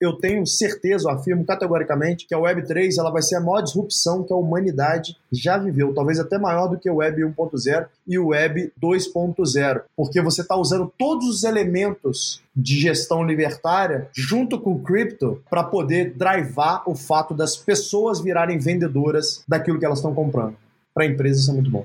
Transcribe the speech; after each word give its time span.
eu 0.00 0.12
tenho 0.14 0.46
certeza, 0.46 1.08
eu 1.08 1.12
afirmo 1.12 1.44
categoricamente, 1.44 2.26
que 2.26 2.34
a 2.34 2.38
Web3 2.38 2.98
ela 2.98 3.10
vai 3.10 3.22
ser 3.22 3.36
a 3.36 3.40
maior 3.40 3.62
disrupção 3.62 4.22
que 4.22 4.32
a 4.32 4.36
humanidade 4.36 5.16
já 5.32 5.58
viveu, 5.58 5.94
talvez 5.94 6.18
até 6.18 6.38
maior 6.38 6.68
do 6.68 6.78
que 6.78 6.88
o 6.88 6.96
Web 6.96 7.22
1.0 7.22 7.86
e 8.06 8.18
o 8.18 8.28
Web 8.28 8.72
2.0, 8.80 9.82
porque 9.96 10.20
você 10.20 10.42
está 10.42 10.56
usando 10.56 10.92
todos 10.96 11.28
os 11.28 11.44
elementos 11.44 12.42
de 12.54 12.78
gestão 12.78 13.24
libertária 13.24 14.08
junto 14.12 14.60
com 14.60 14.72
o 14.72 14.82
cripto 14.82 15.42
para 15.50 15.64
poder 15.64 16.14
drivar 16.14 16.88
o 16.88 16.94
fato 16.94 17.34
das 17.34 17.56
pessoas 17.56 18.20
virarem 18.20 18.58
vendedoras 18.58 19.42
daquilo 19.46 19.78
que 19.78 19.84
elas 19.84 19.98
estão 19.98 20.14
comprando. 20.14 20.56
Para 20.94 21.04
a 21.04 21.06
empresa 21.06 21.40
isso 21.40 21.50
é 21.50 21.54
muito 21.54 21.70
bom. 21.70 21.84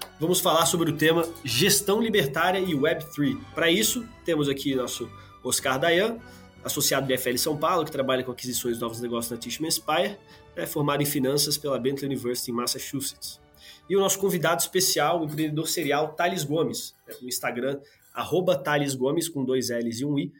vamos 0.21 0.39
falar 0.39 0.67
sobre 0.67 0.91
o 0.91 0.95
tema 0.95 1.27
gestão 1.43 1.99
libertária 1.99 2.59
e 2.59 2.75
Web3. 2.75 3.39
Para 3.55 3.71
isso, 3.71 4.07
temos 4.23 4.47
aqui 4.47 4.75
nosso 4.75 5.09
Oscar 5.43 5.79
Dayan, 5.79 6.19
associado 6.63 7.07
do 7.07 7.17
FL 7.17 7.37
São 7.37 7.57
Paulo, 7.57 7.83
que 7.83 7.91
trabalha 7.91 8.23
com 8.23 8.31
aquisições 8.31 8.75
de 8.75 8.81
novos 8.81 9.01
negócios 9.01 9.31
na 9.31 9.37
Tishman 9.37 9.71
Spire, 9.71 10.15
é 10.55 10.67
formado 10.67 11.01
em 11.01 11.07
finanças 11.07 11.57
pela 11.57 11.79
Bentley 11.79 12.05
University 12.05 12.51
em 12.51 12.53
Massachusetts. 12.53 13.41
E 13.89 13.97
o 13.97 13.99
nosso 13.99 14.19
convidado 14.19 14.61
especial, 14.61 15.21
o 15.21 15.25
empreendedor 15.25 15.67
serial 15.67 16.13
Thales 16.13 16.43
Gomes, 16.43 16.93
né, 17.07 17.15
no 17.19 17.27
Instagram, 17.27 17.79
Thales 18.63 18.93
Gomes, 18.93 19.27
com 19.27 19.43
dois 19.43 19.71
L's 19.71 20.01
e 20.01 20.05
um 20.05 20.19
I, 20.19 20.31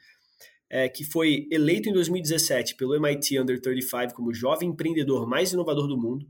é, 0.70 0.88
que 0.90 1.04
foi 1.04 1.48
eleito 1.52 1.90
em 1.90 1.94
2017 1.94 2.76
pelo 2.76 2.94
MIT 2.94 3.40
Under 3.40 3.60
35 3.60 4.14
como 4.14 4.32
jovem 4.32 4.70
empreendedor 4.70 5.28
mais 5.28 5.52
inovador 5.54 5.88
do 5.88 5.98
mundo, 5.98 6.28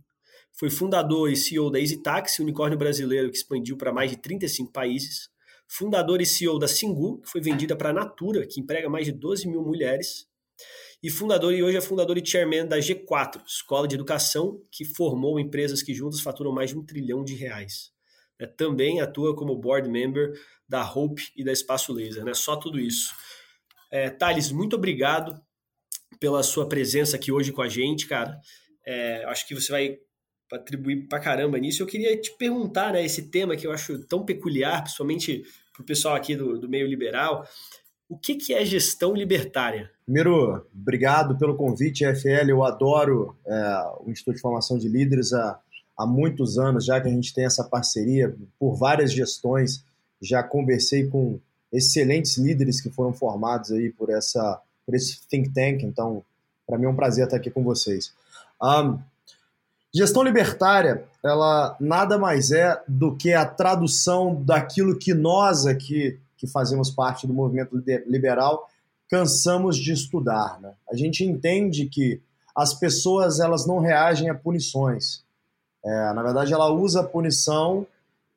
foi 0.53 0.69
fundador 0.69 1.31
e 1.31 1.35
CEO 1.35 1.69
da 1.69 1.79
EasyTaxi, 1.79 2.41
unicórnio 2.41 2.77
brasileiro 2.77 3.29
que 3.29 3.37
expandiu 3.37 3.77
para 3.77 3.91
mais 3.91 4.11
de 4.11 4.17
35 4.17 4.71
países. 4.71 5.29
Fundador 5.67 6.21
e 6.21 6.25
CEO 6.25 6.59
da 6.59 6.67
Singu, 6.67 7.21
que 7.21 7.29
foi 7.29 7.41
vendida 7.41 7.75
para 7.75 7.89
a 7.89 7.93
Natura, 7.93 8.45
que 8.45 8.59
emprega 8.59 8.89
mais 8.89 9.05
de 9.05 9.11
12 9.11 9.47
mil 9.47 9.63
mulheres. 9.63 10.27
E 11.01 11.09
fundador 11.09 11.53
e 11.53 11.63
hoje 11.63 11.77
é 11.77 11.81
fundador 11.81 12.17
e 12.17 12.25
chairman 12.25 12.67
da 12.67 12.77
G4, 12.77 13.41
escola 13.47 13.87
de 13.87 13.95
educação 13.95 14.61
que 14.71 14.85
formou 14.85 15.39
empresas 15.39 15.81
que 15.81 15.93
juntas 15.93 16.21
faturam 16.21 16.51
mais 16.51 16.69
de 16.69 16.77
um 16.77 16.85
trilhão 16.85 17.23
de 17.23 17.33
reais. 17.33 17.91
É, 18.37 18.45
também 18.45 19.01
atua 19.01 19.35
como 19.35 19.55
board 19.55 19.89
member 19.89 20.33
da 20.67 20.83
Hope 20.83 21.31
e 21.35 21.43
da 21.43 21.51
Espaço 21.51 21.91
Laser, 21.91 22.23
né? 22.23 22.33
Só 22.33 22.55
tudo 22.55 22.79
isso. 22.79 23.13
É, 23.89 24.09
Thales, 24.09 24.51
muito 24.51 24.75
obrigado 24.75 25.41
pela 26.19 26.43
sua 26.43 26.67
presença 26.67 27.15
aqui 27.15 27.31
hoje 27.31 27.51
com 27.51 27.61
a 27.61 27.67
gente, 27.67 28.07
cara. 28.07 28.39
É, 28.85 29.23
acho 29.25 29.47
que 29.47 29.55
você 29.55 29.71
vai 29.71 29.97
para 30.51 30.59
atribuir 30.59 31.07
para 31.07 31.21
caramba 31.21 31.57
nisso. 31.57 31.81
Eu 31.81 31.87
queria 31.87 32.19
te 32.19 32.35
perguntar, 32.37 32.91
né, 32.91 33.05
esse 33.05 33.23
tema 33.23 33.55
que 33.55 33.65
eu 33.65 33.71
acho 33.71 33.99
tão 33.99 34.25
peculiar, 34.25 34.83
principalmente 34.83 35.45
para 35.71 35.81
o 35.81 35.85
pessoal 35.85 36.13
aqui 36.13 36.35
do, 36.35 36.59
do 36.59 36.67
meio 36.67 36.85
liberal, 36.85 37.47
o 38.09 38.17
que, 38.17 38.35
que 38.35 38.53
é 38.53 38.65
gestão 38.65 39.13
libertária? 39.13 39.89
Primeiro, 40.03 40.67
obrigado 40.75 41.37
pelo 41.37 41.55
convite, 41.55 42.03
FL. 42.03 42.49
Eu 42.49 42.65
adoro 42.65 43.37
é, 43.47 43.83
o 44.01 44.11
Instituto 44.11 44.35
de 44.35 44.41
Formação 44.41 44.77
de 44.77 44.89
Líderes 44.89 45.31
há, 45.31 45.57
há 45.97 46.05
muitos 46.05 46.57
anos, 46.57 46.83
já 46.83 46.99
que 46.99 47.07
a 47.07 47.11
gente 47.11 47.33
tem 47.33 47.45
essa 47.45 47.63
parceria 47.63 48.35
por 48.59 48.75
várias 48.75 49.13
gestões. 49.13 49.85
Já 50.21 50.43
conversei 50.43 51.07
com 51.07 51.39
excelentes 51.71 52.37
líderes 52.37 52.81
que 52.81 52.89
foram 52.89 53.13
formados 53.13 53.71
aí 53.71 53.89
por, 53.89 54.09
essa, 54.09 54.59
por 54.85 54.93
esse 54.93 55.25
think 55.29 55.49
tank, 55.53 55.83
então, 55.83 56.21
para 56.67 56.77
mim 56.77 56.87
é 56.87 56.89
um 56.89 56.95
prazer 56.95 57.23
estar 57.23 57.37
aqui 57.37 57.49
com 57.49 57.63
vocês. 57.63 58.13
Um, 58.61 58.99
Gestão 59.93 60.23
libertária, 60.23 61.03
ela 61.23 61.75
nada 61.79 62.17
mais 62.17 62.51
é 62.51 62.81
do 62.87 63.15
que 63.15 63.33
a 63.33 63.45
tradução 63.45 64.41
daquilo 64.43 64.97
que 64.97 65.13
nós 65.13 65.65
aqui, 65.65 66.17
que 66.37 66.47
fazemos 66.47 66.89
parte 66.89 67.27
do 67.27 67.33
movimento 67.33 67.75
liberal, 68.07 68.69
cansamos 69.09 69.75
de 69.77 69.91
estudar. 69.91 70.59
Né? 70.61 70.71
A 70.89 70.95
gente 70.95 71.25
entende 71.25 71.87
que 71.87 72.21
as 72.55 72.73
pessoas 72.73 73.41
elas 73.41 73.67
não 73.67 73.79
reagem 73.79 74.29
a 74.29 74.35
punições. 74.35 75.23
É, 75.83 76.13
na 76.13 76.23
verdade, 76.23 76.53
ela 76.53 76.69
usa 76.69 77.01
a 77.01 77.03
punição 77.07 77.85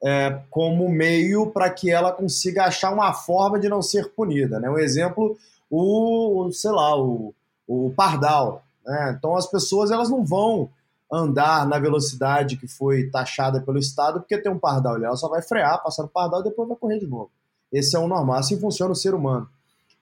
é, 0.02 0.40
como 0.50 0.88
meio 0.88 1.52
para 1.52 1.70
que 1.70 1.90
ela 1.90 2.10
consiga 2.12 2.64
achar 2.64 2.92
uma 2.92 3.12
forma 3.12 3.60
de 3.60 3.68
não 3.68 3.80
ser 3.80 4.10
punida. 4.10 4.58
Né? 4.58 4.68
Um 4.68 4.78
exemplo, 4.78 5.38
o, 5.70 6.50
sei 6.52 6.72
lá, 6.72 7.00
o, 7.00 7.32
o 7.66 7.92
pardal. 7.96 8.64
Né? 8.84 9.14
Então, 9.16 9.36
as 9.36 9.46
pessoas 9.46 9.92
elas 9.92 10.10
não 10.10 10.24
vão 10.24 10.68
andar 11.14 11.66
na 11.66 11.78
velocidade 11.78 12.56
que 12.56 12.66
foi 12.66 13.08
taxada 13.08 13.60
pelo 13.60 13.78
Estado, 13.78 14.20
porque 14.20 14.36
tem 14.36 14.50
um 14.50 14.58
pardal 14.58 14.94
ali. 14.94 15.04
Ela 15.04 15.16
só 15.16 15.28
vai 15.28 15.40
frear, 15.40 15.82
passar 15.82 16.02
no 16.02 16.08
pardal 16.08 16.40
e 16.40 16.44
depois 16.44 16.68
vai 16.68 16.76
correr 16.76 16.98
de 16.98 17.06
novo. 17.06 17.30
Esse 17.72 17.94
é 17.96 17.98
o 17.98 18.08
normal. 18.08 18.36
Assim 18.36 18.58
funciona 18.58 18.92
o 18.92 18.96
ser 18.96 19.14
humano. 19.14 19.48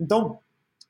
Então, 0.01 0.39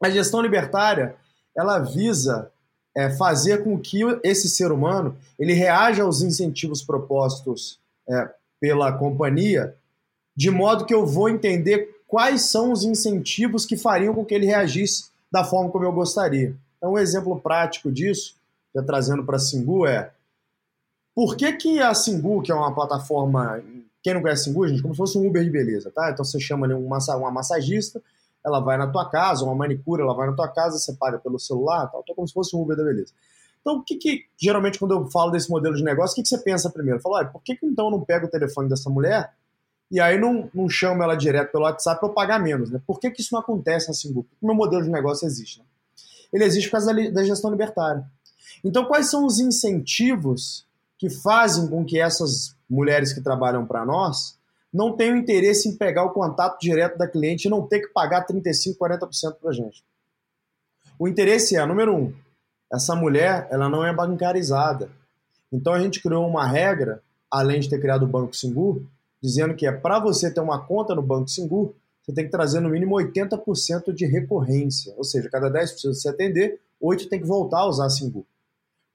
a 0.01 0.09
gestão 0.09 0.41
libertária, 0.41 1.17
ela 1.57 1.79
visa 1.79 2.51
é, 2.95 3.11
fazer 3.11 3.65
com 3.65 3.79
que 3.79 4.01
esse 4.23 4.49
ser 4.49 4.71
humano 4.71 5.17
ele 5.39 5.53
reaja 5.53 6.03
aos 6.03 6.23
incentivos 6.23 6.83
propostos 6.83 7.79
é, 8.09 8.31
pela 8.61 8.93
companhia, 8.93 9.75
de 10.37 10.51
modo 10.51 10.85
que 10.85 10.95
eu 10.95 11.07
vou 11.07 11.29
entender 11.29 12.01
quais 12.07 12.43
são 12.43 12.73
os 12.73 12.85
incentivos 12.85 13.67
que 13.67 13.77
fariam 13.77 14.15
com 14.15 14.25
que 14.25 14.35
ele 14.35 14.47
reagisse 14.47 15.11
da 15.31 15.43
forma 15.45 15.71
como 15.71 15.85
eu 15.85 15.93
gostaria. 15.93 16.55
Então, 16.77 16.93
um 16.93 16.99
exemplo 16.99 17.41
prático 17.41 17.91
disso 17.91 18.37
já 18.75 18.83
trazendo 18.83 19.25
para 19.25 19.37
a 19.37 19.41
Singu 19.41 19.87
é 19.87 20.13
por 21.15 21.37
que, 21.37 21.53
que 21.53 21.81
a 21.81 21.95
Singu, 21.95 22.43
que 22.43 22.51
é 22.51 22.55
uma 22.55 22.75
plataforma, 22.75 23.63
quem 24.03 24.15
não 24.15 24.23
conhece 24.23 24.45
Singu, 24.45 24.67
gente, 24.67 24.83
como 24.83 24.95
se 24.95 24.99
fosse 24.99 25.19
um 25.19 25.27
Uber 25.27 25.45
de 25.45 25.51
beleza, 25.51 25.91
tá? 25.91 26.11
Então 26.11 26.25
você 26.25 26.41
chama 26.41 26.67
ali 26.67 26.75
uma, 26.75 26.99
uma 27.17 27.31
massagista, 27.31 28.03
ela 28.45 28.61
vai 28.61 28.77
na 28.77 28.87
tua 28.87 29.09
casa, 29.09 29.45
uma 29.45 29.55
manicure, 29.55 30.03
ela 30.03 30.15
vai 30.15 30.29
na 30.29 30.35
tua 30.35 30.49
casa, 30.49 30.79
você 30.79 30.93
paga 30.95 31.19
pelo 31.19 31.39
celular, 31.39 31.87
tal, 31.89 32.01
então 32.03 32.15
como 32.15 32.27
se 32.27 32.35
fosse 32.35 32.57
um 32.57 32.63
Uber 32.63 32.77
da 32.77 32.85
beleza. 32.85 33.13
Então, 33.63 33.77
o 33.77 33.83
que, 33.83 33.97
que 33.97 34.27
geralmente, 34.37 34.79
quando 34.79 34.93
eu 34.93 35.09
falo 35.09 35.31
desse 35.31 35.49
modelo 35.49 35.77
de 35.77 35.85
negócio, 35.85 36.13
o 36.13 36.15
que, 36.17 36.23
que 36.23 36.29
você 36.29 36.39
pensa 36.39 36.69
primeiro? 36.69 37.01
Fala, 37.01 37.19
olha, 37.19 37.29
por 37.29 37.43
que, 37.43 37.55
que 37.55 37.65
então 37.65 37.87
eu 37.87 37.91
não 37.93 38.01
pego 38.01 38.27
o 38.27 38.31
telefone 38.31 38.69
dessa 38.69 38.91
mulher 38.91 39.33
e 39.89 40.01
aí 40.01 40.19
não, 40.19 40.51
não 40.53 40.69
chamo 40.69 41.03
ela 41.03 41.15
direto 41.15 41.53
pelo 41.53 41.65
WhatsApp 41.65 42.01
para 42.01 42.09
eu 42.09 42.13
pagar 42.13 42.41
menos? 42.41 42.71
Né? 42.71 42.81
Por 42.85 42.99
que, 42.99 43.11
que 43.11 43.21
isso 43.21 43.33
não 43.33 43.41
acontece 43.41 43.87
na 43.87 43.95
Singu? 43.95 44.25
Porque 44.25 44.45
o 44.45 44.47
meu 44.47 44.57
modelo 44.57 44.83
de 44.83 44.91
negócio 44.91 45.27
existe. 45.27 45.61
Né? 45.61 45.65
Ele 46.33 46.45
existe 46.45 46.69
por 46.69 46.73
causa 46.73 46.93
da, 46.93 47.11
da 47.11 47.25
gestão 47.25 47.51
libertária. 47.53 48.05
Então, 48.65 48.85
quais 48.85 49.11
são 49.11 49.27
os 49.27 49.41
incentivos 49.41 50.67
que 50.99 51.11
fazem 51.11 51.69
com 51.69 51.85
que 51.85 51.99
essas 51.99 52.55
mulheres 52.69 53.13
que 53.13 53.21
trabalham 53.21 53.67
para 53.67 53.85
nós 53.85 54.39
não 54.73 54.97
tenham 54.97 55.17
interesse 55.17 55.69
em 55.69 55.77
pegar 55.77 56.05
o 56.05 56.13
contato 56.13 56.59
direto 56.61 56.97
da 56.97 57.07
cliente 57.07 57.47
e 57.47 57.51
não 57.51 57.67
ter 57.67 57.81
que 57.81 57.89
pagar 57.89 58.27
35%, 58.27 58.77
40% 58.79 59.35
para 59.41 59.51
a 59.51 59.53
gente? 59.53 59.85
O 60.99 61.09
interesse 61.09 61.57
é, 61.57 61.67
número 61.67 61.95
um, 61.95 62.15
essa 62.73 62.95
mulher 62.95 63.47
ela 63.51 63.69
não 63.69 63.85
é 63.85 63.93
bancarizada. 63.93 64.89
Então 65.53 65.75
a 65.75 65.81
gente 65.81 66.01
criou 66.01 66.27
uma 66.27 66.47
regra, 66.47 67.03
além 67.31 67.61
de 67.61 67.69
ter 67.69 67.81
criado 67.81 68.05
o 68.05 68.09
Banco 68.09 68.35
Singu, 68.35 68.87
dizendo 69.21 69.55
que 69.55 69.67
é 69.67 69.73
para 69.73 69.99
você 69.99 70.33
ter 70.33 70.41
uma 70.41 70.65
conta 70.65 70.95
no 70.95 71.03
Banco 71.03 71.29
Singu, 71.29 71.75
você 72.03 72.13
tem 72.13 72.25
que 72.25 72.31
trazer 72.31 72.61
no 72.61 72.71
mínimo 72.71 72.97
80% 72.97 73.93
de 73.93 74.07
recorrência. 74.07 74.95
Ou 74.97 75.05
seja, 75.05 75.29
cada 75.29 75.51
10% 75.51 75.75
que 75.75 75.87
você 75.89 76.09
atender, 76.09 76.61
8 76.81 77.09
tem 77.09 77.21
que 77.21 77.27
voltar 77.27 77.59
a 77.59 77.69
usar 77.69 77.91
Singu. 77.91 78.27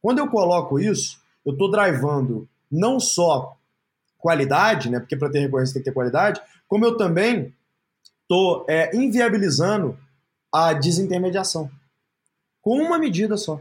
Quando 0.07 0.19
eu 0.19 0.29
coloco 0.29 0.79
isso, 0.79 1.19
eu 1.45 1.51
estou 1.51 1.69
drivando 1.69 2.47
não 2.71 2.97
só 2.97 3.57
qualidade, 4.17 4.89
né, 4.89 5.01
porque 5.01 5.17
para 5.17 5.29
ter 5.29 5.39
recorrência 5.41 5.73
tem 5.73 5.83
que 5.83 5.89
ter 5.89 5.93
qualidade, 5.93 6.41
como 6.65 6.85
eu 6.85 6.95
também 6.95 7.53
estou 8.21 8.65
é, 8.69 8.95
inviabilizando 8.95 9.99
a 10.49 10.71
desintermediação. 10.71 11.69
Com 12.61 12.81
uma 12.81 12.97
medida 12.97 13.35
só. 13.35 13.59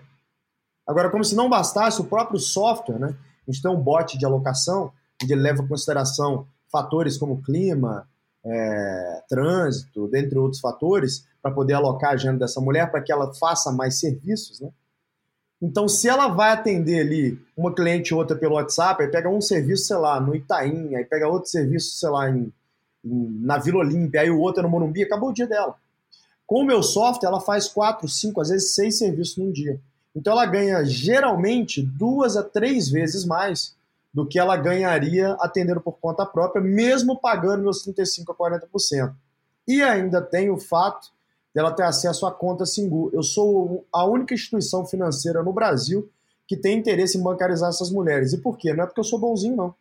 Agora, 0.86 1.10
como 1.10 1.24
se 1.24 1.34
não 1.34 1.50
bastasse, 1.50 2.00
o 2.00 2.04
próprio 2.04 2.38
software, 2.38 3.00
né, 3.00 3.16
a 3.44 3.50
gente 3.50 3.60
tem 3.60 3.70
um 3.72 3.82
bot 3.82 4.16
de 4.16 4.24
alocação, 4.24 4.92
onde 5.20 5.32
ele 5.32 5.42
leva 5.42 5.64
em 5.64 5.66
consideração 5.66 6.46
fatores 6.70 7.18
como 7.18 7.42
clima, 7.42 8.08
é, 8.44 9.22
trânsito, 9.28 10.06
dentre 10.06 10.38
outros 10.38 10.60
fatores, 10.60 11.26
para 11.42 11.50
poder 11.50 11.72
alocar 11.72 12.10
a 12.10 12.14
agenda 12.14 12.38
dessa 12.38 12.60
mulher, 12.60 12.88
para 12.88 13.02
que 13.02 13.10
ela 13.10 13.34
faça 13.34 13.72
mais 13.72 13.98
serviços, 13.98 14.60
né? 14.60 14.70
Então, 15.60 15.88
se 15.88 16.08
ela 16.08 16.28
vai 16.28 16.50
atender 16.50 17.00
ali 17.00 17.40
uma 17.56 17.74
cliente 17.74 18.12
ou 18.12 18.20
outra 18.20 18.36
pelo 18.36 18.56
WhatsApp, 18.56 19.02
aí 19.02 19.10
pega 19.10 19.28
um 19.28 19.40
serviço, 19.40 19.86
sei 19.86 19.96
lá, 19.96 20.20
no 20.20 20.34
Itaim, 20.34 20.94
aí 20.94 21.04
pega 21.04 21.28
outro 21.28 21.50
serviço, 21.50 21.96
sei 21.96 22.10
lá, 22.10 22.28
em, 22.28 22.52
em, 23.04 23.40
na 23.40 23.56
Vila 23.56 23.78
Olímpia, 23.78 24.20
aí 24.20 24.30
o 24.30 24.38
outro 24.38 24.60
é 24.60 24.62
no 24.62 24.68
Morumbi, 24.68 25.02
acabou 25.02 25.30
o 25.30 25.32
dia 25.32 25.46
dela. 25.46 25.74
Com 26.46 26.60
o 26.60 26.64
meu 26.64 26.82
software, 26.82 27.28
ela 27.28 27.40
faz 27.40 27.68
quatro, 27.68 28.06
cinco, 28.08 28.40
às 28.40 28.50
vezes 28.50 28.74
seis 28.74 28.98
serviços 28.98 29.38
num 29.38 29.50
dia. 29.50 29.80
Então, 30.14 30.32
ela 30.32 30.46
ganha 30.46 30.84
geralmente 30.84 31.82
duas 31.82 32.36
a 32.36 32.42
três 32.42 32.88
vezes 32.88 33.24
mais 33.24 33.74
do 34.12 34.26
que 34.26 34.38
ela 34.38 34.56
ganharia 34.56 35.36
atendendo 35.40 35.80
por 35.80 35.98
conta 35.98 36.24
própria, 36.24 36.62
mesmo 36.62 37.18
pagando 37.18 37.62
meus 37.62 37.84
35% 37.86 38.24
a 38.28 38.34
40%. 38.34 39.14
E 39.68 39.82
ainda 39.82 40.22
tem 40.22 40.48
o 40.48 40.58
fato 40.58 41.10
dela 41.56 41.72
ter 41.72 41.84
acesso 41.84 42.26
à 42.26 42.30
conta 42.30 42.66
Singu. 42.66 43.08
Eu 43.14 43.22
sou 43.22 43.86
a 43.90 44.04
única 44.04 44.34
instituição 44.34 44.84
financeira 44.84 45.42
no 45.42 45.54
Brasil 45.54 46.06
que 46.46 46.54
tem 46.54 46.78
interesse 46.78 47.16
em 47.16 47.22
bancarizar 47.22 47.70
essas 47.70 47.90
mulheres. 47.90 48.34
E 48.34 48.38
por 48.42 48.58
quê? 48.58 48.74
Não 48.74 48.84
é 48.84 48.86
porque 48.86 49.00
eu 49.00 49.04
sou 49.04 49.18
bonzinho, 49.18 49.56
não. 49.56 49.74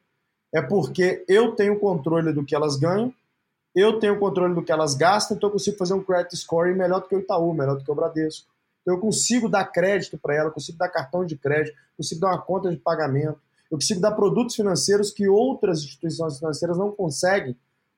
É 0.54 0.62
porque 0.62 1.26
eu 1.28 1.54
tenho 1.54 1.78
controle 1.78 2.32
do 2.32 2.46
que 2.46 2.56
elas 2.56 2.78
ganham, 2.78 3.14
eu 3.76 4.00
tenho 4.00 4.18
controle 4.18 4.56
do 4.56 4.64
que 4.64 4.72
elas 4.72 4.96
gastam, 4.96 5.36
então 5.36 5.50
eu 5.50 5.52
consigo 5.52 5.76
fazer 5.76 5.94
um 5.94 6.02
credit 6.02 6.38
scoring 6.38 6.76
melhor 6.76 7.02
do 7.02 7.10
que 7.10 7.16
o 7.18 7.20
Itaú, 7.20 7.54
melhor 7.54 7.78
do 7.78 7.84
que 7.84 7.92
o 7.92 7.96
Bradesco. 7.96 8.48
Então 8.82 8.96
eu 8.96 9.02
consigo 9.02 9.50
dar 9.50 9.66
crédito 9.66 10.18
para 10.18 10.34
ela, 10.34 10.52
consigo 10.52 10.78
dar 10.78 10.88
cartão 10.88 11.26
de 11.26 11.36
crédito, 11.36 11.76
consigo 11.98 12.22
dar 12.22 12.28
uma 12.28 12.42
conta 12.42 12.72
de 12.72 12.78
pagamento, 12.78 13.38
eu 13.70 13.78
consigo 13.78 14.00
dar 14.00 14.14
produtos 14.14 14.56
financeiros 14.56 15.12
que 15.12 15.28
outras 15.28 15.80
instituições 15.80 16.40
financeiras 16.40 16.78
não 16.78 16.90
conseguem, 16.90 17.54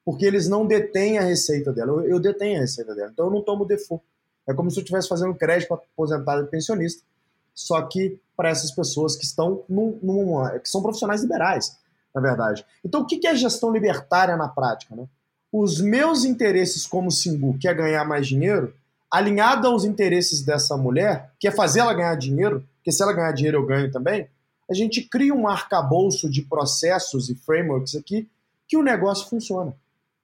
porque 0.07 0.25
eles 0.25 0.47
não 0.47 0.65
detêm 0.65 1.17
a 1.17 1.21
receita 1.21 1.73
dela. 1.73 1.91
Eu, 1.91 2.11
eu 2.11 2.19
detenho 2.21 2.59
a 2.59 2.61
receita 2.61 2.95
dela, 2.95 3.09
então 3.11 3.25
eu 3.25 3.31
não 3.31 3.41
tomo 3.41 3.65
default. 3.65 4.01
É 4.47 4.53
como 4.53 4.71
se 4.71 4.79
eu 4.79 4.81
estivesse 4.81 5.05
fazendo 5.05 5.35
crédito 5.35 5.67
para 5.67 5.83
aposentado 5.93 6.43
e 6.43 6.47
pensionista, 6.47 7.03
só 7.53 7.81
que 7.81 8.17
para 8.33 8.47
essas 8.47 8.71
pessoas 8.71 9.17
que 9.17 9.25
estão 9.25 9.65
num, 9.67 9.99
numa, 10.01 10.59
que 10.59 10.69
são 10.69 10.81
profissionais 10.81 11.23
liberais, 11.23 11.77
na 12.15 12.21
verdade. 12.21 12.65
Então, 12.85 13.01
o 13.01 13.05
que 13.05 13.27
é 13.27 13.35
gestão 13.35 13.69
libertária 13.69 14.37
na 14.37 14.47
prática? 14.47 14.95
Né? 14.95 15.09
Os 15.51 15.81
meus 15.81 16.23
interesses 16.23 16.87
como 16.87 17.11
Singu, 17.11 17.57
que 17.57 17.67
é 17.67 17.73
ganhar 17.73 18.05
mais 18.05 18.25
dinheiro, 18.25 18.73
alinhado 19.11 19.67
aos 19.67 19.83
interesses 19.83 20.41
dessa 20.41 20.77
mulher, 20.77 21.31
que 21.37 21.49
é 21.49 21.51
fazer 21.51 21.81
ela 21.81 21.93
ganhar 21.93 22.15
dinheiro, 22.15 22.65
porque 22.77 22.93
se 22.93 23.03
ela 23.03 23.11
ganhar 23.11 23.33
dinheiro 23.33 23.57
eu 23.57 23.65
ganho 23.65 23.91
também, 23.91 24.29
a 24.71 24.73
gente 24.73 25.01
cria 25.01 25.33
um 25.33 25.49
arcabouço 25.49 26.29
de 26.29 26.43
processos 26.43 27.29
e 27.29 27.35
frameworks 27.35 27.93
aqui 27.93 28.25
que 28.65 28.77
o 28.77 28.81
negócio 28.81 29.27
funciona. 29.27 29.75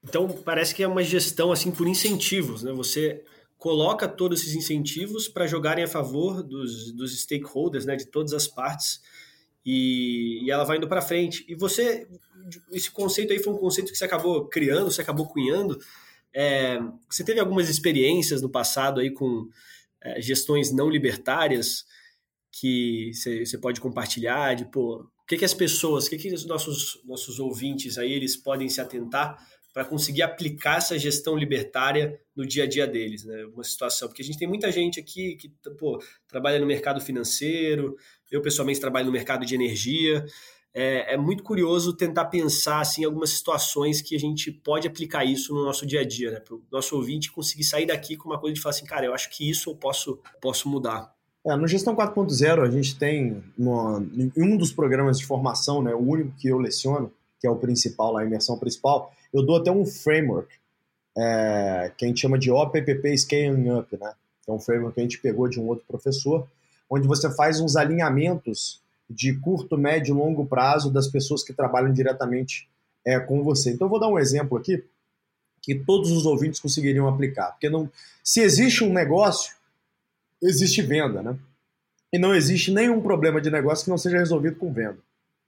Então 0.03 0.27
parece 0.27 0.75
que 0.75 0.83
é 0.83 0.87
uma 0.87 1.03
gestão 1.03 1.51
assim 1.51 1.71
por 1.71 1.87
incentivos, 1.87 2.63
né? 2.63 2.71
Você 2.73 3.23
coloca 3.57 4.07
todos 4.07 4.41
esses 4.41 4.55
incentivos 4.55 5.27
para 5.27 5.47
jogarem 5.47 5.83
a 5.83 5.87
favor 5.87 6.43
dos, 6.43 6.91
dos 6.91 7.17
stakeholders, 7.19 7.85
né? 7.85 7.95
De 7.95 8.05
todas 8.05 8.33
as 8.33 8.47
partes 8.47 9.01
e, 9.65 10.43
e 10.43 10.51
ela 10.51 10.63
vai 10.63 10.77
indo 10.77 10.87
para 10.87 11.01
frente. 11.01 11.45
E 11.47 11.55
você, 11.55 12.07
esse 12.71 12.91
conceito 12.91 13.31
aí 13.31 13.39
foi 13.39 13.53
um 13.53 13.57
conceito 13.57 13.91
que 13.91 13.97
você 13.97 14.05
acabou 14.05 14.45
criando, 14.47 14.91
você 14.91 15.01
acabou 15.01 15.27
cunhando. 15.27 15.79
É, 16.33 16.79
você 17.09 17.23
teve 17.23 17.39
algumas 17.39 17.69
experiências 17.69 18.41
no 18.41 18.49
passado 18.49 18.99
aí 18.99 19.11
com 19.11 19.47
é, 20.01 20.21
gestões 20.21 20.71
não 20.71 20.89
libertárias 20.89 21.85
que 22.51 23.11
você 23.13 23.57
pode 23.57 23.81
compartilhar, 23.81 24.53
de 24.55 24.65
pô, 24.65 25.07
o 25.23 25.25
que, 25.25 25.37
que 25.37 25.45
as 25.45 25.53
pessoas, 25.53 26.05
o 26.05 26.09
que, 26.09 26.17
que 26.17 26.33
os 26.33 26.45
nossos, 26.45 26.99
nossos 27.03 27.39
ouvintes 27.39 27.97
aí 27.97 28.11
eles 28.11 28.35
podem 28.35 28.69
se 28.69 28.79
atentar 28.79 29.37
para 29.73 29.83
conseguir 29.83 30.21
aplicar 30.21 30.77
essa 30.77 30.97
gestão 30.99 31.35
libertária 31.35 32.19
no 32.35 32.45
dia 32.45 32.63
a 32.63 32.67
dia 32.67 32.85
deles, 32.85 33.25
né? 33.25 33.43
Uma 33.45 33.63
situação, 33.63 34.07
porque 34.07 34.21
a 34.21 34.25
gente 34.25 34.37
tem 34.37 34.47
muita 34.47 34.71
gente 34.71 34.99
aqui 34.99 35.35
que 35.35 35.51
pô, 35.79 35.99
trabalha 36.27 36.59
no 36.59 36.65
mercado 36.65 37.01
financeiro, 37.01 37.97
eu 38.31 38.41
pessoalmente 38.41 38.79
trabalho 38.79 39.07
no 39.07 39.11
mercado 39.11 39.45
de 39.45 39.55
energia. 39.55 40.25
É, 40.75 41.13
é, 41.13 41.17
muito 41.17 41.43
curioso 41.43 41.93
tentar 41.93 42.25
pensar 42.25 42.81
assim 42.81 43.03
algumas 43.03 43.31
situações 43.31 44.01
que 44.01 44.15
a 44.15 44.19
gente 44.19 44.51
pode 44.51 44.87
aplicar 44.87 45.23
isso 45.23 45.53
no 45.53 45.63
nosso 45.63 45.85
dia 45.85 46.01
a 46.01 46.05
dia, 46.05 46.31
né? 46.31 46.39
Para 46.39 46.55
o 46.55 46.63
nosso 46.71 46.95
ouvinte 46.95 47.31
conseguir 47.31 47.63
sair 47.63 47.87
daqui 47.87 48.15
com 48.15 48.29
uma 48.29 48.39
coisa 48.39 48.53
de 48.53 48.61
falar 48.61 48.71
assim, 48.71 48.85
cara, 48.85 49.05
eu 49.05 49.13
acho 49.13 49.29
que 49.29 49.47
isso 49.49 49.71
eu 49.71 49.75
posso, 49.75 50.19
posso 50.39 50.69
mudar. 50.69 51.13
É, 51.45 51.55
no 51.55 51.67
Gestão 51.67 51.95
4.0, 51.95 52.61
a 52.61 52.71
gente 52.71 52.97
tem, 52.97 53.43
em 53.57 54.43
um 54.43 54.55
dos 54.55 54.71
programas 54.71 55.19
de 55.19 55.25
formação, 55.25 55.83
né, 55.83 55.93
o 55.93 55.99
único 55.99 56.31
que 56.37 56.47
eu 56.47 56.57
leciono, 56.57 57.11
que 57.43 57.47
é 57.47 57.49
o 57.49 57.57
principal, 57.57 58.15
a 58.15 58.23
imersão 58.23 58.57
principal, 58.57 59.13
eu 59.33 59.45
dou 59.45 59.57
até 59.57 59.69
um 59.69 59.85
framework, 59.85 60.47
é, 61.17 61.91
que 61.97 62.05
a 62.05 62.07
gente 62.07 62.21
chama 62.21 62.39
de 62.39 62.49
OPPP 62.49 63.17
Scaling 63.17 63.69
Up, 63.69 63.97
né? 63.97 64.13
Que 64.41 64.49
é 64.49 64.53
um 64.53 64.59
framework 64.61 64.95
que 64.95 65.01
a 65.01 65.03
gente 65.03 65.19
pegou 65.19 65.49
de 65.49 65.59
um 65.59 65.67
outro 65.67 65.83
professor, 65.85 66.47
onde 66.89 67.05
você 67.05 67.29
faz 67.35 67.59
uns 67.59 67.75
alinhamentos 67.75 68.81
de 69.09 69.37
curto, 69.41 69.77
médio 69.77 70.15
e 70.15 70.17
longo 70.17 70.45
prazo 70.45 70.89
das 70.89 71.09
pessoas 71.09 71.43
que 71.43 71.51
trabalham 71.51 71.91
diretamente 71.91 72.69
é, 73.05 73.19
com 73.19 73.43
você. 73.43 73.71
Então, 73.71 73.87
eu 73.87 73.89
vou 73.89 73.99
dar 73.99 74.07
um 74.07 74.17
exemplo 74.17 74.57
aqui 74.57 74.81
que 75.61 75.75
todos 75.75 76.11
os 76.11 76.25
ouvintes 76.25 76.61
conseguiriam 76.61 77.09
aplicar. 77.09 77.51
Porque 77.51 77.69
não, 77.69 77.91
se 78.23 78.39
existe 78.39 78.85
um 78.85 78.93
negócio, 78.93 79.53
existe 80.41 80.81
venda, 80.81 81.21
né? 81.21 81.37
E 82.13 82.17
não 82.17 82.33
existe 82.33 82.71
nenhum 82.71 83.01
problema 83.01 83.41
de 83.41 83.51
negócio 83.51 83.83
que 83.83 83.91
não 83.91 83.97
seja 83.97 84.17
resolvido 84.17 84.55
com 84.55 84.71
venda. 84.71 84.99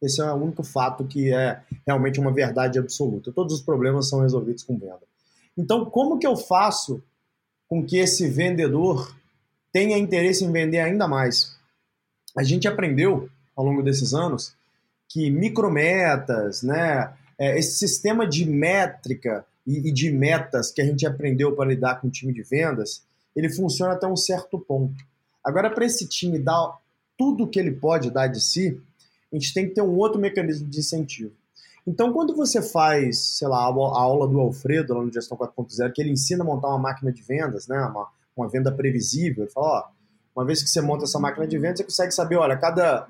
Esse 0.01 0.21
é 0.21 0.31
o 0.31 0.35
único 0.35 0.63
fato 0.63 1.05
que 1.05 1.33
é 1.33 1.61
realmente 1.85 2.19
uma 2.19 2.31
verdade 2.31 2.77
absoluta. 2.77 3.31
Todos 3.31 3.55
os 3.55 3.61
problemas 3.61 4.09
são 4.09 4.21
resolvidos 4.21 4.63
com 4.63 4.77
venda. 4.77 5.01
Então, 5.57 5.85
como 5.85 6.19
que 6.19 6.27
eu 6.27 6.35
faço 6.35 7.01
com 7.67 7.83
que 7.83 7.97
esse 7.97 8.27
vendedor 8.27 9.15
tenha 9.71 9.97
interesse 9.97 10.43
em 10.43 10.51
vender 10.51 10.79
ainda 10.79 11.07
mais? 11.07 11.57
A 12.37 12.43
gente 12.43 12.67
aprendeu 12.67 13.29
ao 13.55 13.65
longo 13.65 13.81
desses 13.81 14.13
anos 14.13 14.53
que 15.07 15.29
micrometas, 15.31 16.61
né, 16.61 17.13
é, 17.39 17.57
esse 17.57 17.77
sistema 17.77 18.27
de 18.27 18.45
métrica 18.45 19.45
e 19.65 19.91
de 19.91 20.11
metas 20.11 20.71
que 20.71 20.81
a 20.81 20.85
gente 20.85 21.07
aprendeu 21.07 21.55
para 21.55 21.69
lidar 21.69 21.99
com 21.99 22.07
o 22.07 22.11
time 22.11 22.33
de 22.33 22.43
vendas, 22.43 23.03
ele 23.35 23.49
funciona 23.49 23.93
até 23.93 24.05
um 24.05 24.15
certo 24.15 24.59
ponto. 24.59 25.03
Agora, 25.43 25.69
para 25.69 25.85
esse 25.85 26.07
time 26.07 26.37
dar 26.37 26.77
tudo 27.17 27.47
que 27.47 27.59
ele 27.59 27.71
pode 27.71 28.11
dar 28.11 28.27
de 28.27 28.41
si, 28.41 28.79
a 29.35 29.39
gente 29.39 29.53
tem 29.53 29.67
que 29.67 29.75
ter 29.75 29.81
um 29.81 29.95
outro 29.97 30.19
mecanismo 30.19 30.67
de 30.67 30.79
incentivo. 30.79 31.31
Então, 31.87 32.11
quando 32.11 32.35
você 32.35 32.61
faz, 32.61 33.19
sei 33.19 33.47
lá, 33.47 33.59
a 33.59 33.67
aula 33.67 34.27
do 34.27 34.39
Alfredo 34.39 34.93
lá 34.95 35.03
no 35.03 35.13
Gestão 35.13 35.37
4.0, 35.37 35.91
que 35.93 36.01
ele 36.01 36.11
ensina 36.11 36.43
a 36.43 36.45
montar 36.45 36.69
uma 36.69 36.79
máquina 36.79 37.11
de 37.11 37.21
vendas, 37.21 37.67
né, 37.67 37.79
uma, 37.79 38.07
uma 38.35 38.49
venda 38.49 38.71
previsível, 38.71 39.43
ele 39.43 39.51
fala, 39.51 39.67
ó, 39.67 39.95
uma 40.35 40.45
vez 40.45 40.63
que 40.63 40.69
você 40.69 40.81
monta 40.81 41.03
essa 41.03 41.19
máquina 41.19 41.47
de 41.47 41.57
vendas, 41.57 41.77
você 41.77 41.83
consegue 41.83 42.11
saber, 42.11 42.37
olha, 42.37 42.57
cada 42.57 43.07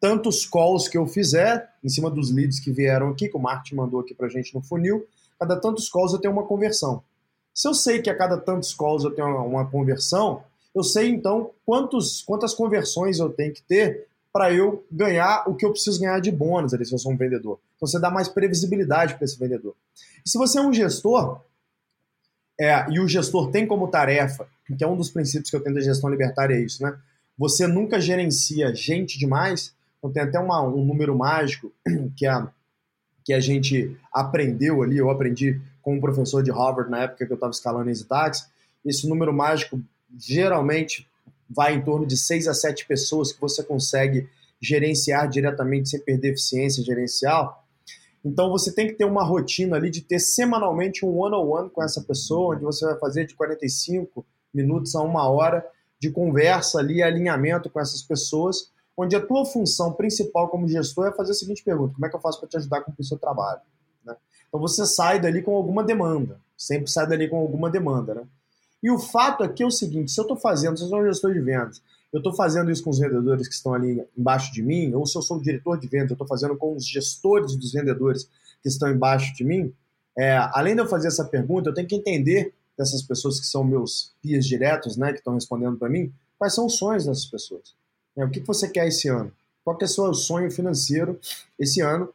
tantos 0.00 0.46
calls 0.46 0.88
que 0.88 0.98
eu 0.98 1.06
fizer, 1.06 1.70
em 1.82 1.88
cima 1.88 2.10
dos 2.10 2.30
leads 2.30 2.60
que 2.60 2.70
vieram 2.70 3.08
aqui, 3.08 3.28
que 3.28 3.36
o 3.36 3.40
marketing 3.40 3.76
mandou 3.76 4.00
aqui 4.00 4.14
pra 4.14 4.28
gente 4.28 4.54
no 4.54 4.62
funil, 4.62 5.06
cada 5.38 5.56
tantos 5.56 5.88
calls 5.88 6.12
eu 6.12 6.18
tenho 6.18 6.32
uma 6.32 6.44
conversão. 6.44 7.02
Se 7.54 7.68
eu 7.68 7.74
sei 7.74 8.02
que 8.02 8.10
a 8.10 8.16
cada 8.16 8.36
tantos 8.36 8.74
calls 8.74 9.04
eu 9.04 9.12
tenho 9.12 9.28
uma 9.46 9.66
conversão, 9.66 10.42
eu 10.74 10.82
sei 10.82 11.08
então 11.08 11.50
quantos, 11.64 12.22
quantas 12.22 12.52
conversões 12.52 13.18
eu 13.18 13.30
tenho 13.30 13.54
que 13.54 13.62
ter 13.62 14.08
para 14.34 14.52
eu 14.52 14.84
ganhar 14.90 15.48
o 15.48 15.54
que 15.54 15.64
eu 15.64 15.70
preciso 15.70 16.00
ganhar 16.00 16.18
de 16.18 16.32
bônus 16.32 16.74
ali, 16.74 16.84
se 16.84 16.92
eu 16.92 16.98
sou 16.98 17.12
um 17.12 17.16
vendedor. 17.16 17.60
Então 17.76 17.86
você 17.86 18.00
dá 18.00 18.10
mais 18.10 18.28
previsibilidade 18.28 19.14
para 19.14 19.24
esse 19.24 19.38
vendedor. 19.38 19.76
E 20.26 20.28
se 20.28 20.36
você 20.36 20.58
é 20.58 20.60
um 20.60 20.72
gestor, 20.72 21.40
é, 22.60 22.84
e 22.90 22.98
o 22.98 23.06
gestor 23.06 23.52
tem 23.52 23.64
como 23.64 23.86
tarefa, 23.86 24.48
que 24.76 24.82
é 24.82 24.88
um 24.88 24.96
dos 24.96 25.08
princípios 25.08 25.50
que 25.50 25.54
eu 25.54 25.62
tenho 25.62 25.76
da 25.76 25.80
gestão 25.80 26.10
libertária, 26.10 26.56
é 26.56 26.60
isso, 26.60 26.82
né? 26.82 26.98
Você 27.38 27.68
nunca 27.68 28.00
gerencia 28.00 28.74
gente 28.74 29.20
demais. 29.20 29.72
Então 29.98 30.10
tem 30.10 30.24
até 30.24 30.40
uma, 30.40 30.60
um 30.62 30.84
número 30.84 31.16
mágico 31.16 31.72
que 32.16 32.26
a, 32.26 32.48
que 33.24 33.32
a 33.32 33.38
gente 33.38 33.96
aprendeu 34.12 34.82
ali, 34.82 34.98
eu 34.98 35.10
aprendi 35.10 35.60
com 35.80 35.94
um 35.94 36.00
professor 36.00 36.42
de 36.42 36.50
Harvard 36.50 36.90
na 36.90 37.04
época 37.04 37.24
que 37.24 37.32
eu 37.32 37.36
estava 37.36 37.52
escalando 37.52 37.88
em 37.88 38.04
Taxi, 38.04 38.46
esse 38.84 39.08
número 39.08 39.32
mágico 39.32 39.80
geralmente 40.18 41.08
vai 41.48 41.74
em 41.74 41.82
torno 41.82 42.06
de 42.06 42.16
6 42.16 42.48
a 42.48 42.54
7 42.54 42.86
pessoas 42.86 43.32
que 43.32 43.40
você 43.40 43.62
consegue 43.62 44.28
gerenciar 44.60 45.28
diretamente 45.28 45.90
sem 45.90 46.00
perder 46.00 46.32
eficiência 46.32 46.82
gerencial. 46.82 47.64
Então 48.24 48.50
você 48.50 48.72
tem 48.72 48.86
que 48.86 48.94
ter 48.94 49.04
uma 49.04 49.22
rotina 49.22 49.76
ali 49.76 49.90
de 49.90 50.00
ter 50.00 50.18
semanalmente 50.18 51.04
um 51.04 51.18
one-on-one 51.18 51.68
com 51.70 51.82
essa 51.82 52.00
pessoa, 52.02 52.54
onde 52.54 52.64
você 52.64 52.86
vai 52.86 52.98
fazer 52.98 53.26
de 53.26 53.34
45 53.34 54.24
minutos 54.52 54.94
a 54.94 55.02
uma 55.02 55.28
hora 55.28 55.66
de 56.00 56.10
conversa 56.10 56.78
ali, 56.78 57.02
alinhamento 57.02 57.68
com 57.68 57.80
essas 57.80 58.02
pessoas, 58.02 58.72
onde 58.96 59.14
a 59.14 59.24
tua 59.24 59.44
função 59.44 59.92
principal 59.92 60.48
como 60.48 60.68
gestor 60.68 61.08
é 61.08 61.12
fazer 61.12 61.32
a 61.32 61.34
seguinte 61.34 61.62
pergunta: 61.62 61.94
como 61.94 62.06
é 62.06 62.08
que 62.08 62.16
eu 62.16 62.20
faço 62.20 62.40
para 62.40 62.48
te 62.48 62.56
ajudar 62.56 62.80
com 62.80 62.92
o 62.96 63.04
seu 63.04 63.18
trabalho? 63.18 63.60
Então 64.54 64.60
você 64.60 64.86
sai 64.86 65.20
dali 65.20 65.42
com 65.42 65.56
alguma 65.56 65.82
demanda. 65.82 66.40
Sempre 66.56 66.88
sai 66.88 67.08
dali 67.08 67.28
com 67.28 67.36
alguma 67.36 67.68
demanda, 67.68 68.14
né? 68.14 68.22
E 68.84 68.90
o 68.90 68.98
fato 68.98 69.42
aqui 69.42 69.62
é 69.62 69.66
o 69.66 69.70
seguinte: 69.70 70.12
se 70.12 70.20
eu 70.20 70.22
estou 70.22 70.36
fazendo, 70.36 70.76
se 70.76 70.84
eu 70.84 70.88
sou 70.88 71.00
um 71.00 71.06
gestor 71.06 71.32
de 71.32 71.40
vendas, 71.40 71.80
eu 72.12 72.18
estou 72.18 72.34
fazendo 72.34 72.70
isso 72.70 72.84
com 72.84 72.90
os 72.90 72.98
vendedores 72.98 73.48
que 73.48 73.54
estão 73.54 73.72
ali 73.72 74.06
embaixo 74.16 74.52
de 74.52 74.62
mim, 74.62 74.92
ou 74.92 75.06
se 75.06 75.16
eu 75.16 75.22
sou 75.22 75.40
diretor 75.40 75.80
de 75.80 75.88
vendas, 75.88 76.10
eu 76.10 76.14
estou 76.14 76.28
fazendo 76.28 76.54
com 76.54 76.76
os 76.76 76.86
gestores 76.86 77.56
dos 77.56 77.72
vendedores 77.72 78.28
que 78.62 78.68
estão 78.68 78.90
embaixo 78.90 79.34
de 79.34 79.42
mim, 79.42 79.72
é, 80.18 80.36
além 80.52 80.74
de 80.74 80.82
eu 80.82 80.86
fazer 80.86 81.08
essa 81.08 81.24
pergunta, 81.24 81.70
eu 81.70 81.74
tenho 81.74 81.88
que 81.88 81.96
entender 81.96 82.52
dessas 82.76 83.02
pessoas 83.02 83.40
que 83.40 83.46
são 83.46 83.64
meus 83.64 84.12
pias 84.20 84.44
diretos, 84.44 84.98
né, 84.98 85.12
que 85.12 85.18
estão 85.18 85.34
respondendo 85.34 85.78
para 85.78 85.88
mim, 85.88 86.12
quais 86.38 86.54
são 86.54 86.66
os 86.66 86.76
sonhos 86.76 87.06
dessas 87.06 87.24
pessoas. 87.24 87.74
Né? 88.14 88.24
O 88.24 88.30
que, 88.30 88.40
que 88.40 88.46
você 88.46 88.68
quer 88.68 88.86
esse 88.86 89.08
ano? 89.08 89.32
Qual 89.64 89.76
que 89.76 89.84
é 89.84 89.86
o 89.86 89.88
seu 89.88 90.12
sonho 90.12 90.50
financeiro 90.50 91.18
esse 91.58 91.80
ano 91.80 92.12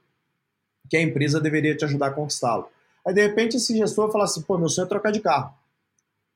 que 0.88 0.98
a 0.98 1.02
empresa 1.02 1.42
deveria 1.42 1.76
te 1.76 1.84
ajudar 1.84 2.08
a 2.08 2.12
conquistá-lo? 2.12 2.68
Aí, 3.06 3.14
de 3.14 3.22
repente, 3.22 3.58
esse 3.58 3.76
gestor 3.76 4.12
fala 4.12 4.26
assim, 4.26 4.42
pô, 4.42 4.58
meu 4.58 4.70
sonho 4.70 4.86
é 4.86 4.90
trocar 4.90 5.12
de 5.12 5.20
carro. 5.20 5.54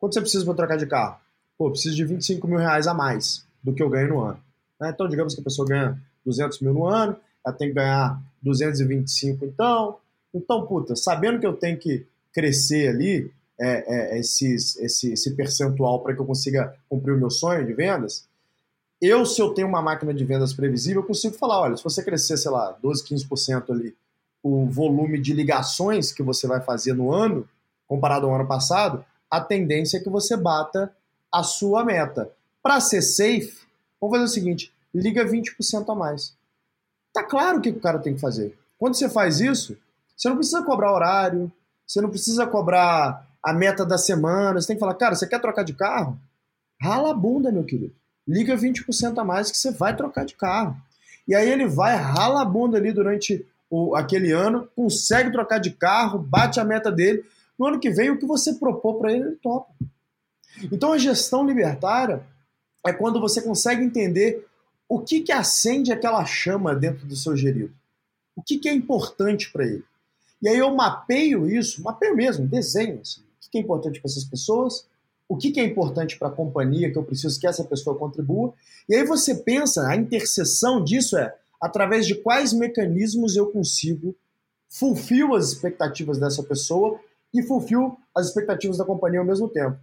Quanto 0.03 0.15
você 0.15 0.19
precisa 0.19 0.43
para 0.43 0.53
trocar 0.53 0.75
de 0.75 0.85
carro? 0.85 1.17
Pô, 1.57 1.71
preciso 1.71 1.95
de 1.95 2.03
25 2.03 2.45
mil 2.45 2.57
reais 2.57 2.87
a 2.87 2.93
mais 2.93 3.45
do 3.63 3.73
que 3.73 3.81
eu 3.81 3.89
ganho 3.89 4.09
no 4.09 4.19
ano. 4.19 4.37
Né? 4.77 4.89
Então, 4.93 5.07
digamos 5.07 5.33
que 5.33 5.39
a 5.39 5.43
pessoa 5.45 5.65
ganha 5.65 5.97
200 6.25 6.59
mil 6.59 6.73
no 6.73 6.85
ano, 6.85 7.15
ela 7.45 7.55
tem 7.55 7.69
que 7.69 7.75
ganhar 7.75 8.21
225 8.41 9.45
então. 9.45 9.95
Então, 10.33 10.67
puta, 10.67 10.93
sabendo 10.93 11.39
que 11.39 11.47
eu 11.47 11.53
tenho 11.53 11.77
que 11.77 12.05
crescer 12.33 12.89
ali 12.89 13.31
é, 13.57 14.15
é, 14.15 14.19
esses, 14.19 14.75
esse, 14.75 15.13
esse 15.13 15.37
percentual 15.37 16.03
para 16.03 16.13
que 16.13 16.19
eu 16.19 16.25
consiga 16.25 16.75
cumprir 16.89 17.13
o 17.13 17.17
meu 17.17 17.29
sonho 17.29 17.65
de 17.65 17.71
vendas, 17.71 18.27
eu, 18.99 19.25
se 19.25 19.41
eu 19.41 19.53
tenho 19.53 19.69
uma 19.69 19.81
máquina 19.81 20.13
de 20.13 20.25
vendas 20.25 20.51
previsível, 20.51 21.01
eu 21.01 21.07
consigo 21.07 21.35
falar, 21.35 21.61
olha, 21.61 21.77
se 21.77 21.83
você 21.83 22.03
crescer, 22.03 22.35
sei 22.35 22.51
lá, 22.51 22.77
12, 22.83 23.05
15% 23.05 23.71
ali, 23.71 23.95
o 24.43 24.65
volume 24.65 25.17
de 25.17 25.31
ligações 25.31 26.11
que 26.11 26.21
você 26.21 26.45
vai 26.45 26.59
fazer 26.59 26.91
no 26.91 27.13
ano, 27.13 27.47
comparado 27.87 28.25
ao 28.25 28.35
ano 28.35 28.45
passado, 28.45 29.05
a 29.33 29.41
tendência 29.41 29.97
é 29.97 29.99
que 29.99 30.11
você 30.11 30.37
bata 30.37 30.95
a 31.33 31.41
sua 31.41 31.83
meta. 31.83 32.29
Para 32.61 32.79
ser 32.79 33.01
safe, 33.01 33.57
vamos 33.99 34.15
fazer 34.15 34.25
o 34.25 34.27
seguinte, 34.27 34.71
liga 34.93 35.25
20% 35.25 35.91
a 35.91 35.95
mais. 35.95 36.35
Tá 37.11 37.23
claro 37.23 37.57
o 37.57 37.61
que 37.61 37.71
o 37.71 37.79
cara 37.79 37.97
tem 37.97 38.13
que 38.13 38.21
fazer. 38.21 38.55
Quando 38.77 38.93
você 38.93 39.09
faz 39.09 39.39
isso, 39.39 39.75
você 40.15 40.29
não 40.29 40.35
precisa 40.35 40.61
cobrar 40.61 40.93
horário, 40.93 41.51
você 41.83 41.99
não 41.99 42.11
precisa 42.11 42.45
cobrar 42.45 43.27
a 43.41 43.51
meta 43.51 43.83
da 43.83 43.97
semana, 43.97 44.61
você 44.61 44.67
tem 44.67 44.75
que 44.75 44.79
falar, 44.79 44.93
cara, 44.93 45.15
você 45.15 45.25
quer 45.25 45.41
trocar 45.41 45.63
de 45.63 45.73
carro? 45.73 46.15
Rala 46.79 47.09
a 47.09 47.15
bunda, 47.15 47.51
meu 47.51 47.63
querido. 47.63 47.95
Liga 48.27 48.55
20% 48.55 49.17
a 49.17 49.23
mais 49.23 49.49
que 49.49 49.57
você 49.57 49.71
vai 49.71 49.95
trocar 49.95 50.25
de 50.25 50.35
carro. 50.35 50.77
E 51.27 51.33
aí 51.33 51.49
ele 51.49 51.65
vai, 51.65 51.95
rala 51.95 52.43
a 52.43 52.45
bunda 52.45 52.77
ali 52.77 52.91
durante 52.91 53.43
o, 53.67 53.95
aquele 53.95 54.31
ano, 54.31 54.69
consegue 54.75 55.31
trocar 55.31 55.57
de 55.57 55.71
carro, 55.71 56.19
bate 56.19 56.59
a 56.59 56.63
meta 56.63 56.91
dele. 56.91 57.25
No 57.63 57.69
ano 57.69 57.79
que 57.79 57.89
vem, 57.89 58.09
o 58.09 58.19
que 58.19 58.25
você 58.25 58.55
propor 58.55 58.95
para 58.95 59.13
ele, 59.13 59.23
ele 59.23 59.35
topa. 59.37 59.73
Então 60.69 60.91
a 60.91 60.97
gestão 60.97 61.47
libertária 61.47 62.21
é 62.85 62.91
quando 62.91 63.21
você 63.21 63.41
consegue 63.41 63.81
entender 63.81 64.45
o 64.89 64.99
que, 64.99 65.21
que 65.21 65.31
acende 65.31 65.89
aquela 65.89 66.25
chama 66.25 66.75
dentro 66.75 67.07
do 67.07 67.15
seu 67.15 67.37
gerido. 67.37 67.73
O 68.35 68.43
que, 68.43 68.57
que 68.57 68.67
é 68.67 68.73
importante 68.73 69.49
para 69.49 69.65
ele. 69.65 69.85
E 70.41 70.49
aí 70.49 70.57
eu 70.57 70.75
mapeio 70.75 71.49
isso, 71.49 71.81
mapeio 71.81 72.13
mesmo, 72.17 72.45
desenho. 72.45 72.99
Assim, 72.99 73.21
o 73.21 73.49
que 73.49 73.57
é 73.57 73.61
importante 73.61 74.01
para 74.01 74.11
essas 74.11 74.25
pessoas, 74.25 74.85
o 75.29 75.37
que 75.37 75.57
é 75.57 75.63
importante 75.63 76.19
para 76.19 76.27
a 76.27 76.31
companhia 76.31 76.91
que 76.91 76.97
eu 76.97 77.03
preciso 77.05 77.39
que 77.39 77.47
essa 77.47 77.63
pessoa 77.63 77.97
contribua. 77.97 78.53
E 78.89 78.95
aí 78.95 79.05
você 79.05 79.35
pensa, 79.35 79.87
a 79.87 79.95
interseção 79.95 80.83
disso 80.83 81.17
é 81.17 81.33
através 81.61 82.05
de 82.05 82.15
quais 82.15 82.51
mecanismos 82.51 83.37
eu 83.37 83.47
consigo 83.53 84.13
fulfill 84.67 85.33
as 85.33 85.47
expectativas 85.53 86.19
dessa 86.19 86.43
pessoa 86.43 86.99
e 87.33 87.41
fulfill 87.41 87.97
as 88.15 88.27
expectativas 88.27 88.77
da 88.77 88.85
companhia 88.85 89.19
ao 89.19 89.25
mesmo 89.25 89.47
tempo. 89.47 89.77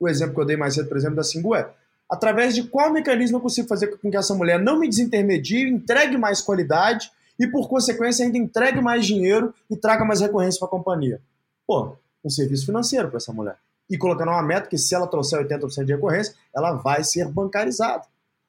O 0.00 0.08
exemplo 0.08 0.34
que 0.34 0.40
eu 0.40 0.46
dei 0.46 0.56
mais 0.56 0.74
cedo, 0.74 0.88
por 0.88 0.96
exemplo, 0.96 1.16
da 1.16 1.22
Singu 1.22 1.54
é 1.54 1.70
através 2.08 2.54
de 2.54 2.64
qual 2.64 2.92
mecanismo 2.92 3.38
eu 3.38 3.40
consigo 3.40 3.68
fazer 3.68 3.88
com 3.88 4.10
que 4.10 4.16
essa 4.16 4.34
mulher 4.34 4.60
não 4.60 4.78
me 4.78 4.88
desintermedie, 4.88 5.68
entregue 5.68 6.16
mais 6.16 6.40
qualidade 6.40 7.10
e, 7.38 7.46
por 7.46 7.68
consequência, 7.68 8.24
ainda 8.24 8.38
entregue 8.38 8.80
mais 8.80 9.06
dinheiro 9.06 9.52
e 9.70 9.76
traga 9.76 10.04
mais 10.04 10.20
recorrência 10.20 10.58
para 10.58 10.68
a 10.68 10.70
companhia. 10.70 11.20
Pô, 11.66 11.96
um 12.24 12.30
serviço 12.30 12.66
financeiro 12.66 13.08
para 13.08 13.16
essa 13.16 13.32
mulher. 13.32 13.56
E 13.90 13.98
colocando 13.98 14.28
uma 14.28 14.42
meta 14.42 14.68
que, 14.68 14.78
se 14.78 14.94
ela 14.94 15.06
trouxer 15.06 15.44
80% 15.46 15.84
de 15.84 15.92
recorrência, 15.92 16.34
ela 16.54 16.72
vai 16.72 17.02
ser 17.02 17.26
bancarizada. 17.28 18.04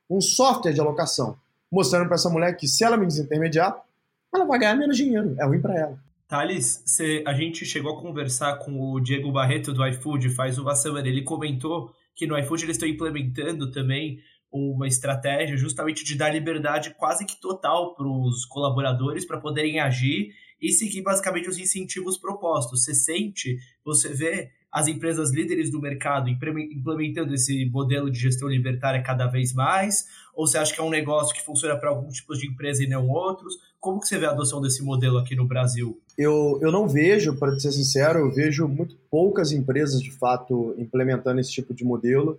Um 0.10 0.22
software 0.22 0.74
de 0.74 0.80
alocação, 0.80 1.38
mostrando 1.72 2.06
para 2.06 2.16
essa 2.16 2.30
mulher 2.30 2.56
que, 2.56 2.68
se 2.68 2.84
ela 2.84 2.96
me 2.96 3.08
desintermediar, 3.08 3.82
ela 4.34 4.46
vai 4.46 4.60
ganhar 4.60 4.76
menos 4.76 4.96
dinheiro. 4.96 5.36
É 5.40 5.46
ruim 5.46 5.60
para 5.60 5.76
ela. 5.76 6.05
Thales, 6.28 6.82
cê, 6.88 7.24
a 7.26 7.34
gente 7.34 7.66
chegou 7.66 7.96
a 7.96 8.02
conversar 8.02 8.58
com 8.58 8.80
o 8.80 9.00
Diego 9.00 9.32
Barreto 9.32 9.72
do 9.72 9.86
iFood 9.86 10.30
faz 10.32 10.58
uma 10.58 10.76
semana. 10.76 11.08
Ele 11.08 11.22
comentou 11.22 11.92
que 12.16 12.26
no 12.26 12.38
iFood 12.40 12.64
eles 12.64 12.78
estão 12.78 12.90
implementando 12.90 13.70
também 13.72 14.20
uma 14.52 14.88
estratégia 14.88 15.56
justamente 15.58 16.04
de 16.04 16.16
dar 16.16 16.34
liberdade 16.34 16.96
quase 16.98 17.26
que 17.26 17.40
total 17.40 17.94
para 17.94 18.08
os 18.08 18.46
colaboradores 18.46 19.26
para 19.26 19.40
poderem 19.40 19.80
agir 19.80 20.30
e 20.60 20.72
seguir 20.72 21.04
basicamente 21.04 21.50
os 21.50 21.60
incentivos 21.60 22.18
propostos. 22.18 22.82
Você 22.82 22.96
sente, 22.96 23.58
você 23.84 24.14
vê 24.14 24.50
as 24.76 24.90
empresas 24.90 25.32
líderes 25.32 25.72
do 25.72 25.80
mercado 25.80 26.30
implementando 26.30 27.34
esse 27.34 27.64
modelo 27.68 28.12
de 28.12 28.20
gestão 28.20 28.50
libertária 28.50 29.02
cada 29.02 29.26
vez 29.26 29.54
mais? 29.54 30.06
Ou 30.36 30.46
você 30.46 30.58
acha 30.58 30.74
que 30.74 30.82
é 30.82 30.84
um 30.84 30.90
negócio 30.90 31.34
que 31.34 31.42
funciona 31.42 31.78
para 31.78 31.90
alguns 31.90 32.16
tipos 32.16 32.40
de 32.40 32.46
empresa 32.46 32.84
e 32.84 32.88
não 32.88 33.08
outros? 33.08 33.54
Como 33.80 34.02
que 34.02 34.08
você 34.10 34.18
vê 34.18 34.26
a 34.26 34.32
adoção 34.32 34.62
desse 34.62 34.84
modelo 34.84 35.18
aqui 35.18 35.34
no 35.34 35.48
Brasil? 35.48 35.98
Eu, 36.18 36.60
eu 36.62 36.74
não 36.74 36.90
vejo, 36.90 37.40
para 37.40 37.58
ser 37.58 37.72
sincero, 37.72 38.20
eu 38.20 38.34
vejo 38.34 38.68
muito 38.68 38.98
poucas 39.10 39.54
empresas 39.54 40.02
de 40.02 40.12
fato 40.12 40.76
implementando 40.78 41.40
esse 41.40 41.54
tipo 41.54 41.74
de 41.74 41.86
modelo. 41.86 42.38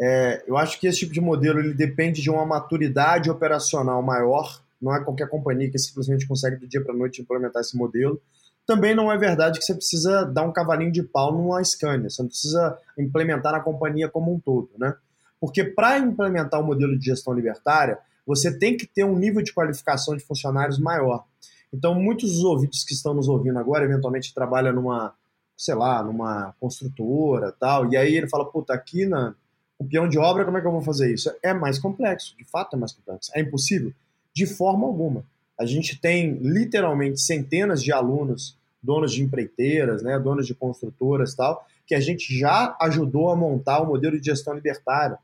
É, 0.00 0.42
eu 0.44 0.56
acho 0.56 0.80
que 0.80 0.88
esse 0.88 0.98
tipo 0.98 1.12
de 1.12 1.20
modelo 1.20 1.60
ele 1.60 1.72
depende 1.72 2.20
de 2.20 2.28
uma 2.28 2.44
maturidade 2.44 3.30
operacional 3.30 4.02
maior. 4.02 4.60
Não 4.82 4.92
é 4.92 5.04
qualquer 5.04 5.28
companhia 5.28 5.70
que 5.70 5.78
simplesmente 5.78 6.26
consegue 6.26 6.56
do 6.56 6.66
dia 6.66 6.82
para 6.82 6.92
a 6.92 6.98
noite 6.98 7.22
implementar 7.22 7.62
esse 7.62 7.76
modelo. 7.76 8.20
Também 8.66 8.94
não 8.94 9.12
é 9.12 9.16
verdade 9.16 9.58
que 9.58 9.64
você 9.64 9.74
precisa 9.74 10.24
dar 10.24 10.42
um 10.42 10.52
cavalinho 10.52 10.90
de 10.90 11.02
pau 11.02 11.32
numa 11.32 11.62
Scania. 11.62 12.10
Você 12.10 12.20
não 12.20 12.28
precisa 12.28 12.76
implementar 12.98 13.52
na 13.52 13.60
companhia 13.60 14.08
como 14.08 14.34
um 14.34 14.40
todo, 14.40 14.70
né? 14.76 14.94
Porque 15.40 15.62
para 15.62 15.98
implementar 15.98 16.60
o 16.60 16.64
um 16.64 16.66
modelo 16.66 16.98
de 16.98 17.04
gestão 17.04 17.32
libertária, 17.32 17.98
você 18.26 18.58
tem 18.58 18.76
que 18.76 18.86
ter 18.86 19.04
um 19.04 19.16
nível 19.16 19.42
de 19.42 19.52
qualificação 19.52 20.16
de 20.16 20.24
funcionários 20.24 20.78
maior. 20.78 21.24
Então, 21.72 21.94
muitos 21.94 22.32
dos 22.32 22.44
ouvintes 22.44 22.84
que 22.84 22.94
estão 22.94 23.14
nos 23.14 23.28
ouvindo 23.28 23.58
agora, 23.58 23.84
eventualmente 23.84 24.34
trabalham 24.34 24.72
numa, 24.72 25.14
sei 25.56 25.74
lá, 25.74 26.02
numa 26.02 26.54
construtora 26.58 27.52
tal, 27.52 27.92
e 27.92 27.96
aí 27.96 28.16
ele 28.16 28.28
fala, 28.28 28.50
puta, 28.50 28.74
aqui 28.74 29.06
na, 29.06 29.34
o 29.78 29.84
peão 29.84 30.08
de 30.08 30.18
obra, 30.18 30.44
como 30.44 30.56
é 30.58 30.60
que 30.60 30.66
eu 30.66 30.72
vou 30.72 30.82
fazer 30.82 31.12
isso? 31.12 31.30
É 31.42 31.52
mais 31.52 31.78
complexo, 31.78 32.36
de 32.36 32.44
fato 32.44 32.76
é 32.76 32.78
mais 32.78 32.92
complexo. 32.92 33.30
É 33.34 33.40
impossível? 33.40 33.92
De 34.32 34.46
forma 34.46 34.86
alguma. 34.86 35.24
A 35.58 35.64
gente 35.64 36.00
tem 36.00 36.34
literalmente 36.34 37.20
centenas 37.20 37.82
de 37.82 37.92
alunos, 37.92 38.56
donos 38.82 39.12
de 39.12 39.22
empreiteiras, 39.22 40.02
né, 40.02 40.18
donos 40.18 40.46
de 40.46 40.54
construtoras 40.54 41.34
tal, 41.34 41.66
que 41.86 41.94
a 41.94 42.00
gente 42.00 42.36
já 42.36 42.76
ajudou 42.80 43.30
a 43.30 43.36
montar 43.36 43.80
o 43.80 43.86
modelo 43.86 44.18
de 44.18 44.26
gestão 44.26 44.54
libertária. 44.54 45.18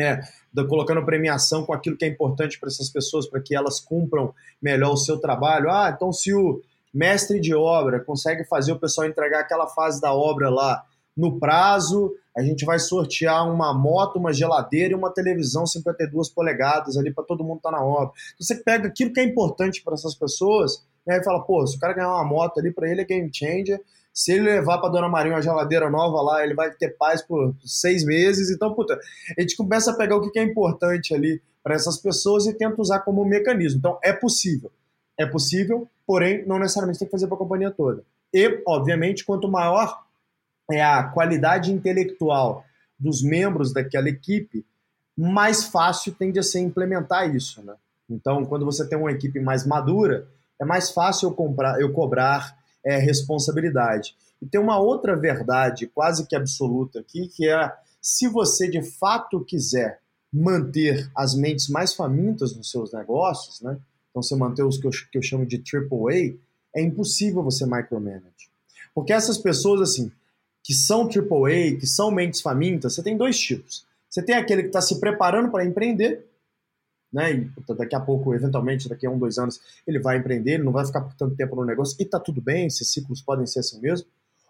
É, 0.00 0.20
colocando 0.68 1.04
premiação 1.04 1.64
com 1.64 1.72
aquilo 1.72 1.96
que 1.96 2.04
é 2.04 2.08
importante 2.08 2.58
para 2.60 2.68
essas 2.68 2.88
pessoas, 2.88 3.26
para 3.26 3.40
que 3.40 3.54
elas 3.54 3.80
cumpram 3.80 4.32
melhor 4.62 4.92
o 4.92 4.96
seu 4.96 5.18
trabalho. 5.18 5.68
Ah, 5.70 5.92
então 5.94 6.12
se 6.12 6.32
o 6.32 6.62
mestre 6.94 7.40
de 7.40 7.52
obra 7.52 7.98
consegue 7.98 8.44
fazer 8.44 8.70
o 8.70 8.78
pessoal 8.78 9.08
entregar 9.08 9.40
aquela 9.40 9.66
fase 9.66 10.00
da 10.00 10.14
obra 10.14 10.48
lá 10.48 10.84
no 11.18 11.36
prazo, 11.40 12.14
a 12.36 12.42
gente 12.42 12.64
vai 12.64 12.78
sortear 12.78 13.52
uma 13.52 13.74
moto, 13.74 14.16
uma 14.16 14.32
geladeira 14.32 14.92
e 14.92 14.96
uma 14.96 15.12
televisão 15.12 15.66
52 15.66 16.28
polegadas 16.28 16.96
ali 16.96 17.12
para 17.12 17.24
todo 17.24 17.42
mundo 17.42 17.56
estar 17.56 17.72
tá 17.72 17.76
na 17.76 17.84
obra. 17.84 18.12
Então, 18.34 18.46
você 18.46 18.54
pega 18.54 18.86
aquilo 18.86 19.12
que 19.12 19.18
é 19.18 19.24
importante 19.24 19.82
para 19.82 19.94
essas 19.94 20.14
pessoas 20.14 20.86
né, 21.04 21.18
e 21.18 21.24
fala, 21.24 21.44
pô, 21.44 21.66
se 21.66 21.76
o 21.76 21.80
cara 21.80 21.92
ganhar 21.92 22.14
uma 22.14 22.24
moto 22.24 22.60
ali, 22.60 22.72
para 22.72 22.88
ele 22.88 23.00
é 23.00 23.04
game 23.04 23.28
changer. 23.34 23.80
Se 24.14 24.32
ele 24.32 24.42
levar 24.42 24.78
para 24.78 24.90
Dona 24.90 25.08
Maria 25.08 25.32
uma 25.32 25.42
geladeira 25.42 25.90
nova 25.90 26.22
lá, 26.22 26.44
ele 26.44 26.54
vai 26.54 26.70
ter 26.70 26.96
paz 26.96 27.20
por 27.20 27.52
seis 27.64 28.04
meses. 28.04 28.50
Então, 28.50 28.72
puta, 28.72 28.96
a 29.36 29.40
gente 29.40 29.56
começa 29.56 29.90
a 29.90 29.96
pegar 29.96 30.16
o 30.16 30.30
que 30.30 30.38
é 30.38 30.42
importante 30.44 31.12
ali 31.12 31.42
para 31.64 31.74
essas 31.74 31.98
pessoas 31.98 32.46
e 32.46 32.54
tenta 32.54 32.80
usar 32.80 33.00
como 33.00 33.24
mecanismo. 33.24 33.78
Então, 33.78 33.98
é 34.04 34.12
possível. 34.12 34.70
É 35.18 35.26
possível, 35.26 35.88
porém, 36.06 36.46
não 36.46 36.60
necessariamente 36.60 37.00
tem 37.00 37.08
que 37.08 37.12
fazer 37.12 37.26
para 37.26 37.34
a 37.34 37.38
companhia 37.38 37.72
toda. 37.72 38.04
E, 38.32 38.62
obviamente, 38.66 39.24
quanto 39.24 39.48
maior 39.48 40.06
é 40.70 40.82
a 40.82 41.04
qualidade 41.04 41.72
intelectual 41.72 42.64
dos 42.98 43.22
membros 43.22 43.72
daquela 43.72 44.08
equipe, 44.08 44.66
mais 45.16 45.64
fácil 45.64 46.12
tende 46.12 46.38
a 46.38 46.42
ser 46.42 46.60
implementar 46.60 47.34
isso. 47.34 47.62
Né? 47.62 47.74
Então, 48.08 48.44
quando 48.44 48.64
você 48.64 48.86
tem 48.86 48.98
uma 48.98 49.12
equipe 49.12 49.40
mais 49.40 49.66
madura, 49.66 50.28
é 50.60 50.64
mais 50.64 50.90
fácil 50.90 51.28
eu, 51.28 51.32
comprar, 51.32 51.80
eu 51.80 51.92
cobrar 51.92 52.56
é, 52.84 52.98
responsabilidade. 52.98 54.16
E 54.40 54.46
tem 54.46 54.60
uma 54.60 54.78
outra 54.78 55.16
verdade 55.16 55.86
quase 55.86 56.26
que 56.26 56.36
absoluta 56.36 57.00
aqui, 57.00 57.28
que 57.28 57.48
é 57.48 57.72
se 58.00 58.28
você 58.28 58.68
de 58.68 58.82
fato 58.82 59.44
quiser 59.44 60.00
manter 60.32 61.10
as 61.16 61.34
mentes 61.34 61.68
mais 61.68 61.94
famintas 61.94 62.54
nos 62.54 62.70
seus 62.70 62.92
negócios, 62.92 63.60
né? 63.60 63.78
então 64.10 64.22
você 64.22 64.36
manter 64.36 64.62
os 64.62 64.78
que 64.78 64.86
eu, 64.86 64.90
que 64.90 65.18
eu 65.18 65.22
chamo 65.22 65.46
de 65.46 65.56
AAA, 65.56 66.36
é 66.74 66.82
impossível 66.82 67.42
você 67.42 67.64
micromanage. 67.64 68.50
Porque 68.94 69.12
essas 69.12 69.38
pessoas, 69.38 69.80
assim, 69.80 70.12
que 70.68 70.74
são 70.74 71.04
AAA, 71.04 71.78
que 71.80 71.86
são 71.86 72.10
mentes 72.10 72.42
famintas, 72.42 72.94
você 72.94 73.02
tem 73.02 73.16
dois 73.16 73.40
tipos. 73.40 73.86
Você 74.06 74.20
tem 74.22 74.34
aquele 74.34 74.60
que 74.60 74.68
está 74.68 74.82
se 74.82 75.00
preparando 75.00 75.50
para 75.50 75.64
empreender, 75.64 76.26
né? 77.10 77.32
E 77.32 77.50
daqui 77.74 77.96
a 77.96 78.00
pouco, 78.00 78.34
eventualmente, 78.34 78.86
daqui 78.86 79.06
a 79.06 79.10
um, 79.10 79.18
dois 79.18 79.38
anos, 79.38 79.58
ele 79.86 79.98
vai 79.98 80.18
empreender, 80.18 80.52
ele 80.52 80.64
não 80.64 80.72
vai 80.72 80.84
ficar 80.84 81.00
por 81.00 81.14
tanto 81.14 81.34
tempo 81.34 81.56
no 81.56 81.64
negócio, 81.64 81.96
e 81.98 82.02
está 82.02 82.20
tudo 82.20 82.42
bem, 82.42 82.66
esses 82.66 82.86
ciclos 82.92 83.22
podem 83.22 83.46
ser 83.46 83.60
assim 83.60 83.80
mesmo. 83.80 84.06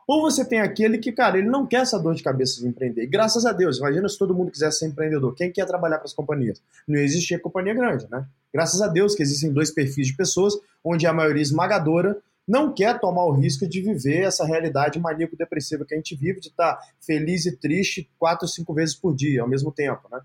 Ou 0.09 0.21
você 0.21 0.45
tem 0.45 0.59
aquele 0.59 0.99
que, 0.99 1.13
cara, 1.13 1.39
ele 1.39 1.49
não 1.49 1.65
quer 1.65 1.83
essa 1.83 2.01
dor 2.01 2.17
de 2.17 2.23
cabeça 2.25 2.61
de 2.61 2.67
empreender. 2.67 3.05
E 3.05 3.07
graças 3.07 3.47
a 3.47 3.53
Deus, 3.53 3.79
imagina 3.79 4.09
se 4.09 4.19
todo 4.19 4.35
mundo 4.35 4.51
quisesse 4.51 4.81
ser 4.81 4.87
empreendedor. 4.87 5.37
Quem 5.37 5.53
quer 5.53 5.67
trabalhar 5.67 5.99
para 5.99 6.07
as 6.07 6.15
companhias? 6.15 6.61
Não 6.89 6.99
existia 6.99 7.39
companhia 7.39 7.75
grande, 7.75 8.09
né? 8.11 8.27
Graças 8.53 8.83
a 8.83 8.89
Deus 8.89 9.15
que 9.15 9.23
existem 9.23 9.53
dois 9.53 9.71
perfis 9.71 10.09
de 10.09 10.17
pessoas, 10.17 10.55
onde 10.83 11.07
a 11.07 11.13
maioria 11.13 11.43
esmagadora 11.43 12.21
não 12.49 12.73
quer 12.73 12.99
tomar 12.99 13.27
o 13.27 13.33
risco 13.33 13.69
de 13.69 13.83
viver 13.83 14.23
essa 14.23 14.47
realidade 14.47 14.99
maníaco-depressiva 14.99 15.85
que 15.85 15.93
a 15.93 15.99
gente 15.99 16.17
vive, 16.17 16.41
de 16.41 16.49
estar 16.49 16.79
feliz 16.99 17.45
e 17.45 17.55
triste 17.55 18.11
quatro, 18.19 18.49
cinco 18.49 18.73
vezes 18.73 18.95
por 18.95 19.15
dia, 19.15 19.43
ao 19.43 19.49
mesmo 19.49 19.71
tempo, 19.71 20.09
né? 20.11 20.19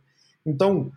Então, 0.46 0.92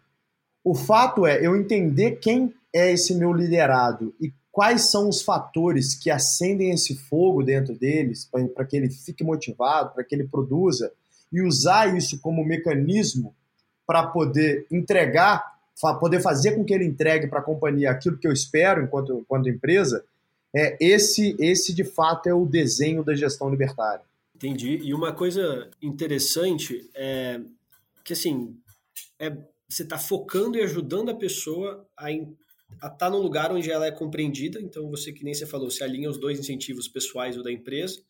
o 0.63 0.75
fato 0.75 1.27
é 1.27 1.45
eu 1.45 1.57
entender 1.57 2.13
quem 2.17 2.55
é 2.73 2.93
esse 2.93 3.15
meu 3.15 3.33
liderado 3.33 4.15
e 4.21 4.33
quais 4.53 4.91
são 4.91 5.09
os 5.09 5.21
fatores 5.21 5.95
que 5.95 6.11
acendem 6.11 6.71
esse 6.71 6.97
fogo 6.97 7.43
dentro 7.43 7.75
deles 7.77 8.29
para 8.55 8.65
que 8.65 8.77
ele 8.77 8.89
fique 8.89 9.23
motivado, 9.23 9.93
para 9.95 10.05
que 10.05 10.15
ele 10.15 10.29
produza 10.29 10.93
e 11.33 11.43
usar 11.43 11.97
isso 11.97 12.21
como 12.21 12.45
mecanismo 12.45 13.35
para 13.87 14.07
poder 14.07 14.67
entregar, 14.71 15.45
poder 16.01 16.21
fazer 16.21 16.53
com 16.53 16.65
que 16.65 16.73
ele 16.73 16.87
entregue 16.87 17.27
para 17.27 17.41
a 17.41 17.43
companhia 17.43 17.91
aquilo 17.91 18.17
que 18.17 18.27
eu 18.27 18.33
espero 18.33 18.83
enquanto, 18.83 19.21
enquanto 19.21 19.49
empresa, 19.49 20.05
é 20.57 20.77
esse, 20.81 21.37
esse 21.39 21.75
de 21.75 21.85
fato 21.85 22.29
é 22.29 22.35
o 22.35 22.47
desenho 22.47 23.05
da 23.05 23.15
gestão 23.15 23.51
libertária. 23.51 24.05
Entendi. 24.35 24.79
E 24.83 24.95
uma 24.95 25.13
coisa 25.13 25.71
interessante 25.83 26.89
é 26.95 27.41
que 28.03 28.13
assim 28.13 28.57
é, 29.19 29.37
você 29.69 29.83
está 29.83 29.99
focando 29.99 30.57
e 30.57 30.63
ajudando 30.63 31.11
a 31.11 31.15
pessoa 31.15 31.87
a, 31.97 32.11
estar 32.11 32.91
tá 32.91 33.11
no 33.11 33.19
lugar 33.19 33.53
onde 33.53 33.71
ela 33.71 33.87
é 33.87 33.91
compreendida. 33.91 34.61
Então, 34.61 34.89
você, 34.91 35.13
que 35.13 35.25
nem 35.25 35.35
você 35.35 35.47
falou, 35.47 35.71
se 35.71 35.83
alinha 35.83 36.09
os 36.09 36.19
dois 36.19 36.39
incentivos 36.39 36.89
pessoais 36.89 37.37
ou 37.37 37.43
da 37.43 37.53
empresa. 37.53 38.01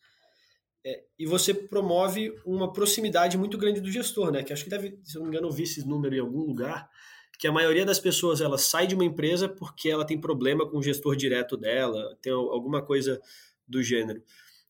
É, 0.85 1.03
e 1.17 1.25
você 1.25 1.53
promove 1.53 2.33
uma 2.45 2.71
proximidade 2.71 3.37
muito 3.37 3.57
grande 3.57 3.81
do 3.81 3.91
gestor, 3.91 4.31
né? 4.31 4.43
Que 4.43 4.53
acho 4.53 4.63
que 4.63 4.69
deve, 4.69 4.99
se 5.03 5.15
não 5.15 5.23
me 5.23 5.29
engano, 5.29 5.47
eu 5.47 5.51
vi 5.51 5.63
esse 5.63 5.85
número 5.85 6.15
em 6.15 6.19
algum 6.19 6.41
lugar, 6.41 6.89
que 7.37 7.47
a 7.47 7.51
maioria 7.51 7.85
das 7.85 7.99
pessoas 7.99 8.41
ela 8.41 8.57
sai 8.57 8.87
de 8.87 8.95
uma 8.95 9.05
empresa 9.05 9.47
porque 9.47 9.89
ela 9.89 10.05
tem 10.05 10.19
problema 10.19 10.67
com 10.67 10.77
o 10.77 10.83
gestor 10.83 11.15
direto 11.15 11.55
dela, 11.55 12.17
tem 12.21 12.33
alguma 12.33 12.81
coisa 12.81 13.21
do 13.67 13.83
gênero. 13.83 14.21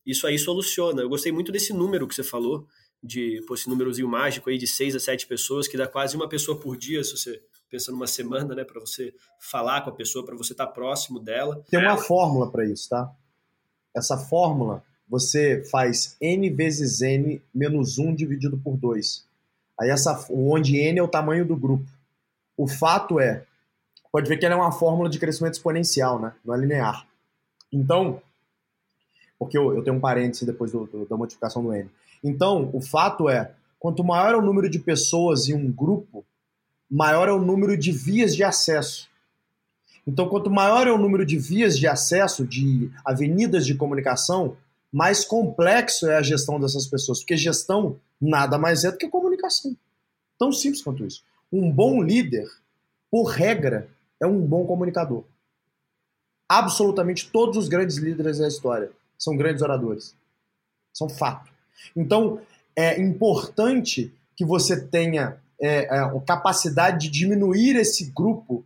Isso 0.06 0.28
aí 0.28 0.38
soluciona. 0.38 1.02
Eu 1.02 1.10
gostei 1.10 1.32
muito 1.32 1.52
desse 1.52 1.74
número 1.74 2.08
que 2.08 2.16
você 2.16 2.24
falou, 2.24 2.68
de 3.02 3.44
pô, 3.48 3.54
esse 3.54 3.70
númerozinho 3.70 4.08
mágico 4.08 4.50
aí 4.50 4.58
de 4.58 4.68
seis 4.68 4.96
a 4.96 5.00
sete 5.00 5.28
pessoas, 5.28 5.68
que 5.68 5.78
dá 5.78 5.88
quase 5.88 6.16
uma 6.16 6.28
pessoa 6.28 6.60
por 6.60 6.76
dia, 6.78 7.04
se 7.04 7.16
você 7.16 7.42
pensa 7.70 7.92
numa 7.92 8.08
semana, 8.08 8.56
né, 8.56 8.64
para 8.64 8.80
você 8.80 9.14
falar 9.40 9.82
com 9.82 9.90
a 9.90 9.94
pessoa, 9.94 10.26
para 10.26 10.36
você 10.36 10.54
estar 10.54 10.68
tá 10.68 10.72
próximo 10.72 11.20
dela. 11.20 11.64
Tem 11.70 11.80
uma 11.80 11.98
fórmula 11.98 12.50
para 12.50 12.66
isso, 12.66 12.90
tá? 12.90 13.12
Essa 13.96 14.18
fórmula 14.18 14.84
você 15.10 15.64
faz 15.72 16.18
n 16.20 16.50
vezes 16.50 17.02
n 17.02 17.42
menos 17.54 17.98
1 17.98 18.16
dividido 18.16 18.58
por 18.58 18.78
2. 18.78 19.26
Aí 19.80 19.90
essa, 19.90 20.26
onde 20.30 20.78
n 20.78 21.00
é 21.00 21.04
o 21.04 21.08
tamanho 21.08 21.46
do 21.46 21.56
grupo. 21.56 21.86
O 22.58 22.68
fato 22.68 23.20
é, 23.20 23.46
pode 24.12 24.28
ver 24.28 24.38
que 24.38 24.46
ela 24.46 24.56
é 24.56 24.58
uma 24.58 24.72
fórmula 24.72 25.10
de 25.10 25.20
crescimento 25.20 25.54
exponencial, 25.54 26.20
né? 26.20 26.34
Não 26.44 26.56
é 26.56 26.58
linear. 26.58 27.08
Então, 27.72 28.22
porque 29.38 29.58
eu, 29.58 29.76
eu 29.76 29.84
tenho 29.84 29.96
um 29.96 30.00
parêntese 30.00 30.46
depois 30.46 30.72
do, 30.72 30.86
do, 30.86 31.06
da 31.06 31.16
multiplicação 31.16 31.64
do 31.64 31.72
n. 31.72 31.90
Então, 32.24 32.70
o 32.74 32.82
fato 32.82 33.30
é, 33.30 33.52
quanto 33.80 34.04
maior 34.04 34.34
é 34.34 34.38
o 34.38 34.42
número 34.42 34.70
de 34.70 34.80
pessoas 34.80 35.48
em 35.48 35.54
um 35.54 35.72
grupo, 35.72 36.26
maior 36.90 37.28
é 37.28 37.32
o 37.32 37.40
número 37.40 37.78
de 37.78 37.92
vias 37.92 38.36
de 38.36 38.44
acesso. 38.44 39.08
Então, 40.06 40.30
quanto 40.30 40.50
maior 40.50 40.88
é 40.88 40.92
o 40.92 40.98
número 40.98 41.26
de 41.26 41.38
vias 41.38 41.78
de 41.78 41.86
acesso, 41.86 42.48
de 42.48 42.90
avenidas 43.06 43.66
de 43.66 43.76
comunicação, 43.76 44.58
mais 44.92 45.26
complexo 45.26 46.10
é 46.10 46.16
a 46.16 46.22
gestão 46.22 46.60
dessas 46.60 46.88
pessoas, 46.88 47.20
porque 47.20 47.36
gestão 47.36 48.00
nada 48.20 48.58
mais 48.58 48.86
é 48.86 48.92
do 48.92 48.98
que 48.98 49.08
comunicação. 49.10 49.76
Tão 50.40 50.52
simples 50.52 50.82
quanto 50.82 51.06
isso. 51.06 51.24
Um 51.52 51.72
bom 51.72 52.02
líder, 52.02 52.48
por 53.10 53.26
regra, 53.26 53.90
é 54.22 54.28
um 54.28 54.42
bom 54.42 54.66
comunicador. 54.66 55.24
Absolutamente 56.50 57.30
todos 57.30 57.58
os 57.58 57.68
grandes 57.68 57.98
líderes 57.98 58.40
da 58.40 58.48
história 58.48 58.92
são 59.18 59.36
grandes 59.36 59.62
oradores. 59.62 60.16
São 60.94 61.10
fato. 61.10 61.52
Então, 61.96 62.40
é 62.76 63.00
importante 63.02 64.14
que 64.36 64.46
você 64.46 64.80
tenha 64.80 65.38
é, 65.60 65.86
é, 65.86 66.00
a 66.00 66.20
capacidade 66.22 67.10
de 67.10 67.10
diminuir 67.10 67.76
esse 67.76 68.06
grupo 68.12 68.64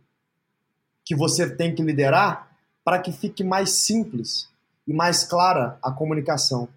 que 1.04 1.14
você 1.14 1.48
tem 1.48 1.74
que 1.74 1.82
liderar 1.82 2.56
para 2.84 2.98
que 2.98 3.12
fique 3.12 3.42
mais 3.42 3.70
simples 3.70 4.48
e 4.86 4.92
mais 4.92 5.24
clara 5.24 5.78
a 5.82 5.90
comunicação. 5.90 6.68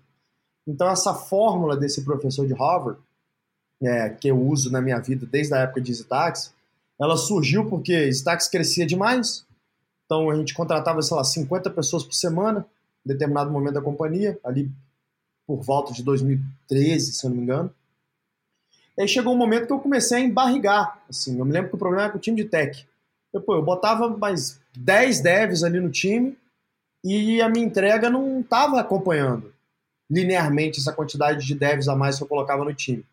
Então, 0.68 0.90
essa 0.90 1.14
fórmula 1.14 1.78
desse 1.78 2.04
professor 2.04 2.48
de 2.48 2.54
Harvard, 2.54 3.00
é, 3.88 4.10
que 4.10 4.28
eu 4.28 4.40
uso 4.40 4.72
na 4.72 4.82
minha 4.82 5.00
vida 5.00 5.26
desde 5.26 5.54
a 5.54 5.60
época 5.60 5.82
de 5.82 5.94
Zitax, 5.94 6.54
ela 7.00 7.18
surgiu 7.18 7.70
porque 7.70 8.12
Zitax 8.12 8.48
crescia 8.48 8.86
demais. 8.86 9.46
Então, 10.06 10.30
a 10.30 10.36
gente 10.36 10.54
contratava, 10.54 11.02
sei 11.02 11.18
lá, 11.18 11.24
50 11.24 11.70
pessoas 11.72 12.04
por 12.04 12.14
semana, 12.14 12.66
em 13.06 13.10
determinado 13.10 13.52
momento 13.52 13.74
da 13.74 13.82
companhia, 13.82 14.40
ali 14.44 14.72
por 15.48 15.62
volta 15.62 15.94
de 15.94 16.04
2013, 16.04 17.14
se 17.14 17.26
eu 17.26 17.30
não 17.30 17.38
me 17.38 17.44
engano. 17.44 17.74
E 18.98 19.02
aí 19.02 19.08
chegou 19.08 19.34
um 19.34 19.38
momento 19.38 19.68
que 19.68 19.74
eu 19.74 19.80
comecei 19.80 20.18
a 20.18 20.22
embarrigar. 20.22 21.02
Assim, 21.10 21.38
eu 21.38 21.46
me 21.46 21.52
lembro 21.52 21.70
que 21.70 21.76
o 21.76 21.80
problema 21.80 22.04
era 22.04 22.12
com 22.12 22.18
o 22.18 22.22
time 22.22 22.38
de 22.38 22.46
tech. 22.46 22.88
Eu, 23.34 23.42
pô, 23.42 23.56
eu 23.56 23.64
botava 23.64 24.08
mais 24.10 24.60
10 24.78 25.22
devs 25.22 25.64
ali 25.64 25.80
no 25.80 25.90
time 25.90 26.38
e 27.04 27.42
a 27.42 27.50
minha 27.50 27.66
entrega 27.66 28.10
não 28.10 28.40
estava 28.40 28.80
acompanhando 28.80 29.54
linearmente 30.10 30.80
essa 30.80 30.94
quantidade 30.94 31.46
de 31.46 31.56
devs 31.56 31.88
a 31.88 31.96
mais 31.96 32.18
que 32.18 32.24
eu 32.24 32.28
colocava 32.28 32.64
no 32.64 32.74
time. 32.74 33.04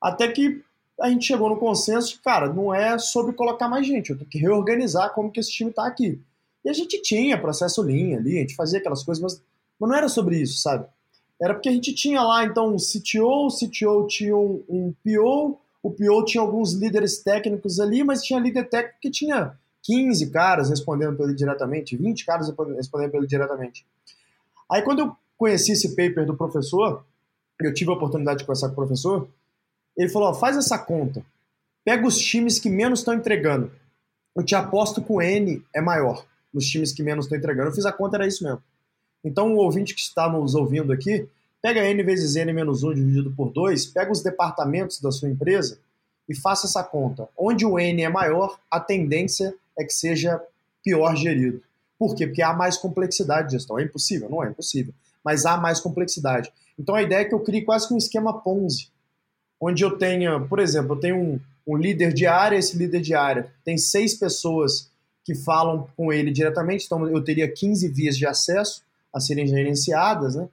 Até 0.00 0.28
que 0.28 0.62
a 1.00 1.08
gente 1.08 1.26
chegou 1.26 1.48
no 1.48 1.56
consenso 1.56 2.14
de, 2.14 2.18
cara, 2.20 2.52
não 2.52 2.74
é 2.74 2.98
sobre 2.98 3.32
colocar 3.32 3.68
mais 3.68 3.86
gente, 3.86 4.10
eu 4.10 4.18
tenho 4.18 4.28
que 4.28 4.38
reorganizar 4.38 5.12
como 5.14 5.30
que 5.30 5.40
esse 5.40 5.50
time 5.50 5.70
está 5.70 5.86
aqui. 5.86 6.20
E 6.64 6.68
a 6.68 6.72
gente 6.72 7.00
tinha 7.00 7.40
processo 7.40 7.82
linha 7.82 8.18
ali, 8.18 8.36
a 8.36 8.40
gente 8.40 8.54
fazia 8.54 8.78
aquelas 8.78 9.02
coisas, 9.02 9.22
mas, 9.22 9.42
mas 9.78 9.90
não 9.90 9.96
era 9.96 10.08
sobre 10.08 10.38
isso, 10.38 10.58
sabe? 10.58 10.86
Era 11.40 11.54
porque 11.54 11.70
a 11.70 11.72
gente 11.72 11.94
tinha 11.94 12.22
lá, 12.22 12.44
então, 12.44 12.74
um 12.74 12.76
CTO, 12.76 13.46
o 13.46 13.48
CTO 13.48 14.06
tinha 14.06 14.36
um, 14.36 14.62
um 14.68 14.94
PO, 15.02 15.58
o 15.82 15.90
PO 15.90 16.24
tinha 16.26 16.42
alguns 16.42 16.74
líderes 16.74 17.22
técnicos 17.22 17.80
ali, 17.80 18.04
mas 18.04 18.22
tinha 18.22 18.38
líder 18.38 18.68
técnico 18.68 18.98
que 19.00 19.10
tinha 19.10 19.54
15 19.82 20.30
caras 20.30 20.68
respondendo 20.68 21.16
para 21.16 21.24
ele 21.24 21.34
diretamente, 21.34 21.96
20 21.96 22.26
caras 22.26 22.52
respondendo 22.76 23.10
para 23.10 23.18
ele 23.18 23.26
diretamente. 23.26 23.86
Aí, 24.70 24.82
quando 24.82 24.98
eu 25.00 25.16
conheci 25.38 25.72
esse 25.72 25.96
paper 25.96 26.26
do 26.26 26.36
professor, 26.36 27.02
eu 27.58 27.72
tive 27.72 27.90
a 27.90 27.94
oportunidade 27.94 28.40
de 28.40 28.44
conversar 28.44 28.68
com 28.68 28.74
o 28.74 28.76
professor, 28.76 29.26
ele 29.96 30.08
falou: 30.08 30.28
ó, 30.28 30.34
faz 30.34 30.56
essa 30.56 30.78
conta, 30.78 31.24
pega 31.84 32.06
os 32.06 32.18
times 32.18 32.58
que 32.58 32.70
menos 32.70 33.00
estão 33.00 33.14
entregando. 33.14 33.70
Eu 34.34 34.44
te 34.44 34.54
aposto 34.54 35.02
que 35.02 35.12
o 35.12 35.20
N 35.20 35.62
é 35.74 35.80
maior 35.80 36.24
nos 36.52 36.66
times 36.66 36.92
que 36.92 37.02
menos 37.02 37.26
estão 37.26 37.38
entregando. 37.38 37.70
Eu 37.70 37.74
fiz 37.74 37.86
a 37.86 37.92
conta, 37.92 38.16
era 38.16 38.26
isso 38.26 38.44
mesmo. 38.44 38.62
Então, 39.24 39.54
o 39.54 39.58
ouvinte 39.58 39.94
que 39.94 40.00
está 40.00 40.28
nos 40.28 40.54
ouvindo 40.54 40.92
aqui, 40.92 41.28
pega 41.60 41.84
n 41.84 42.02
vezes 42.02 42.36
n 42.36 42.52
menos 42.52 42.82
1 42.82 42.94
dividido 42.94 43.30
por 43.32 43.52
2, 43.52 43.86
pega 43.86 44.10
os 44.10 44.22
departamentos 44.22 45.00
da 45.00 45.12
sua 45.12 45.28
empresa 45.28 45.78
e 46.28 46.34
faça 46.34 46.66
essa 46.66 46.82
conta. 46.82 47.28
Onde 47.36 47.66
o 47.66 47.78
n 47.78 48.02
é 48.02 48.08
maior, 48.08 48.58
a 48.70 48.80
tendência 48.80 49.54
é 49.78 49.84
que 49.84 49.92
seja 49.92 50.40
pior 50.82 51.14
gerido. 51.16 51.62
Por 51.98 52.14
quê? 52.14 52.26
Porque 52.26 52.42
há 52.42 52.54
mais 52.54 52.78
complexidade 52.78 53.48
de 53.48 53.52
gestão. 53.56 53.78
É 53.78 53.82
impossível? 53.82 54.30
Não 54.30 54.42
é 54.42 54.48
impossível. 54.48 54.94
Mas 55.22 55.44
há 55.44 55.58
mais 55.58 55.80
complexidade. 55.80 56.50
Então, 56.78 56.94
a 56.94 57.02
ideia 57.02 57.20
é 57.20 57.24
que 57.26 57.34
eu 57.34 57.40
crie 57.40 57.62
quase 57.62 57.86
que 57.86 57.92
um 57.92 57.98
esquema 57.98 58.40
Ponzi, 58.40 58.88
onde 59.60 59.84
eu 59.84 59.98
tenha, 59.98 60.40
por 60.40 60.58
exemplo, 60.58 60.94
eu 60.94 61.00
tenho 61.00 61.16
um, 61.16 61.40
um 61.66 61.76
líder 61.76 62.12
de 62.12 62.26
área, 62.26 62.56
esse 62.56 62.76
líder 62.76 63.00
de 63.00 63.14
área 63.14 63.52
tem 63.64 63.76
seis 63.76 64.14
pessoas 64.14 64.90
que 65.24 65.34
falam 65.34 65.86
com 65.96 66.12
ele 66.12 66.30
diretamente, 66.30 66.86
então 66.86 67.06
eu 67.06 67.22
teria 67.22 67.52
15 67.52 67.88
vias 67.88 68.16
de 68.16 68.26
acesso, 68.26 68.82
a 69.12 69.20
serem 69.20 69.46
gerenciadas, 69.46 70.34
né? 70.34 70.48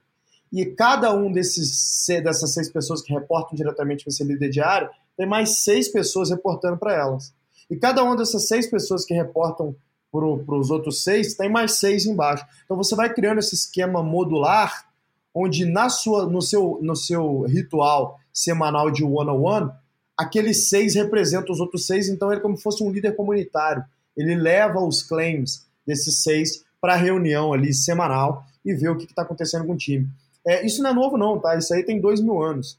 E 0.52 0.64
cada 0.64 1.14
um 1.14 1.30
desses 1.30 2.06
dessas 2.22 2.52
seis 2.52 2.70
pessoas 2.70 3.02
que 3.02 3.12
reportam 3.12 3.54
diretamente 3.54 4.04
para 4.04 4.10
esse 4.10 4.24
líder 4.24 4.48
diário 4.48 4.88
tem 5.16 5.26
mais 5.26 5.58
seis 5.58 5.88
pessoas 5.88 6.30
reportando 6.30 6.78
para 6.78 6.94
elas. 6.94 7.34
E 7.70 7.76
cada 7.76 8.02
uma 8.02 8.16
dessas 8.16 8.48
seis 8.48 8.66
pessoas 8.66 9.04
que 9.04 9.12
reportam 9.12 9.76
para 10.10 10.56
os 10.56 10.70
outros 10.70 11.02
seis 11.02 11.34
tem 11.34 11.50
mais 11.50 11.72
seis 11.72 12.06
embaixo. 12.06 12.44
Então 12.64 12.76
você 12.76 12.94
vai 12.94 13.12
criando 13.12 13.38
esse 13.38 13.54
esquema 13.54 14.02
modular, 14.02 14.86
onde 15.34 15.66
na 15.66 15.90
sua, 15.90 16.26
no, 16.26 16.40
seu, 16.40 16.78
no 16.80 16.96
seu 16.96 17.42
ritual 17.42 18.18
semanal 18.38 18.88
de 18.88 19.02
one-on-one, 19.02 19.72
aqueles 20.16 20.68
seis 20.68 20.94
representam 20.94 21.52
os 21.52 21.58
outros 21.58 21.86
seis, 21.86 22.08
então 22.08 22.30
ele 22.30 22.38
é 22.38 22.42
como 22.42 22.56
se 22.56 22.62
fosse 22.62 22.84
um 22.84 22.90
líder 22.90 23.16
comunitário. 23.16 23.84
Ele 24.16 24.36
leva 24.36 24.80
os 24.80 25.02
claims 25.02 25.66
desses 25.84 26.22
seis 26.22 26.64
para 26.80 26.94
a 26.94 26.96
reunião 26.96 27.52
ali 27.52 27.74
semanal 27.74 28.44
e 28.64 28.72
ver 28.74 28.90
o 28.90 28.96
que 28.96 29.06
está 29.06 29.22
acontecendo 29.22 29.66
com 29.66 29.72
o 29.72 29.76
time. 29.76 30.08
É, 30.46 30.64
isso 30.64 30.80
não 30.84 30.90
é 30.90 30.94
novo, 30.94 31.18
não, 31.18 31.40
tá? 31.40 31.56
Isso 31.56 31.74
aí 31.74 31.82
tem 31.82 32.00
dois 32.00 32.20
mil 32.20 32.40
anos. 32.40 32.78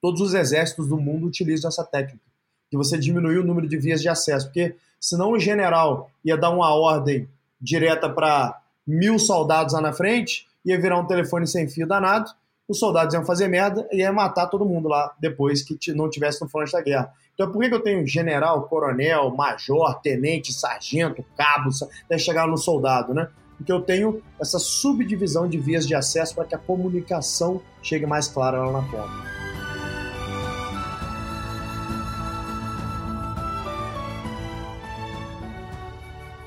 Todos 0.00 0.20
os 0.20 0.34
exércitos 0.34 0.88
do 0.88 0.96
mundo 0.96 1.26
utilizam 1.26 1.68
essa 1.68 1.84
técnica, 1.84 2.24
que 2.70 2.76
você 2.76 2.96
diminui 2.96 3.38
o 3.38 3.44
número 3.44 3.68
de 3.68 3.76
vias 3.76 4.00
de 4.00 4.08
acesso, 4.08 4.46
porque 4.46 4.76
senão 5.00 5.32
o 5.32 5.38
general 5.38 6.10
ia 6.24 6.36
dar 6.36 6.50
uma 6.50 6.72
ordem 6.72 7.28
direta 7.60 8.08
para 8.08 8.60
mil 8.86 9.18
soldados 9.18 9.74
lá 9.74 9.80
na 9.80 9.92
frente, 9.92 10.46
ia 10.64 10.80
virar 10.80 10.98
um 11.00 11.06
telefone 11.06 11.46
sem 11.46 11.68
fio 11.68 11.88
danado, 11.88 12.30
os 12.68 12.78
soldados 12.78 13.14
iam 13.14 13.24
fazer 13.24 13.48
merda 13.48 13.86
e 13.90 13.98
iam 13.98 14.14
matar 14.14 14.46
todo 14.46 14.64
mundo 14.64 14.88
lá 14.88 15.12
depois 15.18 15.62
que 15.62 15.76
não 15.92 16.08
tivesse 16.08 16.40
no 16.40 16.48
fronte 16.48 16.72
da 16.72 16.80
guerra. 16.80 17.12
Então 17.34 17.50
por 17.50 17.60
que, 17.60 17.68
que 17.68 17.74
eu 17.74 17.82
tenho 17.82 18.06
general, 18.06 18.62
coronel, 18.68 19.30
major, 19.34 20.00
tenente, 20.00 20.52
sargento, 20.52 21.24
cabo, 21.36 21.70
até 22.04 22.18
chegar 22.18 22.46
no 22.46 22.56
soldado, 22.56 23.12
né? 23.14 23.28
Porque 23.56 23.72
eu 23.72 23.80
tenho 23.80 24.22
essa 24.40 24.58
subdivisão 24.58 25.48
de 25.48 25.58
vias 25.58 25.86
de 25.86 25.94
acesso 25.94 26.34
para 26.34 26.44
que 26.44 26.54
a 26.54 26.58
comunicação 26.58 27.60
chegue 27.82 28.06
mais 28.06 28.28
clara 28.28 28.58
lá 28.58 28.72
na 28.72 28.82
ponta. 28.82 29.32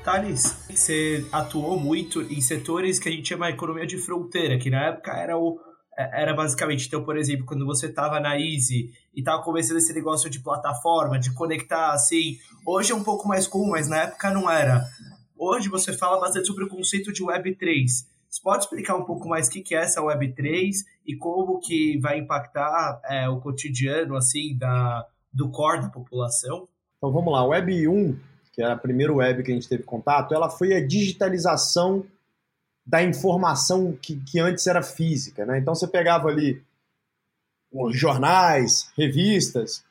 Thales, 0.04 0.64
você 0.70 1.26
atuou 1.32 1.80
muito 1.80 2.22
em 2.22 2.40
setores 2.40 3.00
que 3.00 3.08
a 3.08 3.12
gente 3.12 3.28
chama 3.28 3.48
de 3.48 3.54
economia 3.54 3.84
de 3.84 3.98
fronteira, 3.98 4.56
que 4.56 4.70
na 4.70 4.84
época 4.84 5.10
era 5.12 5.36
o 5.36 5.58
era 5.96 6.34
basicamente, 6.34 6.86
então, 6.86 7.02
por 7.02 7.16
exemplo, 7.16 7.46
quando 7.46 7.64
você 7.64 7.86
estava 7.86 8.20
na 8.20 8.38
Easy 8.38 8.92
e 9.14 9.20
estava 9.20 9.42
começando 9.42 9.78
esse 9.78 9.92
negócio 9.92 10.28
de 10.28 10.40
plataforma, 10.40 11.18
de 11.18 11.32
conectar 11.32 11.92
assim, 11.92 12.38
hoje 12.66 12.92
é 12.92 12.94
um 12.94 13.02
pouco 13.02 13.26
mais 13.26 13.46
comum, 13.46 13.70
mas 13.70 13.88
na 13.88 14.02
época 14.02 14.30
não 14.30 14.50
era. 14.50 14.84
Hoje 15.36 15.68
você 15.68 15.92
fala 15.92 16.20
bastante 16.20 16.46
sobre 16.46 16.64
o 16.64 16.68
conceito 16.68 17.12
de 17.12 17.22
Web3. 17.22 17.86
Você 18.28 18.42
pode 18.42 18.64
explicar 18.64 18.96
um 18.96 19.04
pouco 19.04 19.28
mais 19.28 19.48
o 19.48 19.50
que 19.50 19.74
é 19.74 19.78
essa 19.78 20.02
Web3 20.02 20.72
e 21.06 21.16
como 21.16 21.60
que 21.60 21.98
vai 21.98 22.18
impactar 22.18 23.00
é, 23.04 23.28
o 23.28 23.40
cotidiano 23.40 24.16
assim 24.16 24.56
da, 24.58 25.06
do 25.32 25.50
core 25.50 25.82
da 25.82 25.88
população? 25.88 26.68
Então 26.98 27.12
vamos 27.12 27.32
lá, 27.32 27.44
Web 27.44 27.88
1 27.88 28.18
que 28.56 28.62
era 28.62 28.72
a 28.72 28.78
primeira 28.78 29.12
web 29.12 29.42
que 29.42 29.52
a 29.52 29.54
gente 29.54 29.68
teve 29.68 29.82
contato, 29.82 30.34
ela 30.34 30.48
foi 30.48 30.72
a 30.72 30.84
digitalização 30.84 32.06
da 32.86 33.02
informação 33.02 33.96
que, 34.00 34.16
que 34.20 34.38
antes 34.38 34.66
era 34.66 34.82
física. 34.82 35.44
Né? 35.44 35.58
Então 35.58 35.74
você 35.74 35.88
pegava 35.88 36.28
ali 36.28 36.62
jornais, 37.90 38.90
revistas, 38.96 39.84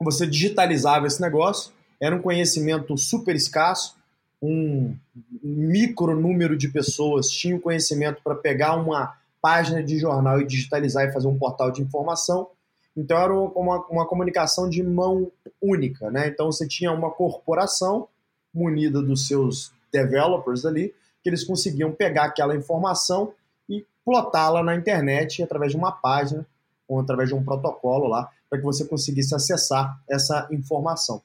você 0.00 0.26
digitalizava 0.26 1.06
esse 1.06 1.20
negócio, 1.20 1.72
era 2.00 2.14
um 2.14 2.22
conhecimento 2.22 2.96
super 2.96 3.34
escasso, 3.34 3.96
um 4.40 4.94
micro 5.42 6.14
número 6.14 6.56
de 6.56 6.68
pessoas 6.68 7.28
tinha 7.28 7.56
o 7.56 7.60
conhecimento 7.60 8.22
para 8.22 8.36
pegar 8.36 8.76
uma 8.76 9.16
página 9.40 9.82
de 9.82 9.98
jornal 9.98 10.40
e 10.40 10.46
digitalizar 10.46 11.08
e 11.08 11.12
fazer 11.12 11.26
um 11.26 11.38
portal 11.38 11.72
de 11.72 11.82
informação. 11.82 12.48
Então 12.96 13.18
era 13.18 13.34
uma, 13.34 13.84
uma 13.86 14.06
comunicação 14.06 14.68
de 14.68 14.82
mão 14.82 15.30
única, 15.60 16.10
né? 16.10 16.28
Então 16.28 16.46
você 16.46 16.66
tinha 16.66 16.92
uma 16.92 17.10
corporação 17.10 18.08
munida 18.54 19.02
dos 19.02 19.26
seus 19.26 19.72
developers 19.92 20.64
ali, 20.64 20.94
que 21.22 21.28
eles 21.28 21.44
conseguiam 21.44 21.92
pegar 21.92 22.24
aquela 22.24 22.56
informação 22.56 23.32
e 23.68 23.84
plotá-la 24.04 24.62
na 24.62 24.74
internet 24.74 25.42
através 25.42 25.72
de 25.72 25.78
uma 25.78 25.92
página 25.92 26.46
ou 26.86 26.98
através 27.00 27.28
de 27.28 27.34
um 27.34 27.44
protocolo 27.44 28.06
lá, 28.06 28.30
para 28.48 28.58
que 28.58 28.64
você 28.64 28.84
conseguisse 28.84 29.34
acessar 29.34 30.00
essa 30.08 30.48
informação. 30.50 31.20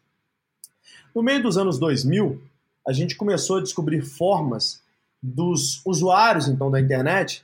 No 1.15 1.23
meio 1.23 1.41
dos 1.41 1.57
anos 1.57 1.79
2000, 1.79 2.41
a 2.85 2.91
gente 2.91 3.15
começou 3.15 3.57
a 3.57 3.61
descobrir 3.61 4.01
formas 4.01 4.81
dos 5.21 5.81
usuários 5.85 6.49
então 6.49 6.69
da 6.69 6.81
internet 6.81 7.43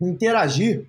interagir 0.00 0.86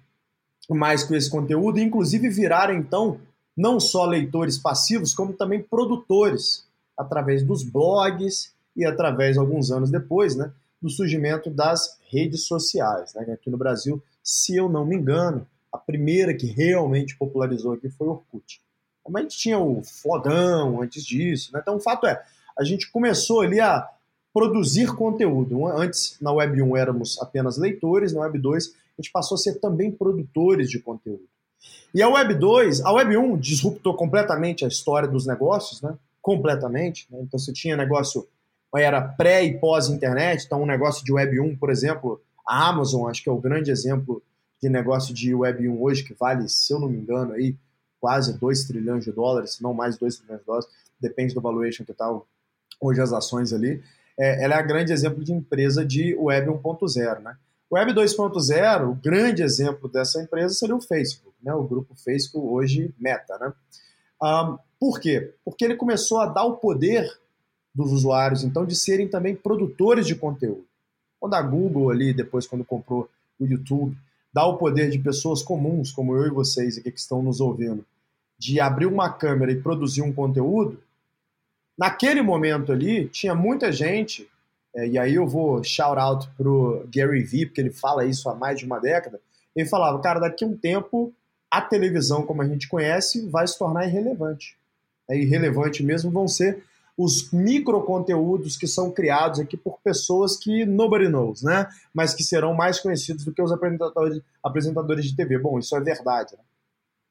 mais 0.70 1.04
com 1.04 1.16
esse 1.16 1.30
conteúdo, 1.30 1.80
e 1.80 1.84
inclusive 1.84 2.30
viraram 2.30 2.74
então 2.74 3.20
não 3.56 3.80
só 3.80 4.06
leitores 4.06 4.58
passivos, 4.58 5.14
como 5.14 5.34
também 5.34 5.62
produtores, 5.62 6.66
através 6.98 7.44
dos 7.44 7.64
blogs 7.64 8.54
e 8.76 8.86
através, 8.86 9.38
alguns 9.38 9.72
anos 9.72 9.92
depois, 9.92 10.36
né, 10.36 10.52
do 10.84 10.90
surgimento 10.90 11.50
das 11.50 11.98
redes 12.12 12.46
sociais. 12.46 13.14
Né, 13.16 13.34
aqui 13.34 13.50
no 13.50 13.58
Brasil, 13.58 14.04
se 14.22 14.56
eu 14.56 14.70
não 14.70 14.86
me 14.86 14.96
engano, 14.96 15.48
a 15.72 15.78
primeira 15.78 16.34
que 16.34 16.46
realmente 16.46 17.18
popularizou 17.18 17.74
aqui 17.74 17.90
foi 17.90 18.08
o 18.08 18.12
Orkut. 18.12 18.62
Mas 19.10 19.20
a 19.20 19.24
gente 19.24 19.38
tinha 19.38 19.58
o 19.58 19.84
Flogão 19.84 20.82
antes 20.82 21.04
disso. 21.04 21.52
Né? 21.52 21.60
Então, 21.62 21.76
o 21.76 21.80
fato 21.80 22.06
é, 22.06 22.22
a 22.58 22.64
gente 22.64 22.92
começou 22.92 23.42
ali 23.42 23.60
a 23.60 23.90
produzir 24.34 24.94
conteúdo. 24.96 25.66
Antes, 25.68 26.18
na 26.22 26.32
Web 26.32 26.62
1, 26.62 26.78
éramos 26.78 27.22
apenas 27.22 27.58
leitores, 27.58 28.14
na 28.14 28.22
Web 28.22 28.40
2, 28.40 28.68
a 28.98 29.02
gente 29.02 29.12
passou 29.12 29.36
a 29.36 29.38
ser 29.38 29.60
também 29.60 29.92
produtores 29.92 30.70
de 30.70 30.80
conteúdo. 30.80 31.24
E 31.94 32.02
a 32.02 32.10
Web 32.10 32.36
2, 32.36 32.82
a 32.82 32.92
Web 32.92 33.18
1 33.18 33.38
disruptou 33.38 33.94
completamente 33.96 34.66
a 34.66 34.68
história 34.68 35.08
dos 35.08 35.26
negócios, 35.26 35.82
né? 35.82 35.96
Completamente. 36.22 37.08
Né? 37.12 37.20
Então 37.22 37.40
você 37.40 37.54
tinha 37.54 37.78
negócio, 37.78 38.28
era 38.82 39.02
pré 39.02 39.44
e 39.44 39.58
pós-internet, 39.58 40.46
então 40.46 40.62
um 40.62 40.66
negócio 40.66 41.06
de 41.06 41.14
Web 41.14 41.40
1, 41.40 41.58
por 41.58 41.70
exemplo, 41.70 42.22
a 42.48 42.70
Amazon, 42.70 43.10
acho 43.10 43.24
que 43.24 43.30
é 43.30 43.32
o 43.32 43.40
grande 43.40 43.72
exemplo 43.72 44.22
de 44.62 44.70
negócio 44.70 45.14
de 45.14 45.34
Web 45.36 45.68
1 45.68 45.82
hoje, 45.82 46.04
que 46.04 46.14
vale, 46.14 46.48
se 46.50 46.74
eu 46.74 46.80
não 46.80 46.90
me 46.90 46.98
engano, 46.98 47.34
aí, 47.34 47.56
quase 48.00 48.38
2 48.38 48.66
trilhões 48.66 49.04
de 49.04 49.12
dólares, 49.12 49.56
se 49.56 49.64
não 49.64 49.74
mais 49.74 49.98
2 49.98 50.18
trilhões 50.18 50.40
de 50.40 50.46
dólares, 50.46 50.68
depende 51.00 51.34
do 51.34 51.42
valuation 51.42 51.84
que 51.84 51.94
tal 51.94 52.28
hoje 52.80 53.02
as 53.02 53.14
ações 53.14 53.54
ali. 53.54 53.82
É, 54.18 54.44
ela 54.44 54.56
é 54.56 54.58
a 54.58 54.62
grande 54.62 54.92
exemplo 54.92 55.24
de 55.24 55.34
empresa 55.34 55.86
de 55.86 56.16
Web 56.16 56.50
1.0, 56.50 57.20
né? 57.20 57.36
Web 57.72 57.94
2.0, 57.94 58.90
o 58.90 58.94
grande 58.94 59.42
exemplo 59.42 59.90
dessa 59.90 60.22
empresa 60.22 60.54
seria 60.54 60.76
o 60.76 60.82
Facebook, 60.82 61.36
né? 61.42 61.54
o 61.56 61.64
grupo 61.64 61.96
Facebook, 61.96 62.48
hoje 62.48 62.94
Meta. 63.00 63.36
Né? 63.40 63.52
Um, 64.22 64.58
por 64.80 65.00
quê? 65.00 65.34
Porque 65.44 65.66
ele 65.66 65.76
começou 65.76 66.20
a 66.20 66.28
dar 66.28 66.44
o 66.44 66.58
poder 66.58 67.10
dos 67.74 67.92
usuários, 67.92 68.44
então, 68.44 68.66
de 68.66 68.76
serem 68.76 69.08
também 69.08 69.36
produtores 69.36 70.06
de 70.06 70.16
conteúdo. 70.16 70.66
Quando 71.20 71.34
a 71.34 71.42
Google 71.42 71.90
ali, 71.90 72.14
depois 72.14 72.46
quando 72.46 72.64
comprou 72.64 73.10
o 73.40 73.46
YouTube, 73.46 73.98
dá 74.32 74.46
o 74.46 74.58
poder 74.58 74.90
de 74.90 75.00
pessoas 75.00 75.42
comuns, 75.42 75.92
como 75.92 76.16
eu 76.16 76.28
e 76.28 76.30
vocês 76.30 76.78
aqui 76.78 76.92
que 76.92 77.00
estão 77.00 77.24
nos 77.24 77.40
ouvindo, 77.40 77.86
de 78.38 78.60
abrir 78.60 78.86
uma 78.86 79.10
câmera 79.10 79.52
e 79.52 79.62
produzir 79.62 80.02
um 80.02 80.14
conteúdo, 80.14 80.80
naquele 81.78 82.22
momento 82.22 82.72
ali, 82.72 83.08
tinha 83.08 83.34
muita 83.34 83.72
gente 83.72 84.30
é, 84.76 84.88
e 84.88 84.98
aí 84.98 85.16
eu 85.16 85.28
vou 85.28 85.64
shout 85.64 86.00
out 86.00 86.28
pro 86.36 86.88
Gary 86.94 87.24
Vee, 87.24 87.46
porque 87.46 87.62
ele 87.62 87.70
fala 87.70 88.06
isso 88.06 88.28
há 88.28 88.36
mais 88.36 88.58
de 88.58 88.66
uma 88.66 88.80
década. 88.80 89.20
Ele 89.56 89.68
falava, 89.68 90.02
cara, 90.02 90.20
daqui 90.20 90.44
a 90.44 90.48
um 90.48 90.58
tempo 90.58 91.14
a 91.50 91.62
televisão 91.62 92.26
como 92.26 92.42
a 92.42 92.48
gente 92.48 92.68
conhece 92.68 93.28
vai 93.30 93.48
se 93.48 93.58
tornar 93.58 93.86
irrelevante. 93.86 94.58
É 95.08 95.16
irrelevante 95.16 95.84
mesmo 95.84 96.10
vão 96.10 96.28
ser 96.28 96.64
os 96.98 97.32
microconteúdos 97.32 98.56
que 98.56 98.68
são 98.68 98.92
criados 98.92 99.40
aqui 99.40 99.58
por 99.58 99.80
pessoas 99.84 100.38
que 100.38 100.66
nobody 100.66 101.08
knows, 101.08 101.42
né? 101.42 101.68
Mas 101.94 102.14
que 102.14 102.24
serão 102.24 102.54
mais 102.54 102.80
conhecidos 102.80 103.26
do 103.26 103.34
que 103.34 103.42
os 103.42 103.52
apresentadores, 103.52 104.22
apresentadores 104.44 105.06
de 105.06 105.16
TV. 105.16 105.40
Bom, 105.40 105.58
isso 105.58 105.76
é 105.76 105.82
verdade. 105.82 106.34
Né? 106.34 106.44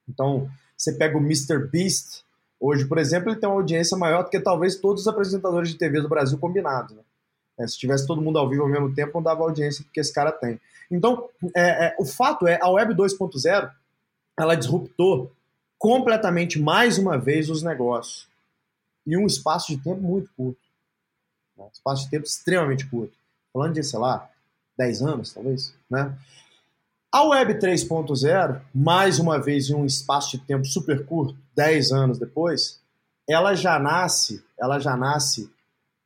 Então, 0.08 0.48
você 0.76 0.92
pega 0.92 1.16
o 1.16 1.20
Mr. 1.20 1.66
Beast, 1.66 2.24
hoje, 2.60 2.84
por 2.84 2.98
exemplo, 2.98 3.30
ele 3.30 3.40
tem 3.40 3.48
uma 3.48 3.56
audiência 3.56 3.96
maior 3.96 4.22
do 4.22 4.30
que 4.30 4.38
talvez 4.38 4.76
todos 4.76 5.02
os 5.02 5.08
apresentadores 5.08 5.70
de 5.70 5.78
TV 5.78 6.00
do 6.00 6.08
Brasil 6.08 6.38
combinados. 6.38 6.94
Né? 6.94 7.02
É, 7.58 7.66
se 7.66 7.76
tivesse 7.76 8.06
todo 8.06 8.22
mundo 8.22 8.38
ao 8.38 8.48
vivo 8.48 8.62
ao 8.62 8.68
mesmo 8.68 8.94
tempo, 8.94 9.12
não 9.14 9.22
dava 9.22 9.42
audiência 9.42 9.84
que 9.92 10.00
esse 10.00 10.12
cara 10.12 10.30
tem. 10.30 10.60
Então, 10.90 11.28
é, 11.56 11.86
é, 11.86 11.96
o 11.98 12.04
fato 12.04 12.46
é, 12.46 12.58
a 12.62 12.68
Web 12.68 12.94
2.0, 12.94 13.70
ela 14.38 14.54
disruptou 14.54 15.32
completamente, 15.76 16.60
mais 16.60 16.98
uma 16.98 17.18
vez, 17.18 17.50
os 17.50 17.62
negócios. 17.62 18.28
Em 19.06 19.16
um 19.16 19.26
espaço 19.26 19.68
de 19.68 19.82
tempo 19.82 20.00
muito 20.00 20.30
curto. 20.36 20.60
Né? 21.56 21.68
Espaço 21.72 22.04
de 22.04 22.10
tempo 22.10 22.26
extremamente 22.26 22.86
curto. 22.86 23.14
Falando 23.52 23.74
de, 23.74 23.82
sei 23.82 23.98
lá, 23.98 24.30
10 24.76 25.02
anos, 25.02 25.32
talvez, 25.32 25.74
né? 25.90 26.16
A 27.10 27.24
Web 27.24 27.54
3.0, 27.54 28.62
mais 28.74 29.18
uma 29.18 29.38
vez 29.38 29.68
em 29.68 29.74
um 29.74 29.84
espaço 29.84 30.38
de 30.38 30.44
tempo 30.44 30.64
super 30.64 31.04
curto, 31.04 31.36
10 31.54 31.92
anos 31.92 32.18
depois, 32.18 32.80
ela 33.28 33.54
já 33.54 33.78
nasce, 33.78 34.42
ela 34.58 34.78
já 34.78 34.96
nasce 34.96 35.52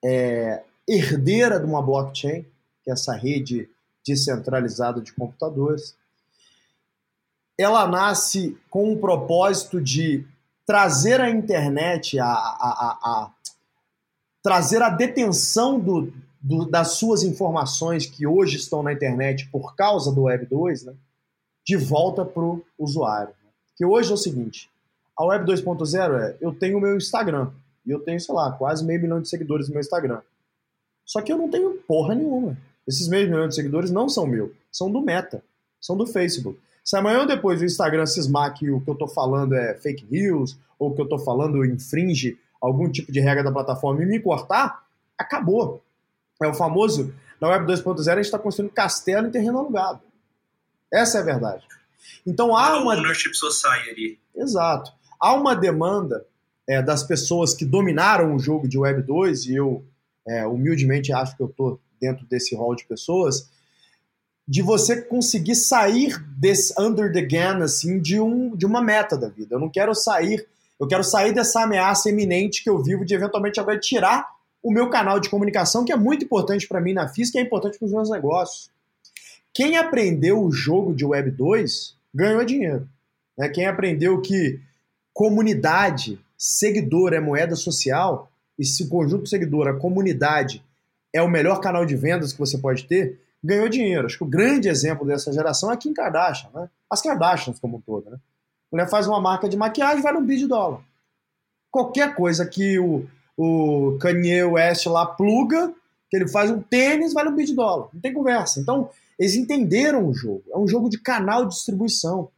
é, 0.04 0.64
herdeira 0.88 1.60
de 1.60 1.64
uma 1.64 1.80
blockchain, 1.80 2.42
que 2.82 2.90
é 2.90 2.92
essa 2.92 3.14
rede 3.14 3.70
descentralizada 4.04 5.00
de 5.00 5.12
computadores. 5.12 5.96
Ela 7.58 7.86
nasce 7.86 8.58
com 8.68 8.92
o 8.92 8.98
propósito 8.98 9.80
de 9.80 10.26
trazer 10.66 11.20
a 11.20 11.30
internet, 11.30 12.18
a, 12.18 12.26
a, 12.26 12.30
a, 12.32 12.98
a 13.02 13.32
trazer 14.42 14.82
a 14.82 14.90
detenção 14.90 15.78
do, 15.78 16.12
do, 16.40 16.66
das 16.66 16.92
suas 16.92 17.22
informações 17.22 18.04
que 18.04 18.26
hoje 18.26 18.56
estão 18.56 18.82
na 18.82 18.92
internet 18.92 19.48
por 19.50 19.74
causa 19.76 20.12
do 20.12 20.24
Web 20.24 20.46
2, 20.46 20.84
né, 20.84 20.94
de 21.64 21.76
volta 21.76 22.24
para 22.24 22.42
o 22.42 22.64
usuário. 22.78 23.32
Que 23.76 23.84
hoje 23.84 24.10
é 24.10 24.14
o 24.14 24.18
seguinte: 24.18 24.68
a 25.16 25.24
Web 25.24 25.50
2.0 25.50 26.20
é 26.20 26.36
eu 26.40 26.52
tenho 26.52 26.78
o 26.78 26.80
meu 26.80 26.96
Instagram 26.96 27.50
e 27.84 27.90
eu 27.90 28.00
tenho, 28.00 28.20
sei 28.20 28.34
lá, 28.34 28.50
quase 28.52 28.84
meio 28.84 29.00
milhão 29.00 29.20
de 29.20 29.28
seguidores 29.28 29.68
no 29.68 29.74
meu 29.74 29.80
Instagram. 29.80 30.20
Só 31.04 31.22
que 31.22 31.32
eu 31.32 31.38
não 31.38 31.48
tenho 31.48 31.78
porra 31.86 32.14
nenhuma. 32.14 32.58
Esses 32.86 33.08
meio 33.08 33.28
milhões 33.28 33.50
de 33.50 33.54
seguidores 33.54 33.90
não 33.90 34.08
são 34.08 34.26
meu, 34.26 34.52
são 34.70 34.90
do 34.90 35.00
Meta, 35.00 35.42
são 35.80 35.96
do 35.96 36.06
Facebook. 36.06 36.58
Se 36.86 36.96
amanhã 36.96 37.22
ou 37.22 37.26
depois 37.26 37.60
o 37.60 37.64
Instagram 37.64 38.06
cismar 38.06 38.54
que 38.54 38.70
o 38.70 38.80
que 38.80 38.88
eu 38.88 38.94
tô 38.94 39.08
falando 39.08 39.56
é 39.56 39.74
fake 39.74 40.06
news, 40.08 40.56
ou 40.78 40.94
que 40.94 41.02
eu 41.02 41.08
tô 41.08 41.18
falando 41.18 41.64
infringe 41.64 42.38
algum 42.62 42.88
tipo 42.88 43.10
de 43.10 43.18
regra 43.18 43.42
da 43.42 43.50
plataforma 43.50 44.04
e 44.04 44.06
me 44.06 44.20
cortar, 44.20 44.86
acabou. 45.18 45.82
É 46.40 46.46
o 46.46 46.54
famoso, 46.54 47.12
na 47.40 47.48
Web 47.48 47.66
2.0 47.66 47.98
a 47.98 48.14
gente 48.14 48.26
está 48.26 48.38
construindo 48.38 48.70
castelo 48.70 49.26
em 49.26 49.32
terreno 49.32 49.58
alugado. 49.58 50.00
Essa 50.92 51.18
é 51.18 51.20
a 51.22 51.24
verdade. 51.24 51.66
Então 52.24 52.56
há 52.56 52.78
uma. 52.78 52.94
Ownership 52.94 53.34
Society. 53.34 54.20
Exato. 54.32 54.92
Há 55.18 55.34
uma 55.34 55.56
demanda 55.56 56.24
é, 56.68 56.80
das 56.80 57.02
pessoas 57.02 57.52
que 57.52 57.64
dominaram 57.64 58.32
o 58.32 58.38
jogo 58.38 58.68
de 58.68 58.78
Web 58.78 59.02
2, 59.02 59.46
e 59.46 59.56
eu 59.56 59.84
é, 60.24 60.46
humildemente 60.46 61.12
acho 61.12 61.36
que 61.36 61.42
eu 61.42 61.48
estou 61.48 61.80
dentro 62.00 62.24
desse 62.26 62.54
rol 62.54 62.76
de 62.76 62.84
pessoas, 62.84 63.50
de 64.46 64.62
você 64.62 65.02
conseguir 65.02 65.56
sair 65.56 66.16
desse 66.38 66.72
under 66.80 67.12
the 67.12 67.22
gun, 67.22 67.62
assim, 67.62 67.98
de, 67.98 68.20
um, 68.20 68.54
de 68.56 68.64
uma 68.64 68.80
meta 68.80 69.16
da 69.16 69.28
vida. 69.28 69.56
Eu 69.56 69.58
não 69.58 69.68
quero 69.68 69.94
sair, 69.94 70.46
eu 70.78 70.86
quero 70.86 71.02
sair 71.02 71.32
dessa 71.32 71.62
ameaça 71.62 72.08
iminente 72.08 72.62
que 72.62 72.70
eu 72.70 72.80
vivo 72.82 73.04
de 73.04 73.14
eventualmente 73.14 73.58
agora 73.58 73.78
tirar 73.78 74.26
o 74.62 74.70
meu 74.70 74.88
canal 74.88 75.18
de 75.18 75.28
comunicação, 75.28 75.84
que 75.84 75.92
é 75.92 75.96
muito 75.96 76.24
importante 76.24 76.66
para 76.66 76.80
mim 76.80 76.92
na 76.92 77.08
física 77.08 77.38
e 77.38 77.40
é 77.40 77.44
importante 77.44 77.78
para 77.78 77.86
os 77.86 77.92
meus 77.92 78.10
negócios. 78.10 78.70
Quem 79.52 79.76
aprendeu 79.76 80.42
o 80.42 80.52
jogo 80.52 80.94
de 80.94 81.04
Web 81.04 81.30
2 81.32 81.96
ganhou 82.14 82.44
dinheiro. 82.44 82.88
Né? 83.36 83.48
Quem 83.48 83.66
aprendeu 83.66 84.20
que 84.20 84.60
comunidade, 85.12 86.20
seguidor 86.36 87.14
é 87.14 87.20
moeda 87.20 87.56
social, 87.56 88.30
e 88.58 88.64
se 88.64 88.84
o 88.84 88.88
conjunto 88.88 89.28
seguidor, 89.28 89.68
a 89.68 89.74
comunidade, 89.74 90.62
é 91.12 91.22
o 91.22 91.28
melhor 91.28 91.60
canal 91.60 91.86
de 91.86 91.96
vendas 91.96 92.32
que 92.32 92.38
você 92.38 92.58
pode 92.58 92.84
ter, 92.84 93.18
ganhou 93.46 93.68
dinheiro. 93.68 94.06
Acho 94.06 94.18
que 94.18 94.24
o 94.24 94.28
grande 94.28 94.68
exemplo 94.68 95.06
dessa 95.06 95.32
geração 95.32 95.70
é 95.72 95.76
Kim 95.76 95.94
Kardashian, 95.94 96.50
né? 96.54 96.68
As 96.90 97.00
Kardashians 97.00 97.58
como 97.58 97.78
um 97.78 97.80
todo, 97.80 98.10
né? 98.10 98.16
A 98.16 98.76
mulher 98.76 98.90
faz 98.90 99.06
uma 99.06 99.20
marca 99.20 99.48
de 99.48 99.56
maquiagem 99.56 100.02
vale 100.02 100.18
um 100.18 100.26
de 100.26 100.46
dólar. 100.46 100.80
Qualquer 101.70 102.14
coisa 102.14 102.44
que 102.44 102.78
o, 102.78 103.06
o 103.36 103.96
Kanye 104.00 104.44
West 104.44 104.86
lá 104.86 105.06
pluga, 105.06 105.72
que 106.10 106.16
ele 106.16 106.28
faz 106.28 106.50
um 106.50 106.60
tênis, 106.60 107.12
vale 107.12 107.28
um 107.28 107.34
bi 107.34 107.44
de 107.44 107.54
dólar. 107.54 107.88
Não 107.92 108.00
tem 108.00 108.12
conversa. 108.12 108.60
Então, 108.60 108.90
eles 109.18 109.34
entenderam 109.34 110.06
o 110.06 110.14
jogo. 110.14 110.42
É 110.52 110.58
um 110.58 110.66
jogo 110.66 110.88
de 110.88 110.98
canal 110.98 111.44
de 111.44 111.54
distribuição. 111.54 112.28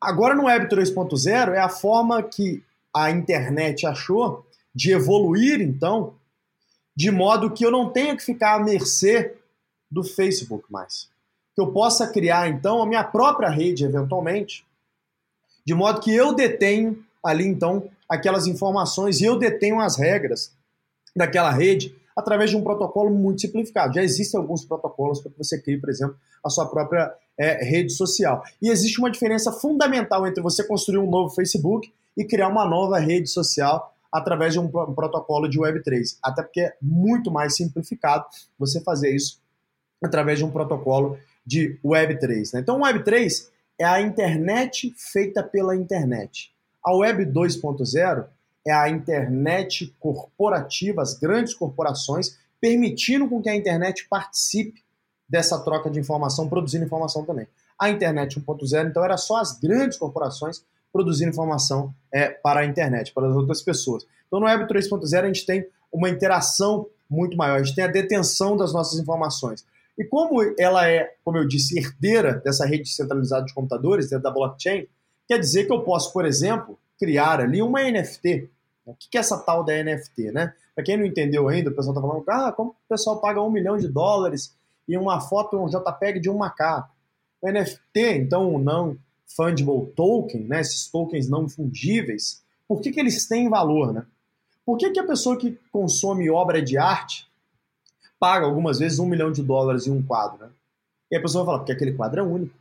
Agora 0.00 0.34
no 0.34 0.44
Web 0.44 0.68
3.0 0.68 1.52
é 1.52 1.58
a 1.58 1.68
forma 1.68 2.22
que 2.22 2.62
a 2.94 3.10
internet 3.10 3.86
achou 3.86 4.46
de 4.74 4.92
evoluir, 4.92 5.60
então, 5.60 6.14
de 6.96 7.10
modo 7.10 7.50
que 7.50 7.64
eu 7.64 7.70
não 7.70 7.90
tenha 7.90 8.16
que 8.16 8.22
ficar 8.22 8.54
à 8.54 8.64
mercê 8.64 9.37
do 9.90 10.02
Facebook 10.02 10.64
mais. 10.70 11.08
Que 11.54 11.60
eu 11.60 11.72
possa 11.72 12.06
criar, 12.06 12.48
então, 12.48 12.82
a 12.82 12.86
minha 12.86 13.04
própria 13.04 13.48
rede, 13.48 13.84
eventualmente, 13.84 14.64
de 15.64 15.74
modo 15.74 16.00
que 16.00 16.14
eu 16.14 16.34
detenho 16.34 17.04
ali, 17.22 17.46
então, 17.46 17.88
aquelas 18.08 18.46
informações 18.46 19.20
e 19.20 19.24
eu 19.24 19.38
detenho 19.38 19.80
as 19.80 19.98
regras 19.98 20.52
daquela 21.14 21.50
rede 21.50 21.94
através 22.16 22.50
de 22.50 22.56
um 22.56 22.62
protocolo 22.62 23.10
muito 23.10 23.40
simplificado. 23.40 23.94
Já 23.94 24.02
existem 24.02 24.40
alguns 24.40 24.64
protocolos 24.64 25.20
para 25.20 25.30
que 25.30 25.38
você 25.38 25.60
crie, 25.60 25.78
por 25.78 25.88
exemplo, 25.88 26.16
a 26.44 26.50
sua 26.50 26.66
própria 26.66 27.14
é, 27.38 27.64
rede 27.64 27.92
social. 27.92 28.42
E 28.60 28.70
existe 28.70 28.98
uma 28.98 29.10
diferença 29.10 29.52
fundamental 29.52 30.26
entre 30.26 30.42
você 30.42 30.66
construir 30.66 30.98
um 30.98 31.08
novo 31.08 31.34
Facebook 31.34 31.92
e 32.16 32.24
criar 32.24 32.48
uma 32.48 32.66
nova 32.66 32.98
rede 32.98 33.28
social 33.28 33.94
através 34.10 34.52
de 34.52 34.58
um, 34.58 34.68
protocolo 34.68 35.48
de 35.48 35.60
Web3. 35.60 36.16
Até 36.22 36.42
porque 36.42 36.60
é 36.60 36.76
muito 36.82 37.30
mais 37.30 37.54
simplificado 37.54 38.24
você 38.58 38.80
fazer 38.80 39.14
isso 39.14 39.40
através 40.02 40.38
de 40.38 40.44
um 40.44 40.50
protocolo 40.50 41.18
de 41.44 41.78
Web3. 41.84 42.54
Né? 42.54 42.60
Então, 42.60 42.80
Web3 42.80 43.48
é 43.78 43.84
a 43.84 44.00
internet 44.00 44.92
feita 44.96 45.42
pela 45.42 45.74
internet. 45.74 46.52
A 46.84 46.94
Web 46.94 47.26
2.0 47.26 48.26
é 48.66 48.72
a 48.72 48.88
internet 48.88 49.94
corporativa, 49.98 51.00
as 51.00 51.18
grandes 51.18 51.54
corporações, 51.54 52.38
permitindo 52.60 53.28
com 53.28 53.40
que 53.40 53.48
a 53.48 53.56
internet 53.56 54.06
participe 54.08 54.82
dessa 55.28 55.58
troca 55.62 55.90
de 55.90 55.98
informação, 55.98 56.48
produzindo 56.48 56.84
informação 56.84 57.24
também. 57.24 57.46
A 57.80 57.90
internet 57.90 58.40
1.0, 58.40 58.90
então, 58.90 59.04
era 59.04 59.16
só 59.16 59.36
as 59.36 59.58
grandes 59.58 59.96
corporações 59.96 60.62
produzindo 60.92 61.30
informação 61.30 61.94
é, 62.12 62.28
para 62.28 62.60
a 62.60 62.64
internet, 62.64 63.12
para 63.12 63.28
as 63.28 63.36
outras 63.36 63.62
pessoas. 63.62 64.06
Então, 64.26 64.40
no 64.40 64.46
Web 64.46 64.64
3.0, 64.64 65.22
a 65.22 65.26
gente 65.26 65.46
tem 65.46 65.66
uma 65.92 66.08
interação 66.08 66.86
muito 67.08 67.36
maior, 67.36 67.60
a 67.60 67.62
gente 67.62 67.74
tem 67.74 67.84
a 67.84 67.88
detenção 67.88 68.56
das 68.56 68.72
nossas 68.72 68.98
informações. 68.98 69.64
E 69.98 70.04
como 70.04 70.40
ela 70.56 70.88
é, 70.88 71.12
como 71.24 71.38
eu 71.38 71.46
disse, 71.46 71.76
herdeira 71.76 72.34
dessa 72.34 72.64
rede 72.64 72.88
centralizada 72.88 73.44
de 73.44 73.52
computadores, 73.52 74.08
dentro 74.08 74.22
da 74.22 74.30
blockchain, 74.30 74.86
quer 75.26 75.38
dizer 75.38 75.66
que 75.66 75.72
eu 75.72 75.82
posso, 75.82 76.12
por 76.12 76.24
exemplo, 76.24 76.78
criar 76.98 77.40
ali 77.40 77.60
uma 77.60 77.82
NFT. 77.82 78.48
O 78.86 78.94
que 78.94 79.18
é 79.18 79.20
essa 79.20 79.36
tal 79.38 79.64
da 79.64 79.72
NFT, 79.82 80.30
né? 80.32 80.54
Para 80.74 80.84
quem 80.84 80.96
não 80.96 81.04
entendeu 81.04 81.48
ainda, 81.48 81.70
o 81.70 81.74
pessoal 81.74 81.94
está 81.94 82.06
falando, 82.06 82.24
ah, 82.28 82.52
como 82.52 82.70
o 82.70 82.88
pessoal 82.88 83.20
paga 83.20 83.42
um 83.42 83.50
milhão 83.50 83.76
de 83.76 83.88
dólares 83.88 84.56
e 84.86 84.96
uma 84.96 85.20
foto, 85.20 85.58
um 85.58 85.68
JPEG 85.68 86.20
de 86.20 86.30
um 86.30 86.38
macaco. 86.38 86.94
O 87.42 87.50
NFT, 87.50 88.18
então, 88.18 88.54
o 88.54 88.58
não 88.58 88.96
fungible 89.26 89.92
token, 89.94 90.44
né, 90.44 90.60
esses 90.60 90.88
tokens 90.90 91.28
não 91.28 91.48
fungíveis, 91.48 92.42
por 92.66 92.80
que, 92.80 92.90
que 92.90 92.98
eles 92.98 93.26
têm 93.28 93.48
valor, 93.50 93.92
né? 93.92 94.06
Por 94.64 94.78
que, 94.78 94.90
que 94.90 95.00
a 95.00 95.06
pessoa 95.06 95.36
que 95.36 95.58
consome 95.70 96.30
obra 96.30 96.62
de 96.62 96.78
arte 96.78 97.27
paga 98.18 98.46
algumas 98.46 98.78
vezes 98.78 98.98
um 98.98 99.06
milhão 99.06 99.30
de 99.32 99.42
dólares 99.42 99.86
em 99.86 99.90
um 99.90 100.02
quadro. 100.02 100.38
Né? 100.38 100.50
E 101.10 101.16
a 101.16 101.20
pessoa 101.20 101.44
fala, 101.44 101.58
porque 101.58 101.72
aquele 101.72 101.92
quadro 101.92 102.20
é 102.20 102.22
único. 102.22 102.54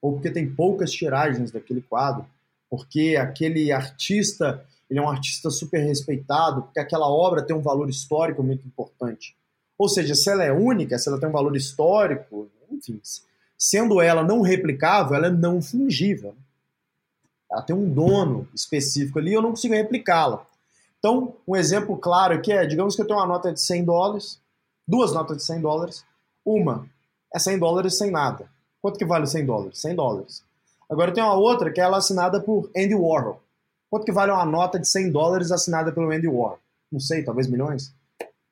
Ou 0.00 0.12
porque 0.12 0.30
tem 0.30 0.48
poucas 0.48 0.90
tiragens 0.90 1.50
daquele 1.50 1.82
quadro. 1.82 2.26
Porque 2.70 3.16
aquele 3.16 3.72
artista, 3.72 4.64
ele 4.88 4.98
é 4.98 5.02
um 5.02 5.08
artista 5.08 5.50
super 5.50 5.78
respeitado, 5.78 6.62
porque 6.62 6.80
aquela 6.80 7.08
obra 7.08 7.42
tem 7.42 7.56
um 7.56 7.62
valor 7.62 7.88
histórico 7.88 8.42
muito 8.42 8.66
importante. 8.66 9.36
Ou 9.78 9.88
seja, 9.88 10.14
se 10.14 10.30
ela 10.30 10.44
é 10.44 10.52
única, 10.52 10.98
se 10.98 11.08
ela 11.08 11.20
tem 11.20 11.28
um 11.28 11.32
valor 11.32 11.56
histórico, 11.56 12.50
enfim, 12.70 13.00
sendo 13.56 14.00
ela 14.00 14.22
não 14.22 14.40
replicável, 14.40 15.16
ela 15.16 15.28
é 15.28 15.30
não 15.30 15.62
fungível. 15.62 16.34
Ela 17.50 17.62
tem 17.62 17.74
um 17.74 17.88
dono 17.88 18.46
específico 18.54 19.18
ali 19.18 19.30
e 19.30 19.34
eu 19.34 19.42
não 19.42 19.50
consigo 19.50 19.74
replicá-la. 19.74 20.44
Então, 20.98 21.34
um 21.46 21.56
exemplo 21.56 21.96
claro 21.96 22.34
aqui 22.34 22.52
é, 22.52 22.66
digamos 22.66 22.94
que 22.94 23.02
eu 23.02 23.06
tenho 23.06 23.18
uma 23.18 23.26
nota 23.26 23.52
de 23.52 23.60
100 23.60 23.84
dólares, 23.84 24.40
duas 24.88 25.12
notas 25.12 25.36
de 25.36 25.44
100 25.44 25.60
dólares. 25.60 26.04
Uma 26.44 26.88
é 27.34 27.38
100 27.38 27.58
dólares 27.58 27.98
sem 27.98 28.10
nada. 28.10 28.48
Quanto 28.80 28.98
que 28.98 29.04
vale 29.04 29.26
100 29.26 29.44
dólares? 29.44 29.80
100 29.80 29.94
dólares. 29.94 30.42
Agora 30.88 31.12
tem 31.12 31.22
uma 31.22 31.34
outra 31.34 31.70
que 31.70 31.80
é 31.80 31.84
assinada 31.84 32.40
por 32.40 32.70
Andy 32.74 32.94
Warhol. 32.94 33.42
Quanto 33.90 34.04
que 34.04 34.12
vale 34.12 34.32
uma 34.32 34.46
nota 34.46 34.78
de 34.78 34.88
100 34.88 35.12
dólares 35.12 35.52
assinada 35.52 35.92
pelo 35.92 36.10
Andy 36.10 36.28
Warhol? 36.28 36.58
Não 36.90 36.98
sei, 36.98 37.22
talvez 37.22 37.46
milhões? 37.46 37.94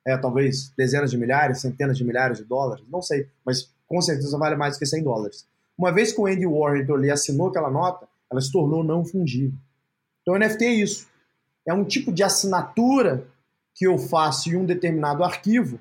É, 0.05 0.15
talvez 0.17 0.71
dezenas 0.77 1.11
de 1.11 1.17
milhares, 1.17 1.61
centenas 1.61 1.97
de 1.97 2.03
milhares 2.03 2.37
de 2.37 2.43
dólares? 2.43 2.85
Não 2.89 3.01
sei, 3.01 3.27
mas 3.43 3.71
com 3.87 3.99
certeza 4.01 4.37
vale 4.37 4.55
mais 4.55 4.75
do 4.75 4.79
que 4.79 4.85
100 4.85 5.03
dólares. 5.03 5.47
Uma 5.77 5.91
vez 5.91 6.11
que 6.11 6.21
o 6.21 6.27
Andy 6.27 6.45
Warhol 6.45 6.95
ali 6.95 7.09
assinou 7.09 7.49
aquela 7.49 7.69
nota, 7.69 8.07
ela 8.31 8.41
se 8.41 8.51
tornou 8.51 8.83
não 8.83 9.03
fungível. 9.03 9.57
Então 10.21 10.35
o 10.35 10.37
NFT 10.37 10.65
é 10.65 10.73
isso. 10.73 11.07
É 11.67 11.73
um 11.73 11.83
tipo 11.83 12.11
de 12.11 12.23
assinatura 12.23 13.27
que 13.73 13.85
eu 13.85 13.97
faço 13.97 14.49
em 14.49 14.55
um 14.55 14.65
determinado 14.65 15.23
arquivo 15.23 15.79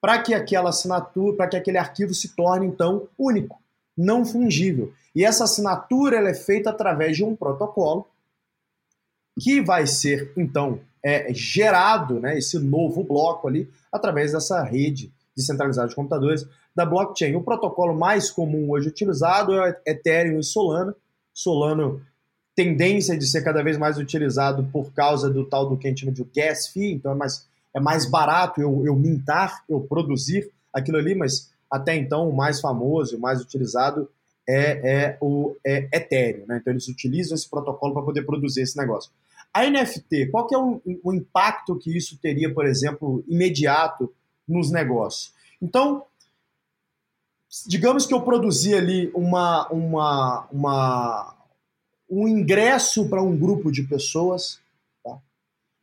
para 0.00 0.20
que 0.22 0.34
aquela 0.34 0.70
assinatura, 0.70 1.36
para 1.36 1.48
que 1.48 1.56
aquele 1.56 1.78
arquivo 1.78 2.14
se 2.14 2.34
torne 2.34 2.66
então 2.66 3.08
único, 3.18 3.60
não 3.96 4.24
fungível. 4.24 4.92
E 5.14 5.24
essa 5.24 5.44
assinatura 5.44 6.16
ela 6.16 6.28
é 6.28 6.34
feita 6.34 6.70
através 6.70 7.16
de 7.16 7.24
um 7.24 7.34
protocolo 7.34 8.06
que 9.38 9.60
vai 9.60 9.86
ser 9.86 10.32
então 10.36 10.80
é, 11.02 11.32
gerado, 11.32 12.18
né, 12.20 12.36
esse 12.36 12.58
novo 12.58 13.04
bloco 13.04 13.48
ali, 13.48 13.70
através 13.92 14.32
dessa 14.32 14.62
rede 14.62 15.12
descentralizada 15.36 15.88
de 15.88 15.94
computadores 15.94 16.46
da 16.74 16.84
blockchain. 16.84 17.36
O 17.36 17.42
protocolo 17.42 17.94
mais 17.94 18.30
comum 18.30 18.70
hoje 18.70 18.88
utilizado 18.88 19.60
é 19.62 19.80
Ethereum 19.86 20.40
e 20.40 20.44
Solana. 20.44 20.94
Solano 21.32 22.02
tendência 22.54 23.16
de 23.16 23.26
ser 23.26 23.44
cada 23.44 23.62
vez 23.62 23.76
mais 23.76 23.98
utilizado 23.98 24.64
por 24.72 24.92
causa 24.92 25.28
do 25.28 25.44
tal 25.44 25.68
do 25.68 25.76
que 25.76 25.86
a 25.86 25.90
gente 25.90 26.00
chama 26.00 26.12
de 26.12 26.24
gas 26.24 26.68
fee, 26.68 26.94
então 26.94 27.12
é 27.12 27.14
mais 27.14 27.46
é 27.76 27.80
mais 27.80 28.06
barato 28.06 28.58
eu, 28.58 28.86
eu 28.86 28.96
mintar, 28.96 29.62
eu 29.68 29.82
produzir 29.82 30.50
aquilo 30.72 30.96
ali, 30.96 31.14
mas 31.14 31.52
até 31.70 31.94
então 31.94 32.26
o 32.26 32.34
mais 32.34 32.58
famoso, 32.58 33.18
o 33.18 33.20
mais 33.20 33.38
utilizado 33.42 34.08
é, 34.48 34.94
é 34.94 35.18
o 35.20 35.54
é 35.64 35.86
Ethereum. 35.92 36.46
Né? 36.46 36.56
Então 36.56 36.72
eles 36.72 36.88
utilizam 36.88 37.34
esse 37.34 37.48
protocolo 37.48 37.92
para 37.92 38.02
poder 38.02 38.22
produzir 38.22 38.62
esse 38.62 38.78
negócio. 38.78 39.12
A 39.52 39.68
NFT, 39.68 40.28
qual 40.30 40.46
que 40.46 40.54
é 40.54 40.58
o, 40.58 40.80
o 41.04 41.12
impacto 41.12 41.76
que 41.76 41.94
isso 41.94 42.18
teria, 42.18 42.52
por 42.52 42.64
exemplo, 42.64 43.22
imediato 43.28 44.10
nos 44.48 44.70
negócios? 44.70 45.34
Então, 45.60 46.02
digamos 47.66 48.06
que 48.06 48.14
eu 48.14 48.22
produzi 48.22 48.74
ali 48.74 49.10
uma, 49.14 49.68
uma, 49.68 50.48
uma, 50.50 51.36
um 52.10 52.26
ingresso 52.26 53.06
para 53.10 53.22
um 53.22 53.36
grupo 53.36 53.70
de 53.70 53.82
pessoas 53.82 54.60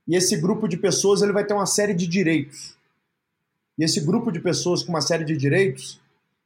e 0.08 0.16
esse 0.16 0.36
grupo 0.38 0.68
de 0.68 0.78
pessoas 0.78 1.22
ele 1.22 1.32
vai 1.32 1.46
ter 1.46 1.54
uma 1.54 1.66
série 1.66 1.94
de 1.94 2.06
direitos. 2.06 2.76
E 3.78 3.84
esse 3.84 4.00
grupo 4.02 4.32
de 4.32 4.40
pessoas 4.40 4.84
com 4.84 4.90
uma 4.90 5.02
série 5.02 5.24
de 5.24 5.36
direitos, 5.36 6.00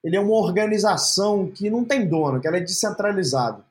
ele 0.04 0.16
é 0.16 0.20
uma 0.20 0.36
organização 0.36 1.48
que 1.48 1.70
não 1.70 1.84
tem 1.84 2.08
dono, 2.08 2.40
que 2.40 2.48
ela 2.48 2.58
é 2.58 2.62
descentralizada. 2.62 3.66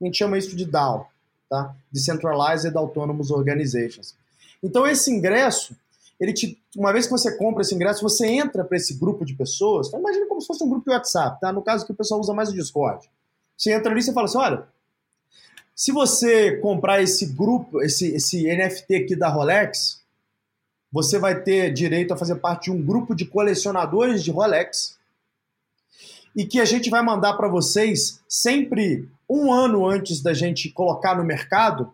A 0.00 0.04
gente 0.04 0.18
chama 0.18 0.38
isso 0.38 0.56
de 0.56 0.64
DAO, 0.64 1.08
tá? 1.48 1.74
Decentralized 1.92 2.76
Autonomous 2.76 3.30
Organizations. 3.30 4.14
Então 4.62 4.86
esse 4.86 5.10
ingresso, 5.10 5.76
ele 6.18 6.32
te, 6.32 6.58
uma 6.76 6.92
vez 6.92 7.06
que 7.06 7.12
você 7.12 7.36
compra 7.36 7.62
esse 7.62 7.74
ingresso, 7.74 8.02
você 8.02 8.26
entra 8.26 8.64
para 8.64 8.76
esse 8.76 8.94
grupo 8.94 9.24
de 9.24 9.34
pessoas. 9.34 9.88
Então 9.88 10.00
imagine 10.00 10.26
como 10.26 10.40
se 10.40 10.46
fosse 10.46 10.64
um 10.64 10.68
grupo 10.68 10.86
de 10.86 10.96
WhatsApp, 10.96 11.40
tá? 11.40 11.52
No 11.52 11.62
caso 11.62 11.86
que 11.86 11.92
o 11.92 11.96
pessoal 11.96 12.20
usa 12.20 12.34
mais 12.34 12.48
o 12.48 12.54
Discord. 12.54 13.08
Você 13.56 13.72
entra 13.72 13.92
ali 13.92 14.00
e 14.00 14.12
fala 14.12 14.26
assim: 14.26 14.38
olha, 14.38 14.66
se 15.76 15.92
você 15.92 16.56
comprar 16.56 17.02
esse 17.02 17.26
grupo, 17.26 17.82
esse, 17.82 18.14
esse 18.14 18.44
NFT 18.44 18.94
aqui 18.94 19.14
da 19.14 19.28
Rolex, 19.28 20.02
você 20.90 21.18
vai 21.18 21.42
ter 21.42 21.70
direito 21.70 22.14
a 22.14 22.16
fazer 22.16 22.36
parte 22.36 22.64
de 22.64 22.70
um 22.70 22.82
grupo 22.82 23.14
de 23.14 23.26
colecionadores 23.26 24.24
de 24.24 24.30
Rolex 24.30 24.96
e 26.34 26.46
que 26.46 26.58
a 26.60 26.64
gente 26.64 26.88
vai 26.88 27.02
mandar 27.02 27.34
para 27.34 27.46
vocês 27.46 28.22
sempre 28.26 29.06
um 29.28 29.52
ano 29.52 29.86
antes 29.86 30.22
da 30.22 30.32
gente 30.32 30.70
colocar 30.70 31.14
no 31.14 31.24
mercado 31.24 31.92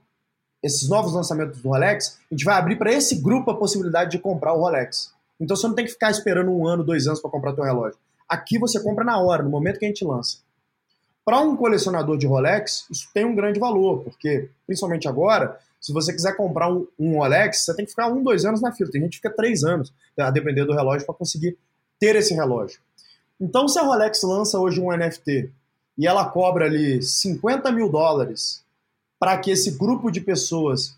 esses 0.62 0.88
novos 0.88 1.12
lançamentos 1.12 1.61
do 1.61 1.68
Rolex, 1.68 2.21
a 2.31 2.35
gente 2.35 2.45
vai 2.45 2.55
abrir 2.55 2.77
para 2.77 2.92
esse 2.92 3.16
grupo 3.16 3.51
a 3.51 3.57
possibilidade 3.57 4.12
de 4.12 4.18
comprar 4.21 4.53
o 4.53 4.61
Rolex. 4.61 5.12
Então 5.40 5.57
você 5.57 5.66
não 5.66 5.75
tem 5.75 5.85
que 5.85 5.90
ficar 5.90 6.12
esperando 6.12 6.53
um 6.53 6.68
ano, 6.68 6.85
dois 6.85 7.09
anos 7.09 7.21
para 7.21 7.31
comprar 7.31 7.53
teu 7.53 7.64
relógio. 7.64 7.99
Aqui 8.29 8.61
você 8.61 8.81
compra 8.81 9.05
na 9.05 9.18
hora, 9.18 9.42
no 9.42 9.51
momento 9.51 9.81
que 9.81 9.85
a 9.85 9.88
gente 9.88 10.05
lança. 10.05 10.38
Para 11.24 11.40
um 11.40 11.56
colecionador 11.56 12.18
de 12.18 12.26
Rolex, 12.26 12.87
isso 12.90 13.08
tem 13.14 13.24
um 13.24 13.35
grande 13.35 13.61
valor, 13.61 14.02
porque, 14.02 14.48
principalmente 14.66 15.06
agora, 15.06 15.58
se 15.80 15.92
você 15.92 16.12
quiser 16.12 16.37
comprar 16.37 16.72
um, 16.72 16.87
um 16.98 17.18
Rolex, 17.18 17.64
você 17.64 17.74
tem 17.74 17.85
que 17.85 17.90
ficar 17.90 18.08
um, 18.08 18.22
dois 18.22 18.44
anos 18.44 18.61
na 18.61 18.72
fila. 18.72 18.90
Tem 18.90 19.00
gente 19.00 19.12
que 19.12 19.16
fica 19.16 19.30
três 19.30 19.62
anos, 19.62 19.92
a 20.18 20.30
depender 20.30 20.64
do 20.64 20.72
relógio, 20.72 21.06
para 21.06 21.14
conseguir 21.14 21.56
ter 21.98 22.16
esse 22.16 22.35
relógio. 22.35 22.80
Então, 23.40 23.68
se 23.68 23.78
a 23.78 23.82
Rolex 23.82 24.22
lança 24.22 24.58
hoje 24.58 24.80
um 24.80 24.96
NFT 24.96 25.50
e 25.98 26.06
ela 26.06 26.24
cobra 26.24 26.66
ali 26.66 27.02
50 27.02 27.70
mil 27.72 27.88
dólares 27.88 28.64
para 29.18 29.37
que 29.38 29.50
esse 29.50 29.72
grupo 29.72 30.11
de 30.11 30.20
pessoas 30.20 30.96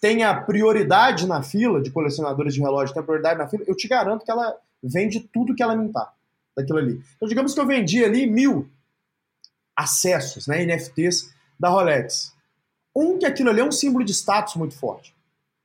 tenha 0.00 0.34
prioridade 0.34 1.26
na 1.26 1.42
fila, 1.42 1.82
de 1.82 1.90
colecionadores 1.90 2.54
de 2.54 2.60
relógio 2.60 2.94
tenha 2.94 3.04
prioridade 3.04 3.38
na 3.38 3.48
fila, 3.48 3.64
eu 3.66 3.74
te 3.74 3.88
garanto 3.88 4.24
que 4.24 4.30
ela 4.30 4.54
vende 4.82 5.20
tudo 5.20 5.54
que 5.54 5.62
ela 5.62 5.74
mintar 5.74 6.12
daquilo 6.56 6.78
ali. 6.78 7.00
Então, 7.16 7.28
digamos 7.28 7.54
que 7.54 7.60
eu 7.60 7.66
vendi 7.66 8.04
ali 8.04 8.26
mil 8.26 8.68
acessos, 9.76 10.46
né, 10.46 10.64
NFTs 10.64 11.30
da 11.58 11.68
Rolex. 11.68 12.32
Um, 12.94 13.18
que 13.18 13.26
aquilo 13.26 13.50
ali 13.50 13.60
é 13.60 13.64
um 13.64 13.72
símbolo 13.72 14.04
de 14.04 14.12
status 14.12 14.54
muito 14.56 14.74
forte. 14.74 15.14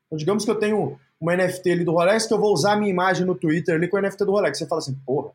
Então, 0.06 0.17
digamos 0.17 0.43
que 0.43 0.52
eu 0.52 0.60
tenho 0.60 1.00
uma 1.19 1.36
NFT 1.36 1.71
ali 1.71 1.86
do 1.86 1.93
Rolex, 1.93 2.26
que 2.26 2.34
eu 2.34 2.39
vou 2.39 2.52
usar 2.52 2.74
a 2.74 2.76
minha 2.76 2.91
imagem 2.91 3.26
no 3.26 3.36
Twitter 3.36 3.76
ali 3.76 3.88
com 3.88 3.97
o 3.97 4.02
NFT 4.02 4.26
do 4.26 4.32
Rolex. 4.32 4.58
Você 4.58 4.67
fala 4.67 4.80
assim, 4.80 4.95
porra, 5.06 5.32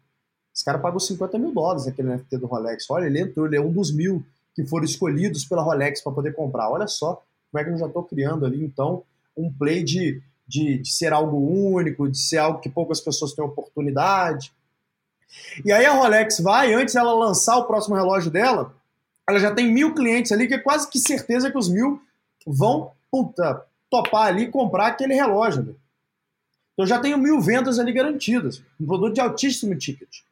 esse 0.55 0.65
cara 0.65 0.79
pagou 0.79 1.01
50 1.01 1.39
mil 1.39 1.53
dólares 1.53 1.87
naquele 1.87 2.09
NFT 2.15 2.39
do 2.39 2.47
Rolex. 2.47 2.85
Olha, 2.91 3.07
ele 3.07 3.21
entrou, 3.21 3.47
ele 3.47 3.57
é 3.57 3.61
um 3.61 3.73
dos 3.73 3.93
mil 3.93 4.25
que 4.55 4.65
foram 4.65 4.85
escolhidos 4.85 5.45
pela 5.45 5.63
Rolex 5.63 6.03
para 6.03 6.13
poder 6.13 6.35
comprar. 6.35 6.71
Olha 6.71 6.87
só 6.87 7.23
como 7.51 7.61
é 7.61 7.65
que 7.65 7.71
eu 7.71 7.79
já 7.79 7.87
estou 7.87 8.03
criando 8.03 8.45
ali, 8.45 8.65
então, 8.65 9.03
um 9.37 9.53
play 9.53 9.83
de, 9.83 10.21
de, 10.47 10.79
de, 10.79 10.93
ser 10.93 11.13
algo 11.13 11.39
único, 11.39 12.09
de 12.09 12.19
ser 12.19 12.39
algo 12.39 12.61
que 12.61 12.69
poucas 12.69 13.01
pessoas 13.01 13.33
têm 13.33 13.45
oportunidade. 13.45 14.53
E 15.65 15.73
aí 15.73 15.85
a 15.85 15.93
Rolex 15.93 16.41
vai, 16.41 16.73
antes 16.75 16.95
dela 16.95 17.13
lançar 17.15 17.57
o 17.59 17.65
próximo 17.65 17.95
relógio 17.95 18.31
dela, 18.31 18.75
ela 19.29 19.39
já 19.39 19.53
tem 19.55 19.73
mil 19.73 19.95
clientes 19.95 20.33
ali, 20.33 20.47
que 20.47 20.55
é 20.55 20.59
quase 20.59 20.89
que 20.89 20.99
certeza 20.99 21.51
que 21.51 21.59
os 21.59 21.69
mil 21.69 22.01
vão 22.47 22.93
puta, 23.11 23.65
topar 23.91 24.27
ali 24.27 24.45
e 24.45 24.51
comprar 24.51 24.89
aquele 24.89 25.15
relógio. 25.15 25.63
Ali. 25.63 25.77
Então 26.75 26.87
já 26.87 26.99
tenho 26.99 27.19
mil 27.19 27.41
vendas 27.41 27.79
ali 27.79 27.93
garantidas. 27.93 28.63
Um 28.81 28.87
produto 28.87 29.15
de 29.15 29.21
altíssimo 29.21 29.77
ticket 29.77 30.27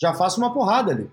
já 0.00 0.14
faço 0.14 0.40
uma 0.40 0.52
porrada 0.52 0.92
ali. 0.92 1.10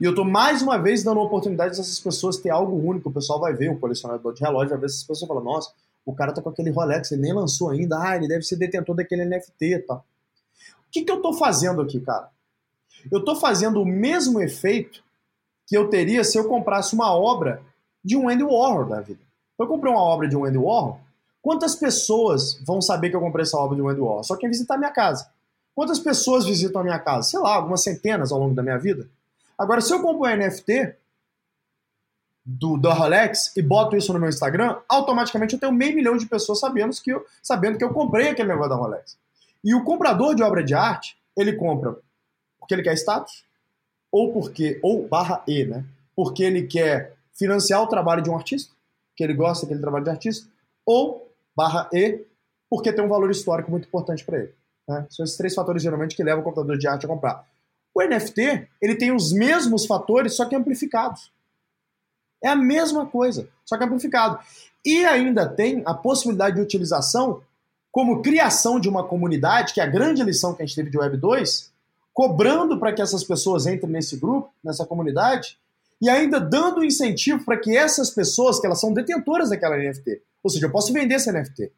E 0.00 0.04
eu 0.04 0.14
tô 0.14 0.24
mais 0.24 0.62
uma 0.62 0.78
vez 0.78 1.02
dando 1.02 1.20
a 1.20 1.24
oportunidade 1.24 1.76
dessas 1.76 1.98
pessoas 2.00 2.36
ter 2.36 2.50
algo 2.50 2.76
único. 2.76 3.08
O 3.08 3.12
pessoal 3.12 3.40
vai 3.40 3.52
ver, 3.54 3.70
o 3.70 3.78
colecionador 3.78 4.32
de 4.32 4.42
relógio 4.42 4.70
vai 4.70 4.78
ver 4.78 4.86
essas 4.86 5.02
pessoas 5.02 5.22
e 5.22 5.26
fala, 5.26 5.42
nossa, 5.42 5.72
o 6.04 6.14
cara 6.14 6.32
tá 6.32 6.42
com 6.42 6.48
aquele 6.48 6.70
Rolex, 6.70 7.12
ele 7.12 7.22
nem 7.22 7.32
lançou 7.32 7.70
ainda, 7.70 8.00
ah, 8.00 8.16
ele 8.16 8.28
deve 8.28 8.42
ser 8.42 8.56
detentor 8.56 8.94
daquele 8.96 9.24
NFT 9.24 9.64
e 9.64 9.78
tal. 9.80 10.04
O 10.88 10.90
que, 10.90 11.02
que 11.02 11.12
eu 11.12 11.20
tô 11.22 11.34
fazendo 11.34 11.82
aqui, 11.82 12.00
cara? 12.00 12.30
Eu 13.12 13.24
tô 13.24 13.36
fazendo 13.36 13.80
o 13.80 13.86
mesmo 13.86 14.40
efeito 14.40 15.02
que 15.66 15.76
eu 15.76 15.88
teria 15.88 16.24
se 16.24 16.38
eu 16.38 16.48
comprasse 16.48 16.94
uma 16.94 17.14
obra 17.14 17.62
de 18.02 18.16
um 18.16 18.28
Andy 18.28 18.42
Warhol 18.42 18.86
da 18.86 19.00
vida. 19.00 19.20
Eu 19.58 19.66
comprei 19.66 19.92
uma 19.92 20.02
obra 20.02 20.26
de 20.26 20.36
um 20.36 20.44
Andy 20.44 20.56
Warhol, 20.56 21.00
quantas 21.42 21.74
pessoas 21.74 22.60
vão 22.64 22.80
saber 22.80 23.10
que 23.10 23.16
eu 23.16 23.20
comprei 23.20 23.42
essa 23.42 23.58
obra 23.58 23.76
de 23.76 23.82
um 23.82 23.88
Andy 23.88 24.00
Warhol? 24.00 24.24
Só 24.24 24.36
quem 24.36 24.48
visitar 24.48 24.74
a 24.74 24.78
minha 24.78 24.90
casa. 24.90 25.30
Quantas 25.74 25.98
pessoas 25.98 26.46
visitam 26.46 26.80
a 26.80 26.84
minha 26.84 26.98
casa? 26.98 27.28
Sei 27.28 27.38
lá, 27.38 27.54
algumas 27.54 27.82
centenas 27.82 28.32
ao 28.32 28.38
longo 28.38 28.54
da 28.54 28.62
minha 28.62 28.78
vida. 28.78 29.08
Agora, 29.56 29.80
se 29.80 29.92
eu 29.92 30.00
compro 30.00 30.28
um 30.28 30.36
NFT 30.36 30.96
do, 32.44 32.78
da 32.78 32.94
Rolex 32.94 33.54
e 33.56 33.62
boto 33.62 33.94
isso 33.94 34.12
no 34.12 34.18
meu 34.18 34.28
Instagram, 34.28 34.78
automaticamente 34.88 35.54
eu 35.54 35.60
tenho 35.60 35.72
meio 35.72 35.94
milhão 35.94 36.16
de 36.16 36.26
pessoas 36.26 36.60
sabendo 36.60 36.94
que 37.02 37.10
eu, 37.10 37.24
sabendo 37.42 37.76
que 37.76 37.84
eu 37.84 37.92
comprei 37.92 38.28
aquele 38.28 38.48
negócio 38.48 38.70
da 38.70 38.76
Rolex. 38.76 39.18
E 39.64 39.74
o 39.74 39.84
comprador 39.84 40.34
de 40.34 40.42
obra 40.42 40.62
de 40.62 40.74
arte, 40.74 41.16
ele 41.36 41.54
compra 41.54 41.96
porque 42.68 42.74
ele 42.74 42.82
quer 42.82 42.94
status, 42.94 43.44
ou 44.12 44.30
porque, 44.30 44.78
ou 44.82 45.08
barra 45.08 45.42
E, 45.48 45.64
né? 45.64 45.84
Porque 46.14 46.42
ele 46.42 46.66
quer 46.66 47.16
financiar 47.32 47.82
o 47.82 47.86
trabalho 47.86 48.20
de 48.20 48.28
um 48.28 48.36
artista, 48.36 48.74
que 49.16 49.24
ele 49.24 49.32
gosta 49.32 49.64
daquele 49.64 49.80
trabalho 49.80 50.04
de 50.04 50.10
artista, 50.10 50.46
ou 50.84 51.32
barra 51.56 51.88
E, 51.92 52.24
porque 52.68 52.92
tem 52.92 53.02
um 53.02 53.08
valor 53.08 53.30
histórico 53.30 53.70
muito 53.70 53.88
importante 53.88 54.24
para 54.24 54.38
ele. 54.38 54.54
Né? 54.86 55.06
São 55.08 55.24
esses 55.24 55.36
três 55.36 55.54
fatores 55.54 55.82
geralmente 55.82 56.14
que 56.14 56.22
levam 56.22 56.42
o 56.42 56.44
computador 56.44 56.76
de 56.76 56.86
arte 56.86 57.06
a 57.06 57.08
comprar. 57.08 57.46
O 57.94 58.02
NFT 58.02 58.68
ele 58.82 58.94
tem 58.96 59.12
os 59.12 59.32
mesmos 59.32 59.86
fatores, 59.86 60.34
só 60.34 60.44
que 60.44 60.54
amplificados. 60.54 61.32
É 62.44 62.48
a 62.48 62.56
mesma 62.56 63.06
coisa, 63.06 63.48
só 63.64 63.78
que 63.78 63.84
amplificado. 63.84 64.38
E 64.84 65.04
ainda 65.04 65.48
tem 65.48 65.82
a 65.86 65.94
possibilidade 65.94 66.56
de 66.56 66.62
utilização 66.62 67.42
como 67.90 68.22
criação 68.22 68.78
de 68.78 68.88
uma 68.88 69.04
comunidade, 69.04 69.72
que 69.72 69.80
é 69.80 69.84
a 69.84 69.88
grande 69.88 70.22
lição 70.22 70.54
que 70.54 70.62
a 70.62 70.66
gente 70.66 70.76
teve 70.76 70.90
de 70.90 70.98
Web 70.98 71.16
2, 71.16 71.72
cobrando 72.12 72.78
para 72.78 72.92
que 72.92 73.00
essas 73.00 73.24
pessoas 73.24 73.66
entrem 73.66 73.90
nesse 73.92 74.16
grupo, 74.16 74.50
nessa 74.62 74.84
comunidade, 74.84 75.58
e 76.00 76.08
ainda 76.08 76.40
dando 76.40 76.84
incentivo 76.84 77.44
para 77.44 77.56
que 77.56 77.76
essas 77.76 78.10
pessoas, 78.10 78.60
que 78.60 78.66
elas 78.66 78.80
são 78.80 78.92
detentoras 78.92 79.50
daquela 79.50 79.76
NFT, 79.76 80.22
ou 80.42 80.50
seja, 80.50 80.66
eu 80.66 80.70
posso 80.70 80.92
vender 80.92 81.16
esse 81.16 81.30
NFT. 81.30 81.72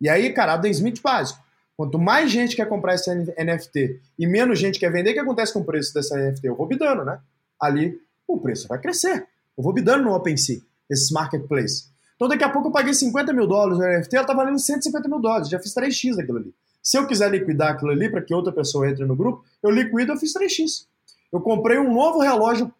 E 0.00 0.08
aí, 0.08 0.32
cara, 0.32 0.54
Adam 0.54 0.70
Smith 0.70 1.00
básico. 1.02 1.42
Quanto 1.76 1.98
mais 1.98 2.30
gente 2.30 2.56
quer 2.56 2.68
comprar 2.68 2.94
esse 2.94 3.08
NFT 3.14 4.00
e 4.18 4.26
menos 4.26 4.58
gente 4.58 4.80
quer 4.80 4.90
vender, 4.90 5.10
o 5.10 5.14
que 5.14 5.20
acontece 5.20 5.52
com 5.52 5.60
o 5.60 5.64
preço 5.64 5.94
dessa 5.94 6.16
NFT? 6.16 6.48
Eu 6.48 6.56
vou 6.56 6.66
bidando, 6.66 7.04
né? 7.04 7.20
Ali 7.60 8.00
o 8.26 8.38
preço 8.38 8.66
vai 8.66 8.80
crescer. 8.80 9.26
Eu 9.56 9.62
vou 9.62 9.72
bidando 9.72 10.04
no 10.04 10.14
OpenSea, 10.14 10.60
esses 10.90 11.10
marketplace. 11.10 11.84
Então 12.18 12.26
daqui 12.26 12.42
a 12.42 12.48
pouco 12.48 12.66
eu 12.66 12.72
paguei 12.72 12.92
50 12.92 13.32
mil 13.32 13.46
dólares 13.46 13.78
no 13.78 13.86
NFT, 13.86 14.16
ela 14.16 14.26
tá 14.26 14.34
valendo 14.34 14.58
150 14.58 15.08
mil 15.08 15.20
dólares. 15.20 15.48
Já 15.48 15.60
fiz 15.60 15.72
3x 15.72 16.16
daquilo 16.16 16.38
ali. 16.38 16.52
Se 16.82 16.98
eu 16.98 17.06
quiser 17.06 17.30
liquidar 17.30 17.74
aquilo 17.74 17.92
ali 17.92 18.10
para 18.10 18.20
que 18.20 18.34
outra 18.34 18.52
pessoa 18.52 18.90
entre 18.90 19.04
no 19.04 19.14
grupo, 19.14 19.44
eu 19.62 19.70
liquido, 19.70 20.12
eu 20.12 20.16
fiz 20.16 20.34
3x. 20.34 20.86
Eu 21.32 21.40
comprei 21.40 21.78
um 21.78 21.94
novo 21.94 22.18
relógio, 22.18 22.72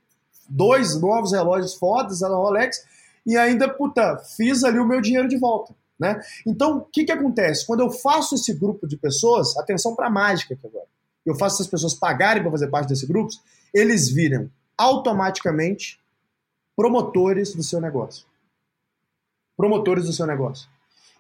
dois 0.49 1.01
novos 1.01 1.31
relógios 1.31 1.75
fodas 1.75 2.19
da 2.19 2.29
Rolex, 2.29 2.85
e 3.25 3.37
ainda, 3.37 3.69
puta, 3.69 4.17
fiz 4.37 4.65
ali 4.65 4.81
o 4.81 4.87
meu 4.87 5.01
dinheiro 5.01 5.29
de 5.29 5.39
volta. 5.39 5.73
Né? 6.01 6.21
Então, 6.45 6.79
o 6.79 6.81
que, 6.81 7.05
que 7.05 7.13
acontece? 7.13 7.65
Quando 7.65 7.81
eu 7.81 7.91
faço 7.91 8.35
esse 8.35 8.53
grupo 8.55 8.89
de 8.89 8.97
pessoas, 8.97 9.57
atenção 9.57 9.95
para 9.95 10.07
a 10.07 10.11
mágica 10.11 10.55
aqui 10.55 10.67
agora, 10.67 10.87
eu 11.25 11.35
faço 11.35 11.57
essas 11.57 11.67
pessoas 11.67 11.95
pagarem 11.95 12.43
para 12.43 12.51
fazer 12.51 12.69
parte 12.69 12.89
desse 12.89 13.07
grupo, 13.07 13.31
eles 13.73 14.09
viram 14.09 14.51
automaticamente 14.77 16.01
promotores 16.75 17.55
do 17.55 17.63
seu 17.63 17.81
negócio. 17.81 18.25
Promotores 19.59 20.07
do 20.07 20.13
seu 20.15 20.27
negócio. 20.27 20.67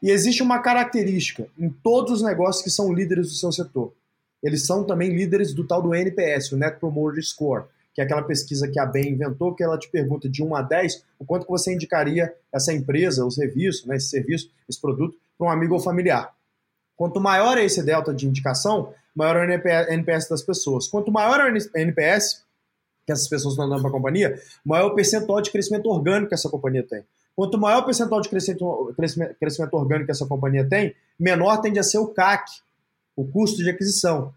E 0.02 0.10
existe 0.10 0.42
uma 0.42 0.60
característica 0.60 1.46
em 1.58 1.68
todos 1.68 2.12
os 2.12 2.22
negócios 2.22 2.64
que 2.64 2.70
são 2.70 2.90
líderes 2.90 3.26
do 3.26 3.34
seu 3.34 3.52
setor. 3.52 3.92
Eles 4.42 4.64
são 4.64 4.82
também 4.84 5.10
líderes 5.10 5.52
do 5.52 5.66
tal 5.66 5.82
do 5.82 5.94
NPS, 5.94 6.52
o 6.52 6.56
Net 6.56 6.78
Promoter 6.78 7.22
Score 7.22 7.64
que 7.98 8.02
é 8.02 8.04
aquela 8.04 8.22
pesquisa 8.22 8.68
que 8.68 8.78
a 8.78 8.86
BEM 8.86 9.14
inventou, 9.14 9.52
que 9.52 9.64
ela 9.64 9.76
te 9.76 9.88
pergunta 9.88 10.28
de 10.28 10.40
1 10.40 10.54
a 10.54 10.62
10 10.62 11.04
o 11.18 11.24
quanto 11.24 11.44
que 11.44 11.50
você 11.50 11.74
indicaria 11.74 12.32
essa 12.52 12.72
empresa, 12.72 13.26
o 13.26 13.30
serviço, 13.32 13.88
né, 13.88 13.96
esse 13.96 14.08
serviço, 14.08 14.52
esse 14.68 14.80
produto, 14.80 15.18
para 15.36 15.48
um 15.48 15.50
amigo 15.50 15.74
ou 15.74 15.80
familiar. 15.80 16.32
Quanto 16.96 17.20
maior 17.20 17.58
é 17.58 17.64
esse 17.64 17.82
delta 17.82 18.14
de 18.14 18.24
indicação, 18.24 18.94
maior 19.12 19.34
é 19.34 19.40
o 19.40 19.92
NPS 19.92 20.28
das 20.28 20.42
pessoas. 20.42 20.86
Quanto 20.86 21.10
maior 21.10 21.40
é 21.40 21.50
o 21.50 21.56
NPS 21.76 22.44
que 23.04 23.10
essas 23.10 23.26
pessoas 23.26 23.54
estão 23.54 23.68
dando 23.68 23.80
para 23.80 23.90
a 23.90 23.92
companhia, 23.92 24.40
maior 24.64 24.90
é 24.90 24.92
o 24.92 24.94
percentual 24.94 25.42
de 25.42 25.50
crescimento 25.50 25.90
orgânico 25.90 26.28
que 26.28 26.34
essa 26.34 26.48
companhia 26.48 26.84
tem. 26.84 27.02
Quanto 27.38 27.56
maior 27.56 27.82
o 27.82 27.84
percentual 27.84 28.20
de 28.20 28.28
crescimento, 28.28 29.36
crescimento 29.38 29.74
orgânico 29.74 30.06
que 30.06 30.10
essa 30.10 30.26
companhia 30.26 30.68
tem, 30.68 30.92
menor 31.16 31.58
tende 31.58 31.78
a 31.78 31.84
ser 31.84 31.98
o 31.98 32.08
CAC, 32.08 32.50
o 33.14 33.24
custo 33.24 33.62
de 33.62 33.70
aquisição. 33.70 34.34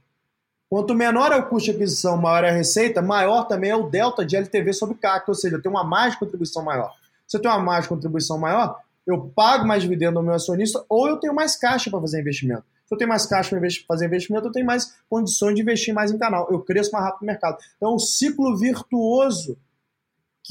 Quanto 0.69 0.93
menor 0.93 1.31
é 1.31 1.37
o 1.37 1.49
custo 1.49 1.71
de 1.71 1.77
aquisição, 1.77 2.15
maior 2.15 2.43
é 2.43 2.51
a 2.51 2.53
receita, 2.53 3.01
maior 3.01 3.45
também 3.45 3.71
é 3.71 3.75
o 3.75 3.89
delta 3.89 4.23
de 4.23 4.35
LTV 4.35 4.71
sobre 4.73 4.97
CAC, 4.97 5.27
ou 5.27 5.33
seja, 5.33 5.55
eu 5.55 5.61
tenho 5.63 5.73
uma 5.73 6.09
de 6.09 6.19
contribuição 6.19 6.63
maior. 6.63 6.93
Se 7.25 7.37
eu 7.37 7.41
tenho 7.41 7.57
uma 7.57 7.79
de 7.79 7.87
contribuição 7.87 8.37
maior, 8.37 8.79
eu 9.07 9.19
pago 9.35 9.65
mais 9.65 9.81
dividendo 9.81 10.19
ao 10.19 10.23
meu 10.23 10.35
acionista 10.35 10.85
ou 10.87 11.07
eu 11.07 11.17
tenho 11.17 11.33
mais 11.33 11.55
caixa 11.55 11.89
para 11.89 11.99
fazer 11.99 12.21
investimento. 12.21 12.65
Se 12.85 12.93
eu 12.93 12.99
tenho 12.99 13.09
mais 13.09 13.25
caixa 13.25 13.49
para 13.49 13.67
fazer 13.87 14.05
investimento, 14.05 14.45
eu 14.45 14.51
tenho 14.51 14.67
mais 14.67 14.93
condições 15.09 15.55
de 15.55 15.63
investir 15.63 15.91
mais 15.91 16.11
em 16.11 16.19
canal. 16.19 16.47
Eu 16.51 16.59
cresço 16.59 16.91
mais 16.91 17.03
rápido 17.03 17.21
no 17.21 17.27
mercado. 17.27 17.57
Então, 17.77 17.93
é 17.93 17.95
um 17.95 17.97
ciclo 17.97 18.55
virtuoso 18.55 19.57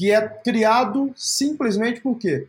que 0.01 0.09
é 0.09 0.27
criado 0.27 1.13
simplesmente 1.15 2.01
por 2.01 2.17
quê? 2.17 2.47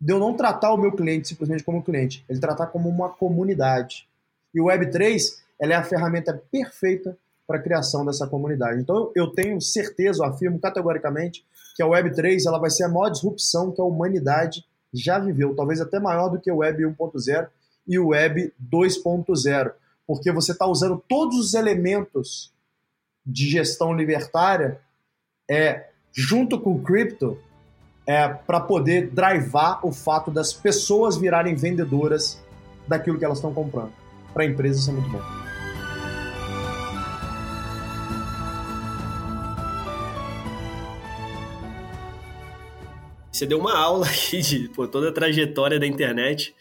De 0.00 0.12
eu 0.12 0.20
não 0.20 0.34
tratar 0.34 0.72
o 0.72 0.76
meu 0.76 0.92
cliente 0.92 1.26
simplesmente 1.26 1.64
como 1.64 1.82
cliente, 1.82 2.24
ele 2.28 2.38
tratar 2.38 2.68
como 2.68 2.88
uma 2.88 3.08
comunidade. 3.08 4.08
E 4.54 4.60
o 4.60 4.66
Web3 4.66 5.40
ela 5.60 5.72
é 5.72 5.74
a 5.74 5.82
ferramenta 5.82 6.40
perfeita 6.48 7.18
para 7.44 7.58
a 7.58 7.60
criação 7.60 8.06
dessa 8.06 8.24
comunidade. 8.28 8.80
Então, 8.80 9.10
eu 9.16 9.32
tenho 9.32 9.60
certeza, 9.60 10.22
eu 10.22 10.28
afirmo 10.28 10.60
categoricamente, 10.60 11.44
que 11.74 11.82
a 11.82 11.86
Web3 11.86 12.46
ela 12.46 12.60
vai 12.60 12.70
ser 12.70 12.84
a 12.84 12.88
maior 12.88 13.08
disrupção 13.08 13.72
que 13.72 13.80
a 13.80 13.84
humanidade 13.84 14.64
já 14.94 15.18
viveu, 15.18 15.56
talvez 15.56 15.80
até 15.80 15.98
maior 15.98 16.28
do 16.28 16.38
que 16.38 16.52
o 16.52 16.58
Web 16.58 16.84
1.0 16.84 17.48
e 17.88 17.98
o 17.98 18.10
Web 18.10 18.54
2.0, 18.72 19.72
porque 20.06 20.30
você 20.30 20.52
está 20.52 20.66
usando 20.66 21.02
todos 21.08 21.36
os 21.36 21.54
elementos 21.54 22.52
de 23.26 23.50
gestão 23.50 23.92
libertária 23.92 24.80
é, 25.50 25.90
junto 26.12 26.60
com 26.60 26.82
cripto 26.82 27.38
é, 28.06 28.28
para 28.28 28.60
poder 28.60 29.10
drivar 29.10 29.84
o 29.86 29.92
fato 29.92 30.30
das 30.30 30.52
pessoas 30.52 31.16
virarem 31.16 31.54
vendedoras 31.54 32.42
daquilo 32.86 33.18
que 33.18 33.24
elas 33.24 33.38
estão 33.38 33.54
comprando. 33.54 33.92
Para 34.32 34.42
a 34.42 34.46
empresa 34.46 34.80
isso 34.80 34.90
é 34.90 34.92
muito 34.92 35.10
bom. 35.10 35.42
Você 43.30 43.46
deu 43.46 43.58
uma 43.58 43.76
aula 43.76 44.06
aqui 44.08 44.40
de 44.40 44.68
pô, 44.68 44.86
toda 44.86 45.08
a 45.08 45.12
trajetória 45.12 45.78
da 45.78 45.86
internet. 45.86 46.54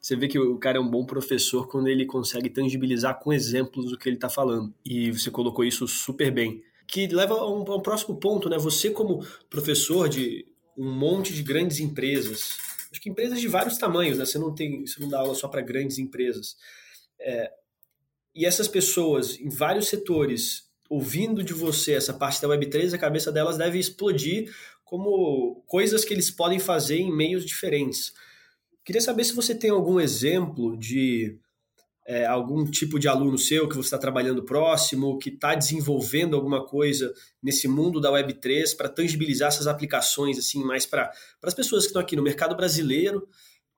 Você 0.00 0.14
vê 0.14 0.28
que 0.28 0.38
o 0.38 0.56
cara 0.56 0.78
é 0.78 0.80
um 0.80 0.88
bom 0.88 1.04
professor 1.04 1.66
quando 1.66 1.88
ele 1.88 2.04
consegue 2.04 2.48
tangibilizar 2.48 3.18
com 3.18 3.32
exemplos 3.32 3.92
o 3.92 3.98
que 3.98 4.08
ele 4.08 4.16
está 4.16 4.28
falando. 4.28 4.72
E 4.84 5.10
você 5.10 5.30
colocou 5.30 5.64
isso 5.64 5.86
super 5.88 6.30
bem. 6.30 6.62
Que 6.86 7.06
leva 7.06 7.34
a 7.34 7.50
um, 7.50 7.64
a 7.70 7.76
um 7.76 7.80
próximo 7.80 8.16
ponto, 8.16 8.48
né? 8.48 8.58
Você, 8.58 8.90
como 8.90 9.24
professor 9.50 10.08
de 10.08 10.46
um 10.76 10.90
monte 10.90 11.32
de 11.32 11.42
grandes 11.42 11.80
empresas, 11.80 12.56
acho 12.90 13.00
que 13.00 13.10
empresas 13.10 13.40
de 13.40 13.48
vários 13.48 13.78
tamanhos, 13.78 14.18
né? 14.18 14.24
Você 14.24 14.38
não 14.38 14.54
tem, 14.54 14.86
você 14.86 15.00
não 15.00 15.08
dá 15.08 15.18
aula 15.18 15.34
só 15.34 15.48
para 15.48 15.62
grandes 15.62 15.98
empresas. 15.98 16.56
É, 17.18 17.50
e 18.34 18.44
essas 18.44 18.68
pessoas 18.68 19.40
em 19.40 19.48
vários 19.48 19.88
setores 19.88 20.66
ouvindo 20.88 21.42
de 21.42 21.52
você 21.52 21.94
essa 21.94 22.14
parte 22.14 22.40
da 22.40 22.48
Web3, 22.48 22.94
a 22.94 22.98
cabeça 22.98 23.32
delas 23.32 23.56
deve 23.56 23.78
explodir 23.78 24.54
como 24.84 25.62
coisas 25.66 26.04
que 26.04 26.14
eles 26.14 26.30
podem 26.30 26.58
fazer 26.58 26.98
em 26.98 27.14
meios 27.14 27.44
diferentes. 27.44 28.12
Queria 28.84 29.00
saber 29.00 29.24
se 29.24 29.34
você 29.34 29.54
tem 29.54 29.70
algum 29.70 29.98
exemplo 29.98 30.76
de 30.76 31.38
é, 32.06 32.24
algum 32.24 32.64
tipo 32.64 33.00
de 33.00 33.08
aluno 33.08 33.36
seu 33.36 33.68
que 33.68 33.74
você 33.74 33.88
está 33.88 33.98
trabalhando 33.98 34.44
próximo, 34.44 35.18
que 35.18 35.28
está 35.28 35.56
desenvolvendo 35.56 36.36
alguma 36.36 36.64
coisa 36.64 37.12
nesse 37.42 37.66
mundo 37.66 38.00
da 38.00 38.12
Web3 38.12 38.76
para 38.76 38.88
tangibilizar 38.88 39.48
essas 39.48 39.66
aplicações 39.66 40.38
assim 40.38 40.62
mais 40.62 40.86
para 40.86 41.10
as 41.42 41.54
pessoas 41.54 41.82
que 41.82 41.88
estão 41.88 42.00
aqui 42.00 42.14
no 42.14 42.22
mercado 42.22 42.56
brasileiro, 42.56 43.28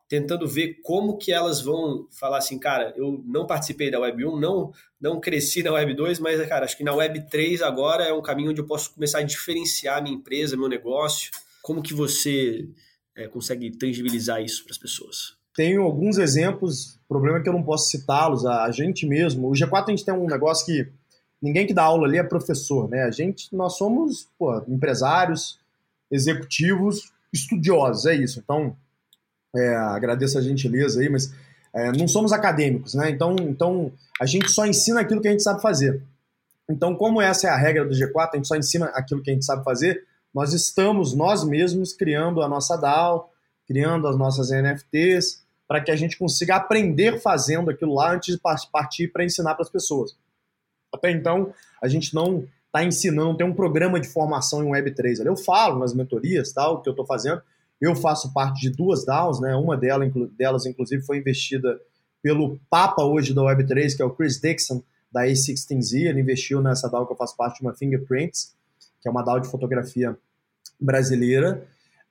tentando 0.06 0.46
ver 0.46 0.80
como 0.82 1.16
que 1.16 1.32
elas 1.32 1.62
vão 1.62 2.06
falar 2.10 2.38
assim, 2.38 2.58
cara, 2.58 2.92
eu 2.96 3.22
não 3.26 3.46
participei 3.46 3.90
da 3.90 3.98
Web 3.98 4.26
1, 4.26 4.38
não, 4.38 4.72
não 5.00 5.20
cresci 5.20 5.62
na 5.62 5.72
Web 5.72 5.94
2, 5.94 6.18
mas, 6.18 6.46
cara, 6.48 6.66
acho 6.66 6.76
que 6.76 6.84
na 6.84 6.94
Web 6.94 7.28
3 7.30 7.62
agora 7.62 8.04
é 8.04 8.12
um 8.12 8.22
caminho 8.22 8.50
onde 8.50 8.60
eu 8.60 8.66
posso 8.66 8.92
começar 8.92 9.18
a 9.18 9.22
diferenciar 9.22 10.02
minha 10.02 10.14
empresa, 10.14 10.56
meu 10.56 10.68
negócio. 10.68 11.30
Como 11.62 11.82
que 11.82 11.94
você 11.94 12.68
é, 13.14 13.26
consegue 13.26 13.70
tangibilizar 13.70 14.42
isso 14.42 14.64
para 14.64 14.72
as 14.72 14.78
pessoas? 14.78 15.37
Tenho 15.58 15.82
alguns 15.82 16.18
exemplos, 16.18 17.00
o 17.04 17.08
problema 17.08 17.38
é 17.38 17.42
que 17.42 17.48
eu 17.48 17.52
não 17.52 17.64
posso 17.64 17.90
citá-los, 17.90 18.46
a 18.46 18.70
gente 18.70 19.04
mesmo. 19.04 19.48
O 19.48 19.52
G4 19.54 19.86
a 19.88 19.90
gente 19.90 20.04
tem 20.04 20.14
um 20.14 20.28
negócio 20.28 20.64
que 20.64 20.86
ninguém 21.42 21.66
que 21.66 21.74
dá 21.74 21.82
aula 21.82 22.06
ali 22.06 22.16
é 22.16 22.22
professor, 22.22 22.88
né? 22.88 23.02
A 23.02 23.10
gente, 23.10 23.52
nós 23.56 23.76
somos 23.76 24.28
pô, 24.38 24.62
empresários, 24.68 25.58
executivos, 26.12 27.12
estudiosos, 27.32 28.06
é 28.06 28.14
isso. 28.14 28.38
Então, 28.38 28.76
é, 29.56 29.74
agradeço 29.74 30.38
a 30.38 30.40
gentileza 30.40 31.00
aí, 31.00 31.08
mas 31.08 31.34
é, 31.74 31.90
não 31.90 32.06
somos 32.06 32.32
acadêmicos, 32.32 32.94
né? 32.94 33.10
Então, 33.10 33.34
então, 33.40 33.90
a 34.20 34.26
gente 34.26 34.48
só 34.52 34.64
ensina 34.64 35.00
aquilo 35.00 35.20
que 35.20 35.26
a 35.26 35.32
gente 35.32 35.42
sabe 35.42 35.60
fazer. 35.60 36.00
Então, 36.70 36.94
como 36.94 37.20
essa 37.20 37.48
é 37.48 37.50
a 37.50 37.56
regra 37.56 37.84
do 37.84 37.96
G4, 37.96 38.28
a 38.32 38.36
gente 38.36 38.46
só 38.46 38.54
ensina 38.54 38.86
aquilo 38.94 39.20
que 39.24 39.30
a 39.32 39.34
gente 39.34 39.44
sabe 39.44 39.64
fazer, 39.64 40.04
nós 40.32 40.52
estamos 40.52 41.16
nós 41.16 41.42
mesmos 41.42 41.92
criando 41.92 42.42
a 42.42 42.48
nossa 42.48 42.76
DAO, 42.76 43.32
criando 43.66 44.06
as 44.06 44.16
nossas 44.16 44.50
NFTs, 44.50 45.47
para 45.68 45.82
que 45.82 45.90
a 45.90 45.96
gente 45.96 46.16
consiga 46.16 46.56
aprender 46.56 47.20
fazendo 47.20 47.70
aquilo 47.70 47.94
lá 47.94 48.14
antes 48.14 48.34
de 48.34 48.40
partir 48.72 49.08
para 49.08 49.22
ensinar 49.22 49.54
para 49.54 49.62
as 49.62 49.70
pessoas. 49.70 50.16
Até 50.92 51.10
então, 51.10 51.52
a 51.82 51.86
gente 51.86 52.14
não 52.14 52.48
está 52.66 52.82
ensinando, 52.82 53.36
tem 53.36 53.46
um 53.46 53.54
programa 53.54 54.00
de 54.00 54.08
formação 54.08 54.64
em 54.64 54.70
Web3. 54.70 55.24
Eu 55.26 55.36
falo 55.36 55.78
nas 55.78 55.92
mentorias, 55.92 56.52
tal, 56.52 56.80
que 56.80 56.88
eu 56.88 56.92
estou 56.92 57.04
fazendo. 57.04 57.42
Eu 57.78 57.94
faço 57.94 58.32
parte 58.32 58.60
de 58.62 58.70
duas 58.70 59.04
DAOs, 59.04 59.40
né? 59.40 59.54
uma 59.54 59.76
delas, 59.76 60.66
inclusive, 60.66 61.04
foi 61.04 61.18
investida 61.18 61.78
pelo 62.22 62.58
Papa 62.70 63.04
hoje 63.04 63.34
da 63.34 63.42
Web3, 63.42 63.94
que 63.94 64.02
é 64.02 64.04
o 64.04 64.10
Chris 64.10 64.40
Dixon, 64.40 64.82
da 65.12 65.24
A16Z. 65.24 66.08
Ele 66.08 66.20
investiu 66.20 66.62
nessa 66.62 66.88
DAO 66.88 67.06
que 67.06 67.12
eu 67.12 67.16
faço 67.16 67.36
parte, 67.36 67.60
uma 67.60 67.74
Fingerprints, 67.74 68.54
que 69.00 69.08
é 69.08 69.10
uma 69.10 69.22
DAO 69.22 69.38
de 69.38 69.48
fotografia 69.48 70.16
brasileira, 70.80 71.66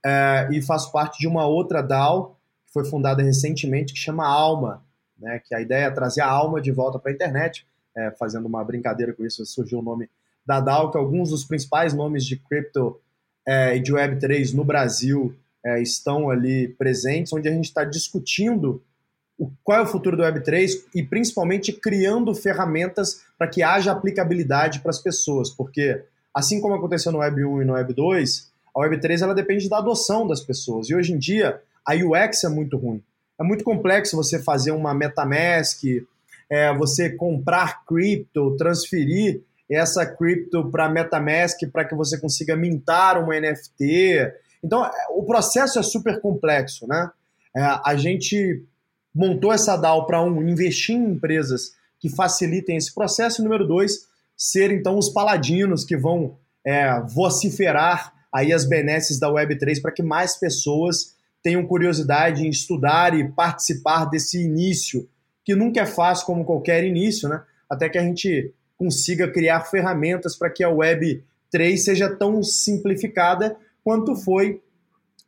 é, 0.05 0.47
e 0.51 0.61
faço 0.61 0.91
parte 0.91 1.19
de 1.19 1.27
uma 1.27 1.45
outra 1.45 1.81
DAO 1.81 2.36
foi 2.77 2.85
fundada 2.85 3.23
recentemente 3.23 3.91
que 3.91 3.99
chama 3.99 4.27
Alma, 4.27 4.83
né, 5.17 5.41
que 5.43 5.55
a 5.55 5.59
ideia 5.59 5.85
é 5.85 5.91
trazer 5.91 6.21
a 6.21 6.29
alma 6.29 6.61
de 6.61 6.71
volta 6.71 6.99
para 6.99 7.11
a 7.11 7.13
internet, 7.13 7.65
é, 7.95 8.11
fazendo 8.11 8.45
uma 8.45 8.63
brincadeira 8.63 9.13
com 9.13 9.25
isso, 9.25 9.43
surgiu 9.47 9.79
o 9.79 9.81
nome 9.81 10.07
da 10.45 10.59
DAO, 10.59 10.91
que 10.91 10.97
alguns 10.97 11.31
dos 11.31 11.43
principais 11.43 11.91
nomes 11.91 12.23
de 12.23 12.37
cripto 12.37 12.99
é, 13.47 13.75
e 13.75 13.79
de 13.79 13.91
Web3 13.91 14.53
no 14.53 14.63
Brasil 14.63 15.35
é, 15.65 15.81
estão 15.81 16.29
ali 16.29 16.67
presentes, 16.67 17.33
onde 17.33 17.49
a 17.49 17.51
gente 17.51 17.65
está 17.65 17.83
discutindo 17.83 18.83
o, 19.39 19.49
qual 19.63 19.79
é 19.79 19.81
o 19.81 19.87
futuro 19.87 20.15
do 20.15 20.21
Web3 20.21 20.83
e 20.93 21.01
principalmente 21.01 21.73
criando 21.73 22.35
ferramentas 22.35 23.23
para 23.39 23.47
que 23.47 23.63
haja 23.63 23.91
aplicabilidade 23.91 24.81
para 24.81 24.91
as 24.91 24.99
pessoas, 24.99 25.49
porque 25.49 26.03
assim 26.31 26.61
como 26.61 26.75
aconteceu 26.75 27.11
no 27.11 27.19
Web 27.19 27.43
1 27.43 27.61
e 27.63 27.65
no 27.65 27.73
Web 27.73 27.95
2, 27.95 28.51
a 28.75 28.79
Web 28.81 28.99
3 29.01 29.23
ela 29.23 29.33
depende 29.33 29.67
da 29.67 29.79
adoção 29.79 30.27
das 30.27 30.41
pessoas. 30.41 30.87
E 30.87 30.95
hoje 30.95 31.11
em 31.11 31.17
dia 31.17 31.59
a 31.87 31.93
UX 31.95 32.43
é 32.43 32.49
muito 32.49 32.75
ruim. 32.75 33.01
É 33.39 33.43
muito 33.43 33.63
complexo 33.63 34.17
você 34.17 34.41
fazer 34.41 34.71
uma 34.71 34.93
MetaMask, 34.93 35.83
é, 36.49 36.73
você 36.75 37.09
comprar 37.11 37.85
cripto, 37.85 38.55
transferir 38.57 39.41
essa 39.69 40.05
cripto 40.05 40.69
para 40.69 40.89
MetaMask 40.89 41.59
para 41.71 41.85
que 41.85 41.95
você 41.95 42.19
consiga 42.19 42.55
mintar 42.55 43.21
uma 43.21 43.39
NFT. 43.39 44.33
Então, 44.63 44.85
é, 44.85 44.91
o 45.11 45.23
processo 45.23 45.79
é 45.79 45.83
super 45.83 46.19
complexo, 46.19 46.87
né? 46.87 47.09
É, 47.55 47.61
a 47.61 47.95
gente 47.95 48.63
montou 49.13 49.51
essa 49.53 49.75
DAO 49.75 50.05
para, 50.05 50.21
um, 50.21 50.47
investir 50.47 50.95
em 50.95 51.11
empresas 51.11 51.75
que 51.99 52.09
facilitem 52.09 52.77
esse 52.77 52.93
processo, 52.93 53.41
e 53.41 53.43
número 53.43 53.67
dois, 53.67 54.07
ser 54.35 54.71
então 54.71 54.97
os 54.97 55.09
paladinos 55.09 55.83
que 55.83 55.97
vão 55.97 56.37
é, 56.65 56.99
vociferar 57.01 58.13
aí 58.31 58.53
as 58.53 58.65
benesses 58.65 59.19
da 59.19 59.29
Web3 59.29 59.81
para 59.81 59.91
que 59.91 60.03
mais 60.03 60.35
pessoas 60.37 61.16
tenham 61.43 61.65
curiosidade 61.65 62.45
em 62.45 62.49
estudar 62.49 63.17
e 63.17 63.29
participar 63.29 64.05
desse 64.05 64.41
início, 64.41 65.07
que 65.45 65.55
nunca 65.55 65.81
é 65.81 65.85
fácil 65.85 66.25
como 66.25 66.45
qualquer 66.45 66.83
início, 66.83 67.29
né? 67.29 67.41
Até 67.69 67.89
que 67.89 67.97
a 67.97 68.03
gente 68.03 68.53
consiga 68.77 69.31
criar 69.31 69.61
ferramentas 69.61 70.35
para 70.35 70.49
que 70.49 70.63
a 70.63 70.69
Web3 70.69 71.77
seja 71.77 72.09
tão 72.15 72.43
simplificada 72.43 73.57
quanto 73.83 74.15
foi 74.15 74.61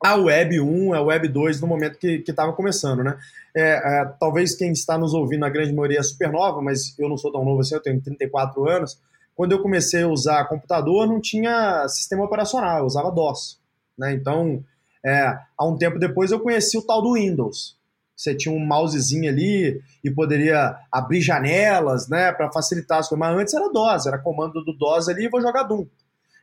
a 0.04 0.16
Web 0.16 0.60
1, 0.60 0.94
a 0.94 1.02
Web 1.02 1.28
2 1.28 1.62
no 1.62 1.68
momento 1.68 1.98
que 1.98 2.24
estava 2.28 2.54
começando, 2.54 3.04
né? 3.04 3.18
É, 3.56 4.02
é, 4.02 4.06
talvez 4.20 4.56
quem 4.56 4.72
está 4.72 4.98
nos 4.98 5.14
ouvindo, 5.14 5.44
a 5.44 5.50
grande 5.50 5.74
maioria 5.74 6.00
é 6.00 6.04
super 6.04 6.32
nova, 6.32 6.62
mas 6.62 6.98
eu 6.98 7.10
não 7.10 7.18
sou 7.18 7.32
tão 7.32 7.44
novo 7.44 7.62
assim, 7.62 7.76
eu 7.76 7.82
tenho 7.82 8.02
34 8.02 8.70
anos. 8.70 9.00
Quando 9.36 9.52
eu 9.52 9.62
comecei 9.62 10.04
a 10.04 10.08
usar 10.08 10.46
computador, 10.46 11.08
não 11.08 11.20
tinha 11.20 11.88
sistema 11.88 12.24
operacional, 12.24 12.80
eu 12.80 12.86
usava 12.86 13.12
DOS. 13.12 13.60
Né? 13.98 14.14
Então, 14.14 14.64
é, 15.06 15.38
há 15.58 15.66
um 15.66 15.78
tempo 15.78 15.98
depois 15.98 16.32
eu 16.32 16.40
conheci 16.40 16.78
o 16.78 16.82
tal 16.82 17.02
do 17.02 17.14
Windows. 17.14 17.78
Você 18.16 18.36
tinha 18.36 18.54
um 18.54 18.60
mousezinho 18.60 19.30
ali 19.30 19.82
e 20.04 20.12
poderia 20.12 20.76
abrir 20.92 21.22
janelas 21.22 22.10
né, 22.10 22.34
para 22.34 22.52
facilitar 22.52 23.00
as 23.00 23.08
coisas. 23.08 23.20
Mas 23.20 23.40
antes 23.40 23.54
era 23.54 23.72
DOS, 23.72 24.08
era 24.08 24.18
comando 24.18 24.62
do 24.64 24.74
DOS 24.74 25.08
ali 25.08 25.26
e 25.26 25.30
vou 25.30 25.42
jogar 25.42 25.64
Doom. 25.64 25.86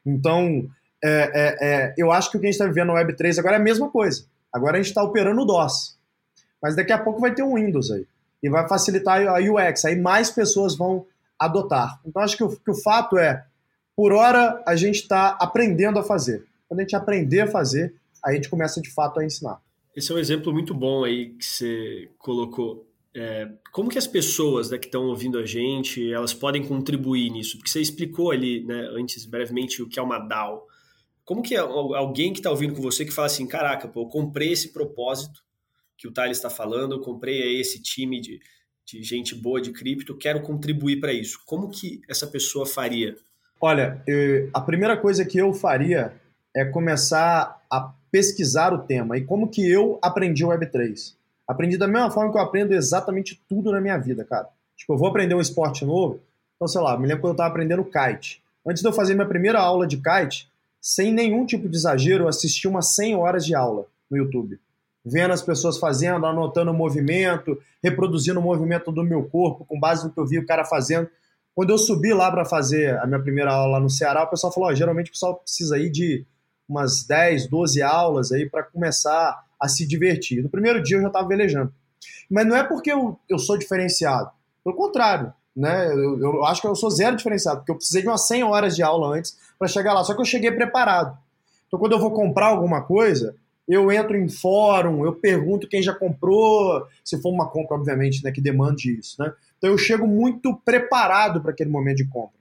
Então, 0.05 0.67
é, 1.05 1.31
é, 1.35 1.57
é, 1.61 1.95
eu 1.99 2.11
acho 2.11 2.31
que 2.31 2.39
o 2.39 2.41
que 2.41 2.47
a 2.47 2.51
gente 2.51 2.59
está 2.59 2.67
vivendo 2.67 2.89
no 2.89 2.95
Web3 2.95 3.39
agora 3.39 3.57
é 3.57 3.59
a 3.59 3.63
mesma 3.63 3.91
coisa. 3.91 4.25
Agora 4.51 4.79
a 4.79 4.81
gente 4.81 4.89
está 4.89 5.03
operando 5.03 5.43
o 5.43 5.45
DOS. 5.45 5.99
Mas 6.63 6.75
daqui 6.75 6.93
a 6.93 6.99
pouco 6.99 7.21
vai 7.21 7.35
ter 7.35 7.43
um 7.43 7.57
Windows 7.57 7.91
aí. 7.91 8.07
E 8.43 8.49
vai 8.49 8.67
facilitar 8.67 9.21
a 9.27 9.35
UX. 9.35 9.85
Aí 9.85 10.01
mais 10.01 10.31
pessoas 10.31 10.75
vão 10.75 11.05
adotar. 11.39 12.01
Então 12.07 12.23
acho 12.23 12.39
que 12.39 12.45
o, 12.45 12.49
que 12.57 12.71
o 12.71 12.83
fato 12.83 13.19
é, 13.19 13.45
por 13.97 14.13
hora, 14.13 14.63
a 14.67 14.77
gente 14.77 14.97
está 14.97 15.37
aprendendo 15.41 15.99
a 15.99 16.03
fazer. 16.03 16.45
Quando 16.69 16.81
a 16.81 16.83
gente 16.83 16.95
aprender 16.95 17.41
a 17.41 17.47
fazer, 17.47 17.95
a 18.27 18.33
gente 18.35 18.49
começa 18.49 18.81
de 18.81 18.91
fato 18.91 19.21
a 19.21 19.25
ensinar. 19.25 19.61
Esse 19.95 20.11
é 20.11 20.15
um 20.15 20.19
exemplo 20.19 20.53
muito 20.53 20.75
bom 20.75 21.05
aí 21.05 21.31
que 21.31 21.45
você 21.45 22.11
colocou. 22.19 22.87
É, 23.15 23.49
como 23.73 23.89
que 23.89 23.97
as 23.97 24.07
pessoas 24.07 24.71
né, 24.71 24.77
que 24.77 24.87
estão 24.87 25.07
ouvindo 25.07 25.39
a 25.39 25.47
gente, 25.47 26.13
elas 26.13 26.35
podem 26.35 26.67
contribuir 26.67 27.31
nisso? 27.31 27.57
Porque 27.57 27.71
você 27.71 27.81
explicou 27.81 28.31
ali, 28.31 28.63
né, 28.65 28.91
antes, 28.93 29.25
brevemente, 29.25 29.81
o 29.81 29.89
que 29.89 29.99
é 29.99 30.03
uma 30.03 30.19
DAO. 30.19 30.67
Como 31.25 31.43
que 31.43 31.55
é 31.55 31.59
alguém 31.59 32.33
que 32.33 32.41
está 32.41 32.51
ouvindo 32.51 32.75
com 32.75 32.83
você 32.83 33.05
que 33.05 33.11
fala 33.11 33.27
assim, 33.27 33.47
caraca, 33.47 33.89
pô, 33.89 34.03
eu 34.03 34.07
comprei 34.07 34.53
esse 34.53 34.73
propósito 34.73 35.41
que 35.97 36.07
o 36.07 36.13
Thales 36.13 36.37
está 36.37 36.51
falando, 36.51 36.97
eu 36.97 37.01
comprei 37.01 37.59
esse 37.59 37.81
time 37.81 38.21
de, 38.21 38.39
de 38.85 39.03
gente 39.03 39.35
boa 39.35 39.61
de 39.61 39.73
cripto, 39.73 40.17
quero 40.17 40.43
contribuir 40.43 41.01
para 41.01 41.13
isso. 41.13 41.41
Como 41.47 41.71
que 41.71 42.03
essa 42.09 42.27
pessoa 42.27 42.67
faria? 42.67 43.17
Olha, 43.61 44.03
eu, 44.07 44.51
a 44.53 44.61
primeira 44.61 44.97
coisa 44.97 45.25
que 45.25 45.39
eu 45.39 45.55
faria 45.55 46.21
é 46.55 46.65
começar 46.67 47.65
a 47.71 47.95
pesquisar 48.17 48.73
o 48.73 48.79
tema. 48.79 49.19
E 49.19 49.25
como 49.27 49.47
que 49.47 49.71
eu 49.71 49.99
aprendi 50.01 50.43
o 50.43 50.49
Web3? 50.49 51.13
Aprendi 51.47 51.77
da 51.77 51.87
mesma 51.87 52.11
forma 52.11 52.33
que 52.33 52.39
eu 52.39 52.43
aprendo 52.43 52.73
exatamente 52.73 53.39
tudo 53.47 53.71
na 53.71 53.79
minha 53.79 53.99
vida, 53.99 54.25
cara. 54.25 54.49
Tipo, 54.75 54.95
eu 54.95 54.97
vou 54.97 55.09
aprender 55.09 55.35
um 55.35 55.41
esporte 55.41 55.85
novo, 55.85 56.21
então, 56.55 56.67
sei 56.67 56.81
lá, 56.81 56.99
me 56.99 57.07
lembro 57.07 57.21
quando 57.21 57.33
eu 57.33 57.35
estava 57.35 57.51
aprendendo 57.51 57.85
kite. 57.85 58.43
Antes 58.67 58.83
de 58.83 58.89
eu 58.89 58.93
fazer 58.95 59.13
minha 59.13 59.29
primeira 59.29 59.61
aula 59.61 59.87
de 59.87 59.99
kite, 59.99 60.49
sem 60.81 61.13
nenhum 61.13 61.45
tipo 61.45 61.69
de 61.69 61.77
exagero, 61.77 62.25
eu 62.25 62.29
assisti 62.29 62.67
umas 62.67 62.95
100 62.95 63.17
horas 63.17 63.45
de 63.45 63.55
aula 63.55 63.85
no 64.11 64.17
YouTube. 64.17 64.59
Vendo 65.05 65.33
as 65.33 65.43
pessoas 65.43 65.77
fazendo, 65.77 66.25
anotando 66.25 66.71
o 66.71 66.75
movimento, 66.75 67.61
reproduzindo 67.85 68.41
o 68.41 68.43
movimento 68.43 68.91
do 68.91 69.05
meu 69.05 69.25
corpo 69.25 69.67
com 69.67 69.79
base 69.79 70.07
no 70.07 70.11
que 70.11 70.19
eu 70.19 70.27
vi 70.27 70.39
o 70.39 70.47
cara 70.47 70.65
fazendo. 70.65 71.07
Quando 71.55 71.69
eu 71.69 71.77
subi 71.77 72.15
lá 72.15 72.31
para 72.31 72.47
fazer 72.47 72.99
a 72.99 73.07
minha 73.07 73.21
primeira 73.21 73.53
aula 73.53 73.73
lá 73.73 73.81
no 73.81 73.91
Ceará, 73.91 74.23
o 74.23 74.31
pessoal 74.31 74.51
falou: 74.51 74.71
oh, 74.71 74.75
geralmente 74.75 75.09
o 75.09 75.13
pessoal 75.13 75.35
precisa 75.35 75.77
aí 75.77 75.91
de 75.91 76.25
umas 76.69 77.05
10, 77.05 77.49
12 77.49 77.83
aulas 77.83 78.33
aí 78.33 78.49
para 78.49 78.63
começar 78.63 79.45
a 79.61 79.69
se 79.69 79.87
divertir. 79.87 80.43
No 80.43 80.49
primeiro 80.49 80.83
dia 80.83 80.97
eu 80.97 81.03
já 81.03 81.09
estava 81.09 81.29
velejando. 81.29 81.73
Mas 82.31 82.47
não 82.47 82.57
é 82.57 82.65
porque 82.65 82.93
eu, 82.93 83.19
eu 83.29 83.39
sou 83.39 83.57
diferenciado. 83.57 84.31
Pelo 84.63 84.77
contrário, 84.77 85.33
né? 85.55 85.93
Eu, 85.93 86.21
eu, 86.21 86.45
acho 86.45 86.61
que 86.61 86.67
eu 86.67 86.75
sou 86.75 86.91
zero 86.91 87.17
diferenciado, 87.17 87.59
porque 87.59 87.73
eu 87.73 87.77
precisei 87.77 88.03
de 88.03 88.09
umas 88.09 88.27
100 88.27 88.45
horas 88.45 88.77
de 88.77 88.83
aula 88.83 89.17
antes 89.17 89.39
para 89.59 89.69
chegar 89.69 89.95
lá. 89.95 90.05
Só 90.05 90.15
que 90.15 90.21
eu 90.21 90.25
cheguei 90.25 90.51
preparado. 90.51 91.17
Então, 91.67 91.79
quando 91.79 91.93
eu 91.93 92.01
vou 92.01 92.11
comprar 92.11 92.47
alguma 92.47 92.83
coisa, 92.83 93.35
eu 93.67 93.91
entro 93.91 94.17
em 94.17 94.29
fórum, 94.29 95.05
eu 95.05 95.13
pergunto 95.15 95.69
quem 95.69 95.83
já 95.83 95.95
comprou, 95.95 96.87
se 97.05 97.21
for 97.21 97.31
uma 97.31 97.49
compra, 97.49 97.77
obviamente, 97.77 98.23
né, 98.23 98.31
que 98.31 98.41
demande 98.41 98.99
isso. 98.99 99.21
Né? 99.21 99.33
Então, 99.59 99.71
eu 99.71 99.79
chego 99.79 100.07
muito 100.07 100.55
preparado 100.65 101.41
para 101.41 101.51
aquele 101.51 101.71
momento 101.71 101.97
de 101.99 102.09
compra. 102.09 102.37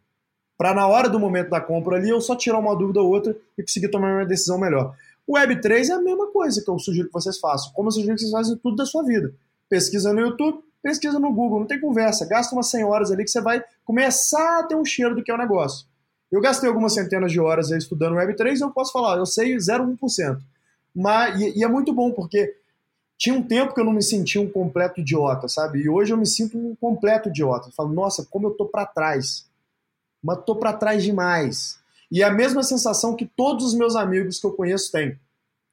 Para 0.57 0.73
na 0.73 0.87
hora 0.87 1.09
do 1.09 1.19
momento 1.19 1.49
da 1.49 1.59
compra 1.59 1.97
ali, 1.97 2.09
eu 2.09 2.21
só 2.21 2.35
tirar 2.35 2.59
uma 2.59 2.75
dúvida 2.75 3.01
ou 3.01 3.09
outra 3.09 3.35
e 3.57 3.61
conseguir 3.61 3.89
tomar 3.89 4.13
uma 4.13 4.25
decisão 4.25 4.57
melhor. 4.57 4.95
O 5.27 5.35
Web3 5.35 5.89
é 5.89 5.93
a 5.93 6.01
mesma 6.01 6.27
coisa 6.27 6.61
que 6.63 6.69
eu 6.69 6.77
sugiro 6.79 7.07
que 7.07 7.13
vocês 7.13 7.39
façam. 7.39 7.71
Como 7.73 7.87
eu 7.87 7.91
sugiro 7.91 8.13
que 8.15 8.21
vocês 8.21 8.31
façam 8.31 8.57
tudo 8.57 8.75
da 8.75 8.85
sua 8.85 9.03
vida. 9.03 9.33
Pesquisa 9.67 10.13
no 10.13 10.21
YouTube, 10.21 10.59
pesquisa 10.81 11.19
no 11.19 11.33
Google, 11.33 11.59
não 11.59 11.67
tem 11.67 11.79
conversa. 11.79 12.25
Gasta 12.27 12.55
umas 12.55 12.67
100 12.67 12.83
horas 12.83 13.11
ali 13.11 13.23
que 13.23 13.31
você 13.31 13.41
vai 13.41 13.63
começar 13.83 14.59
a 14.59 14.63
ter 14.63 14.75
um 14.75 14.85
cheiro 14.85 15.15
do 15.15 15.23
que 15.23 15.31
é 15.31 15.33
o 15.33 15.37
negócio. 15.37 15.87
Eu 16.31 16.41
gastei 16.41 16.69
algumas 16.69 16.93
centenas 16.93 17.31
de 17.31 17.39
horas 17.39 17.71
aí 17.71 17.77
estudando 17.77 18.15
Web3 18.15 18.57
e 18.57 18.61
eu 18.61 18.71
posso 18.71 18.91
falar, 18.91 19.17
eu 19.17 19.25
sei 19.25 19.55
0,1%. 19.55 20.39
Mas, 20.95 21.39
e, 21.39 21.59
e 21.59 21.63
é 21.63 21.67
muito 21.67 21.91
bom, 21.91 22.11
porque 22.11 22.55
tinha 23.17 23.35
um 23.35 23.41
tempo 23.41 23.73
que 23.73 23.79
eu 23.79 23.85
não 23.85 23.93
me 23.93 24.03
sentia 24.03 24.41
um 24.41 24.49
completo 24.49 24.99
idiota, 24.99 25.47
sabe? 25.47 25.79
E 25.79 25.89
hoje 25.89 26.13
eu 26.13 26.17
me 26.17 26.25
sinto 26.25 26.57
um 26.57 26.75
completo 26.75 27.29
idiota. 27.29 27.69
Eu 27.69 27.71
falo, 27.71 27.93
nossa, 27.93 28.25
como 28.29 28.47
eu 28.47 28.51
tô 28.51 28.65
para 28.65 28.85
trás. 28.85 29.45
Mas 30.26 30.43
tô 30.43 30.55
para 30.55 30.73
trás 30.73 31.03
demais. 31.03 31.78
E 32.11 32.23
é 32.23 32.26
a 32.26 32.32
mesma 32.32 32.63
sensação 32.63 33.15
que 33.15 33.28
todos 33.28 33.63
os 33.63 33.73
meus 33.76 33.95
amigos 33.95 34.39
que 34.39 34.47
eu 34.47 34.53
conheço 34.53 34.91
têm. 34.91 35.19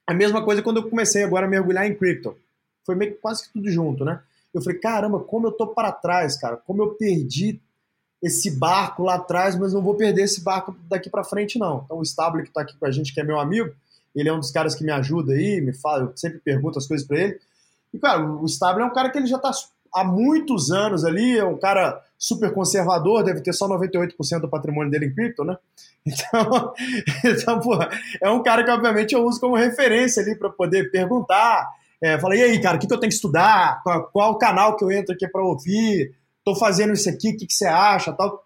A 0.07 0.13
mesma 0.13 0.45
coisa 0.45 0.63
quando 0.63 0.77
eu 0.77 0.91
comecei 0.91 1.25
agora 1.25 1.47
a 1.47 1.49
mergulhar 1.49 1.87
em 1.87 1.95
cripto. 1.95 2.37
Foi 2.85 2.95
meio 2.95 3.13
que 3.13 3.19
quase 3.19 3.45
que 3.45 3.53
tudo 3.53 3.71
junto, 3.71 4.05
né? 4.05 4.21
Eu 4.53 4.61
falei, 4.61 4.79
caramba, 4.79 5.21
como 5.21 5.47
eu 5.47 5.53
tô 5.53 5.69
para 5.69 5.91
trás, 5.91 6.37
cara. 6.37 6.59
Como 6.59 6.83
eu 6.83 6.91
perdi 6.91 7.59
esse 8.23 8.51
barco 8.51 9.03
lá 9.03 9.15
atrás, 9.15 9.57
mas 9.57 9.73
não 9.73 9.81
vou 9.81 9.95
perder 9.95 10.25
esse 10.25 10.43
barco 10.43 10.77
daqui 10.87 11.09
para 11.09 11.25
frente, 11.25 11.59
não. 11.59 11.83
Então 11.85 11.97
o 11.97 12.03
Stable 12.03 12.43
que 12.43 12.49
está 12.49 12.61
aqui 12.61 12.77
com 12.77 12.85
a 12.85 12.91
gente, 12.91 13.15
que 13.15 13.21
é 13.21 13.25
meu 13.25 13.41
amigo, 13.41 13.75
ele 14.15 14.29
é 14.29 14.33
um 14.33 14.39
dos 14.39 14.51
caras 14.51 14.75
que 14.75 14.85
me 14.85 14.93
ajuda 14.93 15.33
aí, 15.33 15.63
me 15.63 15.73
fala, 15.73 16.05
eu 16.05 16.13
sempre 16.15 16.39
pergunto 16.41 16.79
as 16.79 16.87
coisas 16.87 17.07
para 17.07 17.19
ele. 17.19 17.41
E, 17.95 17.99
cara, 17.99 18.23
o 18.23 18.45
Stable 18.45 18.83
é 18.83 18.85
um 18.85 18.93
cara 18.93 19.09
que 19.09 19.17
ele 19.17 19.27
já 19.27 19.37
está 19.37 19.51
há 19.95 20.05
muitos 20.05 20.71
anos 20.71 21.05
ali, 21.05 21.39
é 21.39 21.45
um 21.45 21.59
cara 21.59 22.01
super 22.19 22.53
conservador, 22.55 23.25
deve 23.25 23.41
ter 23.41 23.53
só 23.53 23.69
98% 23.69 24.41
do 24.41 24.49
patrimônio 24.49 24.91
dele 24.91 25.07
em 25.07 25.15
cripto, 25.15 25.45
né? 25.45 25.57
Então, 26.05 26.75
então 27.25 27.61
pô, 27.61 27.79
é 28.21 28.29
um 28.29 28.43
cara 28.43 28.65
que, 28.65 28.71
obviamente, 28.71 29.13
eu 29.13 29.25
uso 29.25 29.39
como 29.39 29.55
referência 29.55 30.21
ali 30.21 30.35
para 30.35 30.51
poder 30.51 30.91
perguntar. 30.91 31.69
É, 32.03 32.19
falei, 32.19 32.41
e 32.41 32.43
aí, 32.43 32.61
cara, 32.61 32.77
o 32.77 32.81
que, 32.81 32.89
que 32.89 32.93
eu 32.93 32.99
tenho 32.99 33.11
que 33.11 33.15
estudar? 33.15 33.81
Qual, 33.85 34.11
qual 34.11 34.39
canal 34.39 34.77
que 34.77 34.83
eu 34.83 34.91
entro 34.91 35.15
aqui 35.15 35.29
para 35.29 35.45
ouvir? 35.45 36.13
Tô 36.45 36.57
fazendo 36.57 36.93
isso 36.93 37.09
aqui, 37.09 37.31
o 37.31 37.37
que, 37.37 37.47
que 37.47 37.53
você 37.55 37.67
acha? 37.67 38.13
Tal. 38.13 38.45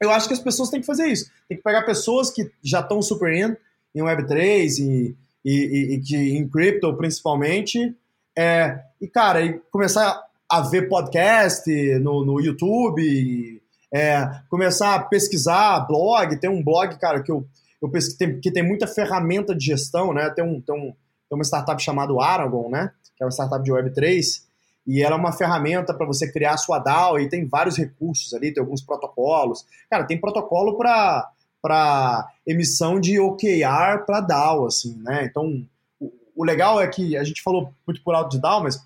Eu 0.00 0.10
acho 0.10 0.26
que 0.26 0.34
as 0.34 0.40
pessoas 0.40 0.68
têm 0.68 0.80
que 0.80 0.86
fazer 0.86 1.06
isso. 1.06 1.30
Tem 1.48 1.56
que 1.56 1.62
pegar 1.62 1.82
pessoas 1.82 2.28
que 2.28 2.50
já 2.60 2.80
estão 2.80 3.00
super 3.00 3.32
in, 3.32 3.56
em 3.94 4.02
Web3 4.02 4.78
e, 4.80 5.16
e, 5.44 5.94
e, 5.94 6.00
que 6.00 6.16
em 6.16 6.48
crypto 6.48 6.92
principalmente. 6.96 7.94
É, 8.36 8.80
e, 9.00 9.06
cara, 9.06 9.40
e 9.42 9.60
começar 9.70 10.20
a 10.50 10.60
ver 10.60 10.88
podcast 10.88 11.70
no, 11.98 12.24
no 12.24 12.40
YouTube, 12.40 13.62
é, 13.92 14.28
começar 14.48 14.94
a 14.94 15.02
pesquisar 15.02 15.80
blog. 15.80 16.38
Tem 16.38 16.50
um 16.50 16.62
blog, 16.62 16.98
cara, 16.98 17.22
que 17.22 17.30
eu, 17.30 17.46
eu 17.82 17.90
pesquisei, 17.90 18.38
que 18.40 18.50
tem 18.50 18.62
muita 18.62 18.86
ferramenta 18.86 19.54
de 19.54 19.66
gestão, 19.66 20.12
né? 20.12 20.30
Tem, 20.30 20.44
um, 20.44 20.60
tem, 20.60 20.74
um, 20.74 20.92
tem 21.28 21.36
uma 21.38 21.44
startup 21.44 21.82
chamada 21.82 22.12
Aragon, 22.20 22.68
né? 22.70 22.92
Que 23.16 23.22
é 23.22 23.26
uma 23.26 23.32
startup 23.32 23.64
de 23.64 23.72
Web3. 23.72 24.44
E 24.86 25.02
ela 25.02 25.16
é 25.16 25.18
uma 25.18 25.32
ferramenta 25.32 25.92
para 25.92 26.06
você 26.06 26.30
criar 26.30 26.54
a 26.54 26.58
sua 26.58 26.78
DAO 26.78 27.18
e 27.18 27.28
tem 27.28 27.44
vários 27.44 27.76
recursos 27.76 28.32
ali, 28.32 28.54
tem 28.54 28.62
alguns 28.62 28.82
protocolos. 28.82 29.66
Cara, 29.90 30.04
tem 30.04 30.20
protocolo 30.20 30.76
para 30.76 31.30
para 31.60 32.28
emissão 32.46 33.00
de 33.00 33.18
OKR 33.18 34.04
para 34.06 34.20
DAO, 34.20 34.66
assim, 34.66 34.96
né? 35.02 35.24
Então, 35.24 35.66
o, 35.98 36.12
o, 36.36 36.44
legal 36.44 36.80
é 36.80 36.86
que 36.86 37.16
a 37.16 37.24
gente 37.24 37.42
falou 37.42 37.72
muito 37.84 38.00
por 38.04 38.14
alto 38.14 38.30
de 38.30 38.40
DAO, 38.40 38.62
mas 38.62 38.80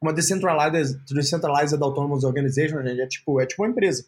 uma 0.00 0.12
decentralized, 0.12 1.00
decentralized 1.12 1.82
autonomous 1.82 2.24
organization 2.24 2.78
é 2.80 3.06
tipo, 3.06 3.40
é 3.40 3.46
tipo 3.46 3.62
uma 3.62 3.70
empresa. 3.70 4.04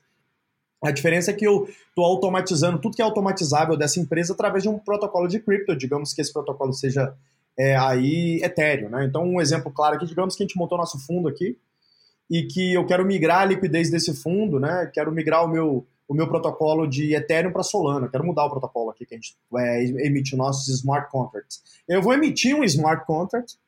A 0.82 0.91
diferença 0.91 1.30
é 1.30 1.34
que 1.34 1.47
eu 1.47 1.68
estou 1.88 2.05
automatizando 2.05 2.80
tudo 2.80 2.97
que 2.97 3.03
é 3.03 3.05
automatizável 3.05 3.76
dessa 3.76 4.01
empresa 4.01 4.32
através 4.32 4.62
de 4.62 4.68
um 4.68 4.78
protocolo 4.78 5.28
de 5.28 5.38
cripto, 5.38 5.76
digamos 5.76 6.14
que 6.14 6.22
esse 6.22 6.32
protocolo 6.32 6.72
seja 6.72 7.14
é, 7.59 7.76
aí 7.76 8.41
Ethereum. 8.43 8.88
Né? 8.88 9.05
Então, 9.05 9.22
um 9.22 9.41
exemplo 9.41 9.70
claro 9.70 9.97
aqui, 9.97 10.07
digamos 10.07 10.34
que 10.34 10.43
a 10.43 10.47
gente 10.47 10.57
montou 10.57 10.78
nosso 10.78 10.99
fundo 11.07 11.28
aqui 11.28 11.59
e 12.30 12.45
que 12.45 12.72
eu 12.72 12.86
quero 12.86 13.05
migrar 13.05 13.43
a 13.43 13.45
liquidez 13.45 13.91
desse 13.91 14.14
fundo, 14.14 14.59
né? 14.59 14.91
quero 14.95 15.12
migrar 15.12 15.45
o 15.45 15.49
meu, 15.49 15.86
o 16.09 16.14
meu 16.14 16.26
protocolo 16.26 16.86
de 16.86 17.14
Ethereum 17.14 17.53
para 17.53 17.62
Solana, 17.62 18.09
quero 18.09 18.24
mudar 18.24 18.47
o 18.47 18.51
protocolo 18.51 18.91
aqui 18.91 19.05
que 19.05 19.14
a 19.14 19.18
gente 19.18 19.36
é, 19.59 19.84
emite 20.07 20.34
nossos 20.34 20.66
smart 20.68 21.11
contracts. 21.11 21.61
Eu 21.86 22.01
vou 22.01 22.14
emitir 22.14 22.57
um 22.57 22.64
smart 22.64 23.05
contract 23.05 23.59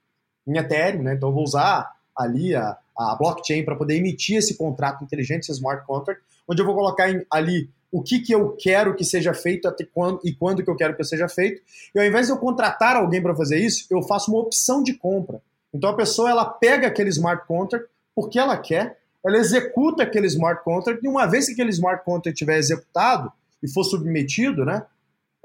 em 0.47 0.57
Ethereum, 0.57 1.03
né? 1.03 1.15
então 1.15 1.29
eu 1.29 1.35
vou 1.35 1.45
usar 1.45 1.91
ali 2.17 2.55
a, 2.55 2.77
a 2.97 3.17
blockchain 3.17 3.65
para 3.65 3.77
poder 3.77 3.97
emitir 3.97 4.37
esse 4.37 4.57
contrato 4.57 5.03
inteligente, 5.05 5.43
esse 5.43 5.53
smart 5.53 5.87
contract, 5.87 6.23
onde 6.49 6.61
eu 6.61 6.67
vou 6.67 6.75
colocar 6.75 7.11
em, 7.11 7.25
ali 7.31 7.71
o 7.91 8.03
que, 8.03 8.21
que 8.21 8.35
eu 8.35 8.57
quero 8.57 8.95
que 8.95 9.05
seja 9.05 9.35
feito 9.35 9.69
até 9.69 9.85
quando, 9.85 10.21
e 10.25 10.35
quando 10.35 10.65
que 10.65 10.71
eu 10.71 10.77
quero 10.77 10.97
que 10.97 11.05
seja 11.05 11.29
feito. 11.29 11.61
E 11.95 11.99
ao 11.99 12.07
invés 12.07 12.27
de 12.27 12.33
eu 12.33 12.39
contratar 12.39 12.97
alguém 12.97 13.23
para 13.23 13.37
fazer 13.37 13.59
isso, 13.59 13.87
eu 13.91 14.03
faço 14.03 14.31
uma 14.31 14.41
opção 14.41 14.83
de 14.83 14.95
compra. 14.95 15.43
Então 15.75 15.91
a 15.91 15.97
pessoa 15.97 16.31
ela 16.31 16.45
pega 16.45 16.87
aquele 16.87 17.11
smart 17.11 17.47
contract 17.47 17.89
porque 18.15 18.39
ela 18.39 18.57
quer, 18.57 18.99
ela 19.25 19.37
executa 19.37 20.03
aquele 20.03 20.27
smart 20.27 20.63
contract 20.65 21.05
e 21.05 21.09
uma 21.09 21.27
vez 21.27 21.47
que 21.47 21.53
aquele 21.53 21.71
smart 21.71 22.05
contract 22.05 22.35
estiver 22.35 22.59
executado 22.59 23.33
e 23.63 23.69
for 23.71 23.85
submetido, 23.85 24.65
né, 24.65 24.85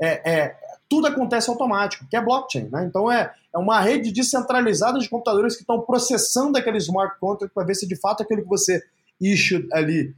é, 0.01 0.31
é, 0.31 0.55
tudo 0.89 1.07
acontece 1.07 1.49
automático, 1.49 2.05
que 2.09 2.15
é 2.15 2.21
blockchain. 2.21 2.69
Né? 2.69 2.85
Então 2.85 3.11
é, 3.11 3.33
é 3.53 3.57
uma 3.57 3.79
rede 3.79 4.11
descentralizada 4.11 4.99
de 4.99 5.09
computadores 5.09 5.55
que 5.55 5.61
estão 5.61 5.81
processando 5.81 6.57
aquele 6.57 6.77
smart 6.77 7.19
contract 7.19 7.53
para 7.53 7.65
ver 7.65 7.75
se 7.75 7.87
de 7.87 7.95
fato 7.95 8.23
aquilo 8.23 8.43
que 8.43 8.47
você 8.47 8.81
issue 9.19 9.67
ali 9.73 10.15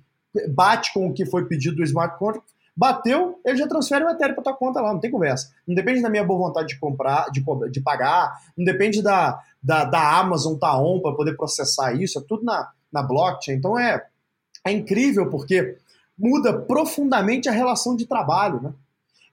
bate 0.50 0.94
com 0.94 1.08
o 1.08 1.14
que 1.14 1.26
foi 1.26 1.46
pedido 1.46 1.78
do 1.78 1.84
smart 1.84 2.18
contract, 2.18 2.48
bateu, 2.76 3.40
ele 3.44 3.58
já 3.58 3.68
transfere 3.68 4.06
o 4.06 4.10
Ethereum 4.10 4.36
para 4.36 4.44
tua 4.44 4.54
conta 4.54 4.80
lá, 4.80 4.94
não 4.94 5.00
tem 5.00 5.12
conversa. 5.12 5.52
Não 5.68 5.76
depende 5.76 6.02
da 6.02 6.10
minha 6.10 6.24
boa 6.24 6.48
vontade 6.48 6.70
de 6.70 6.80
comprar, 6.80 7.30
de, 7.32 7.44
de 7.72 7.82
pagar, 7.82 8.40
não 8.58 8.64
depende 8.64 9.02
da, 9.02 9.42
da, 9.62 9.84
da 9.84 10.18
Amazon 10.18 10.56
tá 10.56 10.78
on 10.78 11.02
para 11.02 11.16
poder 11.16 11.36
processar 11.36 11.94
isso, 11.94 12.20
é 12.20 12.22
tudo 12.22 12.44
na, 12.44 12.70
na 12.92 13.04
blockchain. 13.04 13.56
Então 13.56 13.78
é, 13.78 14.06
é 14.66 14.72
incrível 14.72 15.30
porque 15.30 15.78
muda 16.18 16.54
profundamente 16.54 17.50
a 17.50 17.52
relação 17.52 17.96
de 17.96 18.06
trabalho. 18.06 18.62
Né? 18.62 18.74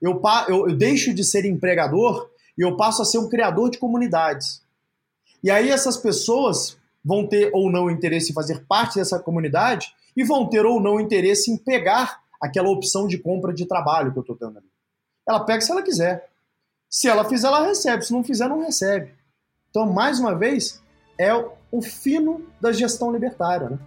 Eu, 0.01 0.21
eu, 0.49 0.69
eu 0.69 0.77
deixo 0.77 1.13
de 1.13 1.25
ser 1.25 1.45
empregador 1.45 2.29
e 2.57 2.63
eu 2.63 2.77
passo 2.77 3.03
a 3.03 3.05
ser 3.05 3.19
um 3.19 3.29
criador 3.29 3.71
de 3.71 3.79
comunidades. 3.79 4.63
E 5.43 5.51
aí 5.51 5.71
essas 5.71 5.97
pessoas 5.97 6.77
vão 7.05 7.27
ter 7.27 7.51
ou 7.53 7.71
não 7.71 7.91
interesse 7.91 8.31
em 8.31 8.35
fazer 8.35 8.65
parte 8.67 8.97
dessa 8.97 9.19
comunidade 9.19 9.95
e 10.17 10.25
vão 10.25 10.49
ter 10.49 10.65
ou 10.65 10.81
não 10.81 10.99
interesse 10.99 11.51
em 11.51 11.57
pegar 11.57 12.21
aquela 12.41 12.69
opção 12.69 13.07
de 13.07 13.19
compra 13.19 13.53
de 13.53 13.67
trabalho 13.67 14.13
que 14.13 14.19
eu 14.19 14.23
estou 14.23 14.37
dando 14.37 14.59
ali. 14.59 14.67
Ela 15.29 15.41
pega 15.41 15.61
se 15.61 15.71
ela 15.71 15.83
quiser. 15.83 16.29
Se 16.89 17.09
ela 17.09 17.25
fizer, 17.25 17.49
ela 17.49 17.67
recebe. 17.67 18.05
Se 18.05 18.13
não 18.13 18.25
fizer, 18.25 18.49
não 18.49 18.61
recebe. 18.61 19.13
Então, 19.71 19.87
mais 19.93 20.19
uma 20.19 20.35
vez, 20.35 20.81
é 21.19 21.33
o 21.71 21.83
fino 21.83 22.47
da 22.61 22.73
gestão 22.73 23.13
libertária, 23.13 23.71
né? 23.71 23.79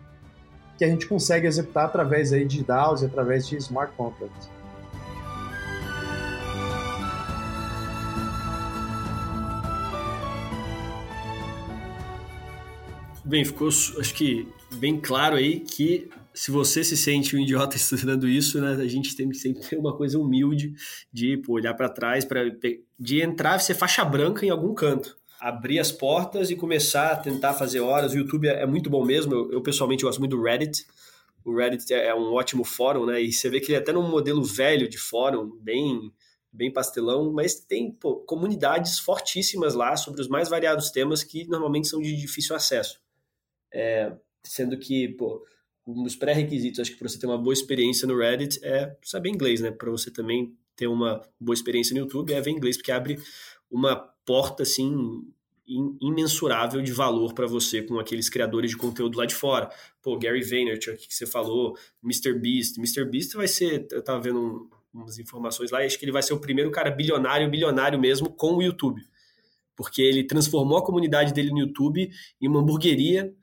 que 0.78 0.86
a 0.86 0.88
gente 0.88 1.08
consegue 1.08 1.46
executar 1.46 1.86
através 1.86 2.32
aí 2.32 2.46
de 2.46 2.64
DAOs 2.64 3.02
e 3.02 3.06
através 3.06 3.46
de 3.46 3.58
smart 3.58 3.94
contracts. 3.98 4.50
Bem, 13.30 13.46
ficou 13.46 13.68
acho 13.68 14.16
que 14.16 14.48
bem 14.74 15.00
claro 15.00 15.36
aí 15.36 15.60
que 15.60 16.10
se 16.34 16.50
você 16.50 16.84
se 16.84 16.98
sente 16.98 17.36
um 17.36 17.40
idiota 17.40 17.76
estudando 17.78 18.28
isso, 18.28 18.60
né, 18.60 18.72
a 18.72 18.88
gente 18.88 19.16
tem 19.16 19.30
que 19.30 19.38
sempre 19.38 19.62
ter 19.62 19.78
uma 19.78 19.96
coisa 19.96 20.18
humilde 20.18 20.74
de 21.14 21.38
pô, 21.38 21.54
olhar 21.54 21.76
para 21.76 21.90
trás, 21.90 22.26
para 22.26 22.42
de 22.98 23.22
entrar 23.22 23.60
ser 23.60 23.76
faixa 23.76 24.04
branca 24.04 24.44
em 24.44 24.50
algum 24.50 24.74
canto. 24.74 25.16
Abrir 25.40 25.78
as 25.78 25.92
portas 25.92 26.50
e 26.50 26.56
começar 26.56 27.12
a 27.12 27.16
tentar 27.16 27.54
fazer 27.54 27.82
horas. 27.82 28.14
O 28.14 28.18
YouTube 28.18 28.48
é, 28.48 28.64
é 28.64 28.66
muito 28.66 28.90
bom 28.90 29.06
mesmo. 29.06 29.32
Eu, 29.32 29.52
eu, 29.52 29.62
pessoalmente 29.62 30.04
gosto 30.04 30.18
muito 30.18 30.36
do 30.36 30.42
Reddit. 30.42 30.88
O 31.46 31.56
Reddit 31.56 31.94
é, 31.94 32.08
é 32.08 32.16
um 32.16 32.34
ótimo 32.34 32.64
fórum, 32.64 33.06
né? 33.06 33.22
E 33.22 33.32
você 33.32 33.48
vê 33.48 33.60
que 33.60 33.68
ele 33.68 33.76
é 33.76 33.80
até 33.80 33.94
num 33.94 34.10
modelo 34.10 34.44
velho 34.44 34.90
de 34.90 34.98
fórum, 34.98 35.56
bem 35.62 36.12
bem 36.52 36.74
pastelão, 36.74 37.32
mas 37.32 37.60
tem 37.60 37.92
pô, 37.92 38.16
comunidades 38.16 38.98
fortíssimas 38.98 39.76
lá 39.76 39.96
sobre 39.96 40.20
os 40.20 40.28
mais 40.28 40.50
variados 40.50 40.90
temas 40.90 41.24
que 41.24 41.48
normalmente 41.48 41.88
são 41.88 42.02
de 42.02 42.16
difícil 42.16 42.56
acesso. 42.56 43.00
É, 43.72 44.12
sendo 44.44 44.78
que, 44.78 45.10
pô, 45.10 45.46
um 45.86 46.04
dos 46.04 46.16
pré-requisitos, 46.16 46.80
acho 46.80 46.92
que 46.92 46.98
para 46.98 47.10
você 47.10 47.20
ter 47.20 47.26
uma 47.26 47.38
boa 47.38 47.54
experiência 47.54 48.08
no 48.08 48.18
Reddit 48.18 48.60
é 48.64 48.96
saber 49.04 49.30
inglês, 49.30 49.62
né? 49.62 49.72
Para 49.72 49.90
você 49.90 50.12
também 50.12 50.56
ter 50.76 50.88
uma 50.88 51.22
boa 51.40 51.54
experiência 51.54 51.94
no 51.94 52.02
YouTube 52.02 52.34
é 52.34 52.40
ver 52.40 52.52
inglês, 52.52 52.78
porque 52.78 52.92
abre 52.92 53.20
uma 53.70 53.96
porta, 54.26 54.64
assim, 54.64 55.24
imensurável 56.02 56.82
de 56.82 56.92
valor 56.92 57.34
para 57.34 57.46
você 57.46 57.82
com 57.82 58.00
aqueles 58.00 58.30
criadores 58.30 58.72
de 58.72 58.78
conteúdo 58.78 59.18
lá 59.18 59.26
de 59.26 59.36
fora. 59.36 59.70
Pô, 60.02 60.18
Gary 60.18 60.42
Vaynerchuk, 60.42 61.08
que 61.08 61.14
você 61.14 61.28
falou, 61.28 61.78
Mr. 62.04 62.34
Beast. 62.34 62.78
Mr. 62.78 63.06
Beast 63.06 63.34
vai 63.34 63.48
ser, 63.48 63.88
eu 63.92 64.04
tava 64.04 64.20
vendo 64.22 64.40
um, 64.40 64.70
umas 64.94 65.20
informações 65.20 65.70
lá, 65.70 65.80
acho 65.80 66.00
que 66.00 66.06
ele 66.06 66.12
vai 66.12 66.24
ser 66.24 66.34
o 66.34 66.40
primeiro 66.40 66.72
cara 66.72 66.90
bilionário, 66.90 67.50
bilionário 67.50 68.00
mesmo 68.00 68.32
com 68.32 68.56
o 68.56 68.62
YouTube. 68.62 69.02
Porque 69.76 70.02
ele 70.02 70.24
transformou 70.24 70.78
a 70.78 70.86
comunidade 70.86 71.34
dele 71.34 71.52
no 71.52 71.60
YouTube 71.60 72.10
em 72.42 72.48
uma 72.48 72.60
hamburgueria 72.60 73.34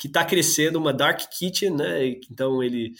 que 0.00 0.06
está 0.06 0.24
crescendo, 0.24 0.78
uma 0.78 0.94
dark 0.94 1.20
kitchen, 1.30 1.76
né? 1.76 2.06
Então 2.30 2.62
ele 2.62 2.94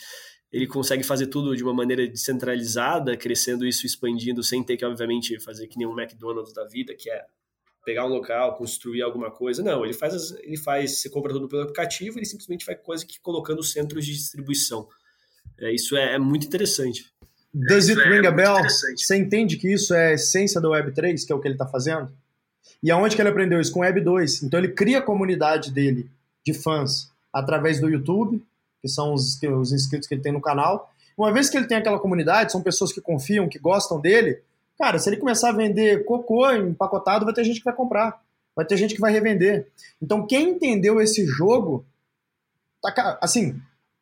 ele 0.53 0.67
consegue 0.67 1.03
fazer 1.03 1.29
tudo 1.29 1.57
de 1.57 1.63
uma 1.63 1.73
maneira 1.73 2.07
descentralizada, 2.07 3.17
crescendo 3.17 3.65
isso, 3.65 3.87
expandindo, 3.87 4.43
sem 4.43 4.63
ter 4.65 4.77
que, 4.77 4.85
obviamente, 4.85 5.39
fazer 5.41 5.69
que 5.69 5.79
nem 5.79 5.87
um 5.87 5.99
McDonald's 5.99 6.53
da 6.53 6.65
vida, 6.67 6.93
que 6.93 7.09
é 7.09 7.25
pegar 7.85 8.05
um 8.05 8.09
local, 8.09 8.57
construir 8.57 9.01
alguma 9.01 9.31
coisa. 9.31 9.63
Não, 9.63 9.85
ele 9.85 9.95
faz, 9.95 10.33
ele 10.43 10.57
faz, 10.57 10.99
você 10.99 11.09
compra 11.09 11.33
tudo 11.33 11.49
pelo 11.49 11.63
aplicativo, 11.63 12.19
ele 12.19 12.27
simplesmente 12.27 12.67
vai 12.67 12.75
coisa 12.75 13.07
que 13.07 13.21
colocando 13.21 13.63
centros 13.63 14.05
de 14.05 14.13
distribuição. 14.13 14.89
É, 15.59 15.73
isso 15.73 15.97
é, 15.97 16.17
é, 16.17 16.19
muito 16.19 16.47
interessante. 16.47 17.07
Does 17.55 17.89
it 17.89 18.03
ring 18.03 18.27
a 18.27 18.33
bell? 18.33 18.57
Você 18.97 19.17
entende 19.17 19.57
que 19.57 19.73
isso 19.73 19.95
é 19.95 20.09
a 20.09 20.13
essência 20.15 20.61
do 20.61 20.71
Web3, 20.71 21.25
que 21.25 21.33
é 21.33 21.35
o 21.35 21.41
que 21.41 21.47
ele 21.47 21.55
está 21.55 21.67
fazendo? 21.67 22.13
E 22.83 22.91
aonde 22.91 23.15
que 23.15 23.23
ele 23.23 23.29
aprendeu 23.29 23.61
isso? 23.61 23.73
Com 23.73 23.81
Web 23.81 24.01
2. 24.01 24.43
Então 24.43 24.59
ele 24.59 24.69
cria 24.69 24.99
a 24.99 25.03
comunidade 25.03 25.71
dele 25.71 26.11
de 26.45 26.55
fãs 26.55 27.11
através 27.33 27.81
do 27.81 27.89
YouTube, 27.89 28.45
que 28.81 28.89
são 28.89 29.13
os, 29.13 29.41
os 29.43 29.73
inscritos 29.73 30.09
que 30.09 30.15
ele 30.15 30.23
tem 30.23 30.33
no 30.33 30.41
canal. 30.41 30.93
Uma 31.17 31.33
vez 31.33 31.51
que 31.51 31.57
ele 31.57 31.67
tem 31.67 31.77
aquela 31.77 31.99
comunidade, 31.99 32.53
são 32.53 32.63
pessoas 32.63 32.93
que 32.93 33.01
confiam, 33.01 33.49
que 33.49 33.59
gostam 33.59 34.01
dele, 34.01 34.41
cara, 34.79 34.99
se 34.99 35.09
ele 35.09 35.19
começar 35.19 35.51
a 35.51 35.53
vender 35.53 36.05
cocô 36.05 36.51
empacotado, 36.51 37.25
vai 37.25 37.35
ter 37.35 37.45
gente 37.45 37.59
que 37.59 37.65
vai 37.65 37.75
comprar, 37.75 38.23
vai 38.57 38.65
ter 38.65 38.77
gente 38.77 38.95
que 38.95 39.01
vai 39.01 39.13
revender. 39.13 39.69
Então, 40.01 40.27
quem 40.27 40.51
entendeu 40.51 41.01
esse 41.01 41.27
jogo, 41.27 41.85
tá, 42.83 43.19
assim, 43.21 43.61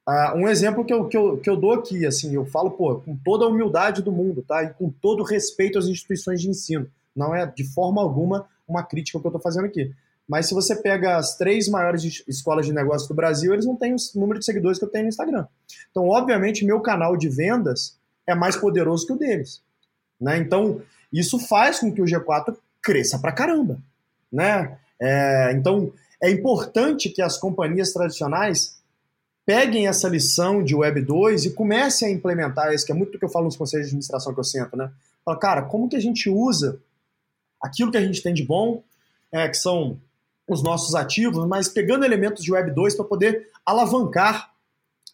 uh, 0.09 0.37
um 0.37 0.49
exemplo 0.49 0.85
que 0.85 0.93
eu, 0.93 1.09
que, 1.09 1.17
eu, 1.17 1.39
que 1.39 1.51
eu 1.51 1.57
dou 1.57 1.73
aqui, 1.73 2.07
assim, 2.07 2.35
eu 2.35 2.47
falo, 2.47 2.71
pô, 2.71 3.01
com 3.01 3.17
toda 3.17 3.45
a 3.45 3.49
humildade 3.49 4.03
do 4.03 4.13
mundo, 4.13 4.45
tá? 4.47 4.63
E 4.63 4.73
com 4.75 4.89
todo 4.89 5.25
respeito 5.25 5.79
às 5.79 5.87
instituições 5.87 6.41
de 6.41 6.49
ensino. 6.49 6.89
Não 7.15 7.35
é 7.35 7.45
de 7.45 7.65
forma 7.65 8.01
alguma 8.01 8.47
uma 8.67 8.85
crítica 8.85 9.19
que 9.19 9.27
eu 9.27 9.31
estou 9.31 9.43
fazendo 9.43 9.65
aqui. 9.65 9.93
Mas 10.29 10.47
se 10.47 10.55
você 10.55 10.77
pega 10.77 11.17
as 11.17 11.37
três 11.37 11.69
maiores 11.69 12.23
escolas 12.29 12.67
de 12.67 12.73
negócios 12.73 13.09
do 13.09 13.15
Brasil, 13.15 13.55
eles 13.55 13.65
não 13.65 13.77
têm 13.77 13.95
o 13.95 13.97
número 14.15 14.39
de 14.39 14.45
seguidores 14.45 14.79
que 14.79 14.85
eu 14.85 14.91
tenho 14.91 15.05
no 15.05 15.09
Instagram. 15.09 15.47
Então, 15.91 16.07
obviamente, 16.07 16.67
meu 16.67 16.81
canal 16.81 17.17
de 17.17 17.31
vendas 17.31 17.97
é 18.27 18.35
mais 18.35 18.55
poderoso 18.55 19.07
que 19.07 19.13
o 19.15 19.17
deles. 19.17 19.63
Né? 20.21 20.37
Então, 20.37 20.83
isso 21.11 21.39
faz 21.39 21.79
com 21.79 21.91
que 21.91 22.03
o 22.03 22.05
G4 22.05 22.55
cresça 22.83 23.19
pra 23.19 23.33
caramba. 23.33 23.79
Né? 24.31 24.77
É, 25.01 25.53
então, 25.55 25.91
é 26.23 26.31
importante 26.31 27.09
que 27.09 27.23
as 27.23 27.39
companhias 27.39 27.93
tradicionais 27.93 28.77
peguem 29.47 29.89
essa 29.89 30.11
lição 30.11 30.63
de 30.63 30.75
Web 30.75 31.01
2 31.01 31.47
e 31.47 31.51
comecem 31.55 32.09
a 32.09 32.11
implementar 32.11 32.75
isso, 32.75 32.85
que 32.85 32.93
é 32.93 32.95
muito 32.95 33.13
do 33.13 33.19
que 33.19 33.25
eu 33.25 33.31
falo 33.31 33.47
nos 33.47 33.57
conselhos 33.57 33.87
de 33.87 33.93
administração 33.93 34.35
que 34.35 34.41
eu 34.41 34.45
sento, 34.45 34.77
né? 34.77 34.91
Fala, 35.25 35.39
cara, 35.39 35.63
como 35.63 35.89
que 35.89 35.97
a 35.97 36.01
gente 36.01 36.29
usa 36.29 36.79
aquilo 37.63 37.91
que 37.91 37.97
a 37.97 38.05
gente 38.05 38.23
tem 38.23 38.35
de 38.35 38.45
bom, 38.45 38.83
é, 39.33 39.49
que 39.49 39.57
são 39.57 39.99
os 40.55 40.63
nossos 40.63 40.95
ativos, 40.95 41.47
mas 41.47 41.69
pegando 41.69 42.05
elementos 42.05 42.43
de 42.43 42.53
Web 42.53 42.71
2 42.73 42.95
para 42.95 43.05
poder 43.05 43.49
alavancar 43.65 44.51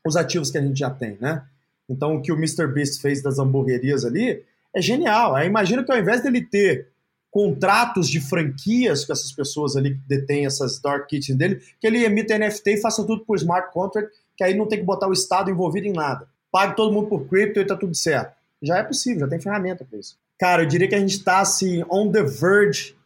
os 0.06 0.16
ativos 0.16 0.50
que 0.50 0.58
a 0.58 0.62
gente 0.62 0.78
já 0.78 0.90
tem, 0.90 1.16
né? 1.20 1.44
Então, 1.88 2.16
o 2.16 2.22
que 2.22 2.32
o 2.32 2.36
Mr. 2.36 2.66
Beast 2.66 3.00
fez 3.00 3.22
das 3.22 3.38
hamburguerias 3.38 4.04
ali 4.04 4.42
é 4.74 4.80
genial. 4.80 5.40
Imagina 5.42 5.84
que 5.84 5.92
ao 5.92 5.98
invés 5.98 6.22
dele 6.22 6.42
ter 6.42 6.88
contratos 7.30 8.08
de 8.08 8.20
franquias 8.20 9.04
que 9.04 9.10
essas 9.10 9.32
pessoas 9.32 9.76
ali 9.76 9.94
detêm 10.06 10.46
essas 10.46 10.80
dark 10.80 11.08
kitchen 11.08 11.36
dele, 11.36 11.60
que 11.80 11.86
ele 11.86 12.04
emita 12.04 12.38
NFT 12.38 12.74
e 12.74 12.80
faça 12.80 13.04
tudo 13.04 13.24
por 13.24 13.36
smart 13.36 13.72
contract, 13.72 14.12
que 14.36 14.44
aí 14.44 14.56
não 14.56 14.68
tem 14.68 14.78
que 14.78 14.84
botar 14.84 15.08
o 15.08 15.12
Estado 15.12 15.50
envolvido 15.50 15.88
em 15.88 15.92
nada. 15.92 16.28
Pague 16.52 16.76
todo 16.76 16.92
mundo 16.92 17.08
por 17.08 17.26
cripto 17.26 17.58
e 17.58 17.66
tá 17.66 17.76
tudo 17.76 17.94
certo. 17.94 18.36
Já 18.62 18.78
é 18.78 18.82
possível, 18.84 19.20
já 19.20 19.28
tem 19.28 19.40
ferramenta 19.40 19.84
para 19.84 19.98
isso. 19.98 20.16
Cara, 20.38 20.62
eu 20.62 20.66
diria 20.66 20.88
que 20.88 20.94
a 20.94 21.00
gente 21.00 21.16
está 21.16 21.40
assim, 21.40 21.84
on 21.90 22.10
the 22.10 22.22
verge 22.22 22.96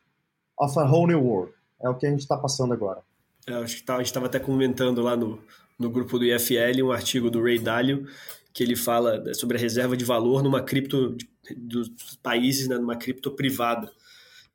of 0.58 0.78
a 0.78 0.84
whole 0.84 1.06
new 1.06 1.20
world. 1.20 1.52
É 1.80 1.88
o 1.88 1.94
que 1.94 2.06
a 2.06 2.10
gente 2.10 2.20
está 2.20 2.36
passando 2.36 2.72
agora. 2.72 3.00
É, 3.46 3.54
acho 3.54 3.76
que 3.76 3.82
tá, 3.82 3.94
a 3.94 3.98
gente 3.98 4.06
estava 4.06 4.26
até 4.26 4.38
comentando 4.38 5.00
lá 5.00 5.16
no, 5.16 5.40
no 5.78 5.90
grupo 5.90 6.18
do 6.18 6.24
IFL 6.24 6.82
um 6.84 6.92
artigo 6.92 7.30
do 7.30 7.42
Ray 7.42 7.58
Dalio 7.58 8.06
que 8.52 8.64
ele 8.64 8.74
fala 8.74 9.22
sobre 9.34 9.56
a 9.56 9.60
reserva 9.60 9.96
de 9.96 10.04
valor 10.04 10.42
numa 10.42 10.60
cripto 10.60 11.16
dos 11.56 11.88
países, 12.20 12.66
né, 12.66 12.76
numa 12.76 12.96
cripto 12.96 13.30
privada. 13.30 13.88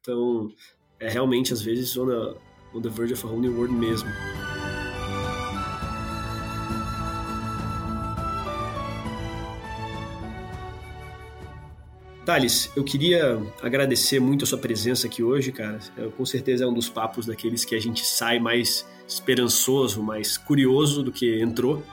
Então, 0.02 0.52
é 1.00 1.10
realmente 1.10 1.54
às 1.54 1.62
vezes 1.62 1.96
on, 1.96 2.12
a, 2.12 2.36
on 2.76 2.82
the 2.82 2.90
verge 2.90 3.14
of 3.14 3.26
a 3.26 3.30
whole 3.30 3.40
new 3.40 3.56
world 3.56 3.74
mesmo. 3.74 4.10
Thales, 12.26 12.72
eu 12.76 12.84
queria 12.84 13.42
agradecer 13.62 14.20
muito 14.20 14.46
a 14.46 14.48
sua 14.48 14.58
presença 14.58 15.08
aqui 15.08 15.22
hoje, 15.22 15.52
cara. 15.52 15.80
Eu, 15.98 16.12
com 16.12 16.26
certeza 16.26 16.64
é 16.64 16.68
um 16.68 16.74
dos 16.74 16.88
papos 16.88 17.26
daqueles 17.26 17.66
que 17.66 17.76
a 17.76 17.80
gente 17.80 18.06
sai 18.06 18.40
mais 18.40 18.86
esperançoso, 19.08 20.02
mais 20.02 20.38
curioso 20.38 21.04
do 21.04 21.12
que 21.12 21.42
entrou. 21.42 21.84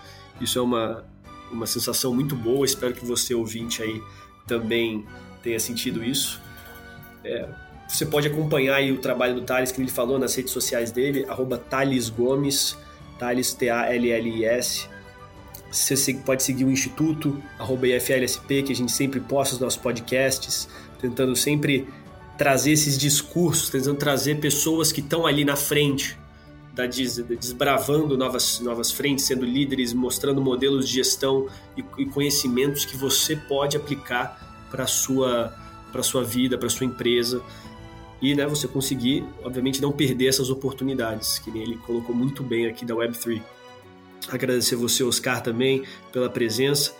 Isso 0.40 0.58
é 0.58 0.62
uma, 0.62 1.04
uma 1.50 1.66
sensação 1.66 2.14
muito 2.14 2.36
boa. 2.36 2.64
Espero 2.64 2.94
que 2.94 3.04
você, 3.04 3.34
ouvinte, 3.34 3.82
aí 3.82 4.00
também 4.46 5.04
tenha 5.42 5.58
sentido 5.58 6.04
isso. 6.04 6.40
É, 7.24 7.48
você 7.88 8.06
pode 8.06 8.28
acompanhar 8.28 8.80
o 8.84 8.98
trabalho 8.98 9.34
do 9.34 9.42
Thales, 9.42 9.72
que 9.72 9.80
ele 9.80 9.90
falou 9.90 10.16
nas 10.16 10.34
redes 10.34 10.52
sociais 10.52 10.92
dele, 10.92 11.26
arroba 11.28 11.58
Thales 11.58 12.08
Gomes, 12.08 12.78
Thales, 13.18 13.52
T-A-L-L-I-S. 13.52 14.88
Você 15.70 16.14
pode 16.14 16.42
seguir 16.42 16.64
o 16.64 16.70
Instituto, 16.70 17.40
arroba 17.58 17.86
IFLSP, 17.86 18.64
que 18.64 18.72
a 18.72 18.76
gente 18.76 18.90
sempre 18.90 19.20
posta 19.20 19.54
os 19.54 19.60
nossos 19.60 19.78
podcasts, 19.80 20.68
tentando 21.00 21.36
sempre 21.36 21.86
trazer 22.36 22.72
esses 22.72 22.98
discursos, 22.98 23.70
tentando 23.70 23.96
trazer 23.96 24.40
pessoas 24.40 24.90
que 24.90 25.00
estão 25.00 25.26
ali 25.26 25.44
na 25.44 25.56
frente, 25.56 26.18
da 26.74 26.86
desbravando 26.86 28.16
novas, 28.16 28.60
novas 28.60 28.90
frentes, 28.90 29.26
sendo 29.26 29.44
líderes, 29.44 29.92
mostrando 29.92 30.40
modelos 30.40 30.88
de 30.88 30.94
gestão 30.94 31.46
e, 31.76 31.84
e 31.98 32.06
conhecimentos 32.06 32.84
que 32.84 32.96
você 32.96 33.36
pode 33.36 33.76
aplicar 33.76 34.66
para 34.70 34.84
a 34.84 34.86
sua, 34.86 35.54
sua 36.02 36.24
vida, 36.24 36.56
para 36.56 36.66
a 36.66 36.70
sua 36.70 36.86
empresa. 36.86 37.42
E 38.22 38.34
né, 38.34 38.46
você 38.46 38.66
conseguir, 38.68 39.24
obviamente, 39.44 39.80
não 39.80 39.92
perder 39.92 40.28
essas 40.28 40.50
oportunidades, 40.50 41.38
que 41.38 41.50
ele 41.50 41.76
colocou 41.78 42.14
muito 42.14 42.42
bem 42.42 42.66
aqui 42.66 42.84
da 42.84 42.94
Web3. 42.94 43.42
Agradecer 44.28 44.76
você, 44.76 45.02
Oscar, 45.02 45.42
também 45.42 45.84
pela 46.12 46.28
presença, 46.28 46.92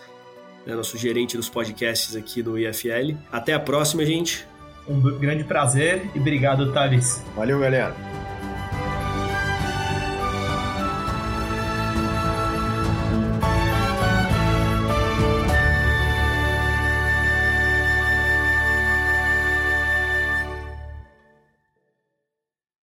né, 0.65 0.75
nosso 0.75 0.97
gerente 0.97 1.37
dos 1.37 1.49
podcasts 1.49 2.15
aqui 2.15 2.41
do 2.41 2.57
IFL. 2.57 3.15
Até 3.31 3.53
a 3.53 3.59
próxima, 3.59 4.05
gente. 4.05 4.45
Um 4.87 4.99
grande 5.19 5.43
prazer 5.43 6.09
e 6.15 6.19
obrigado, 6.19 6.73
Thales. 6.73 7.23
Valeu, 7.35 7.59
galera. 7.59 8.20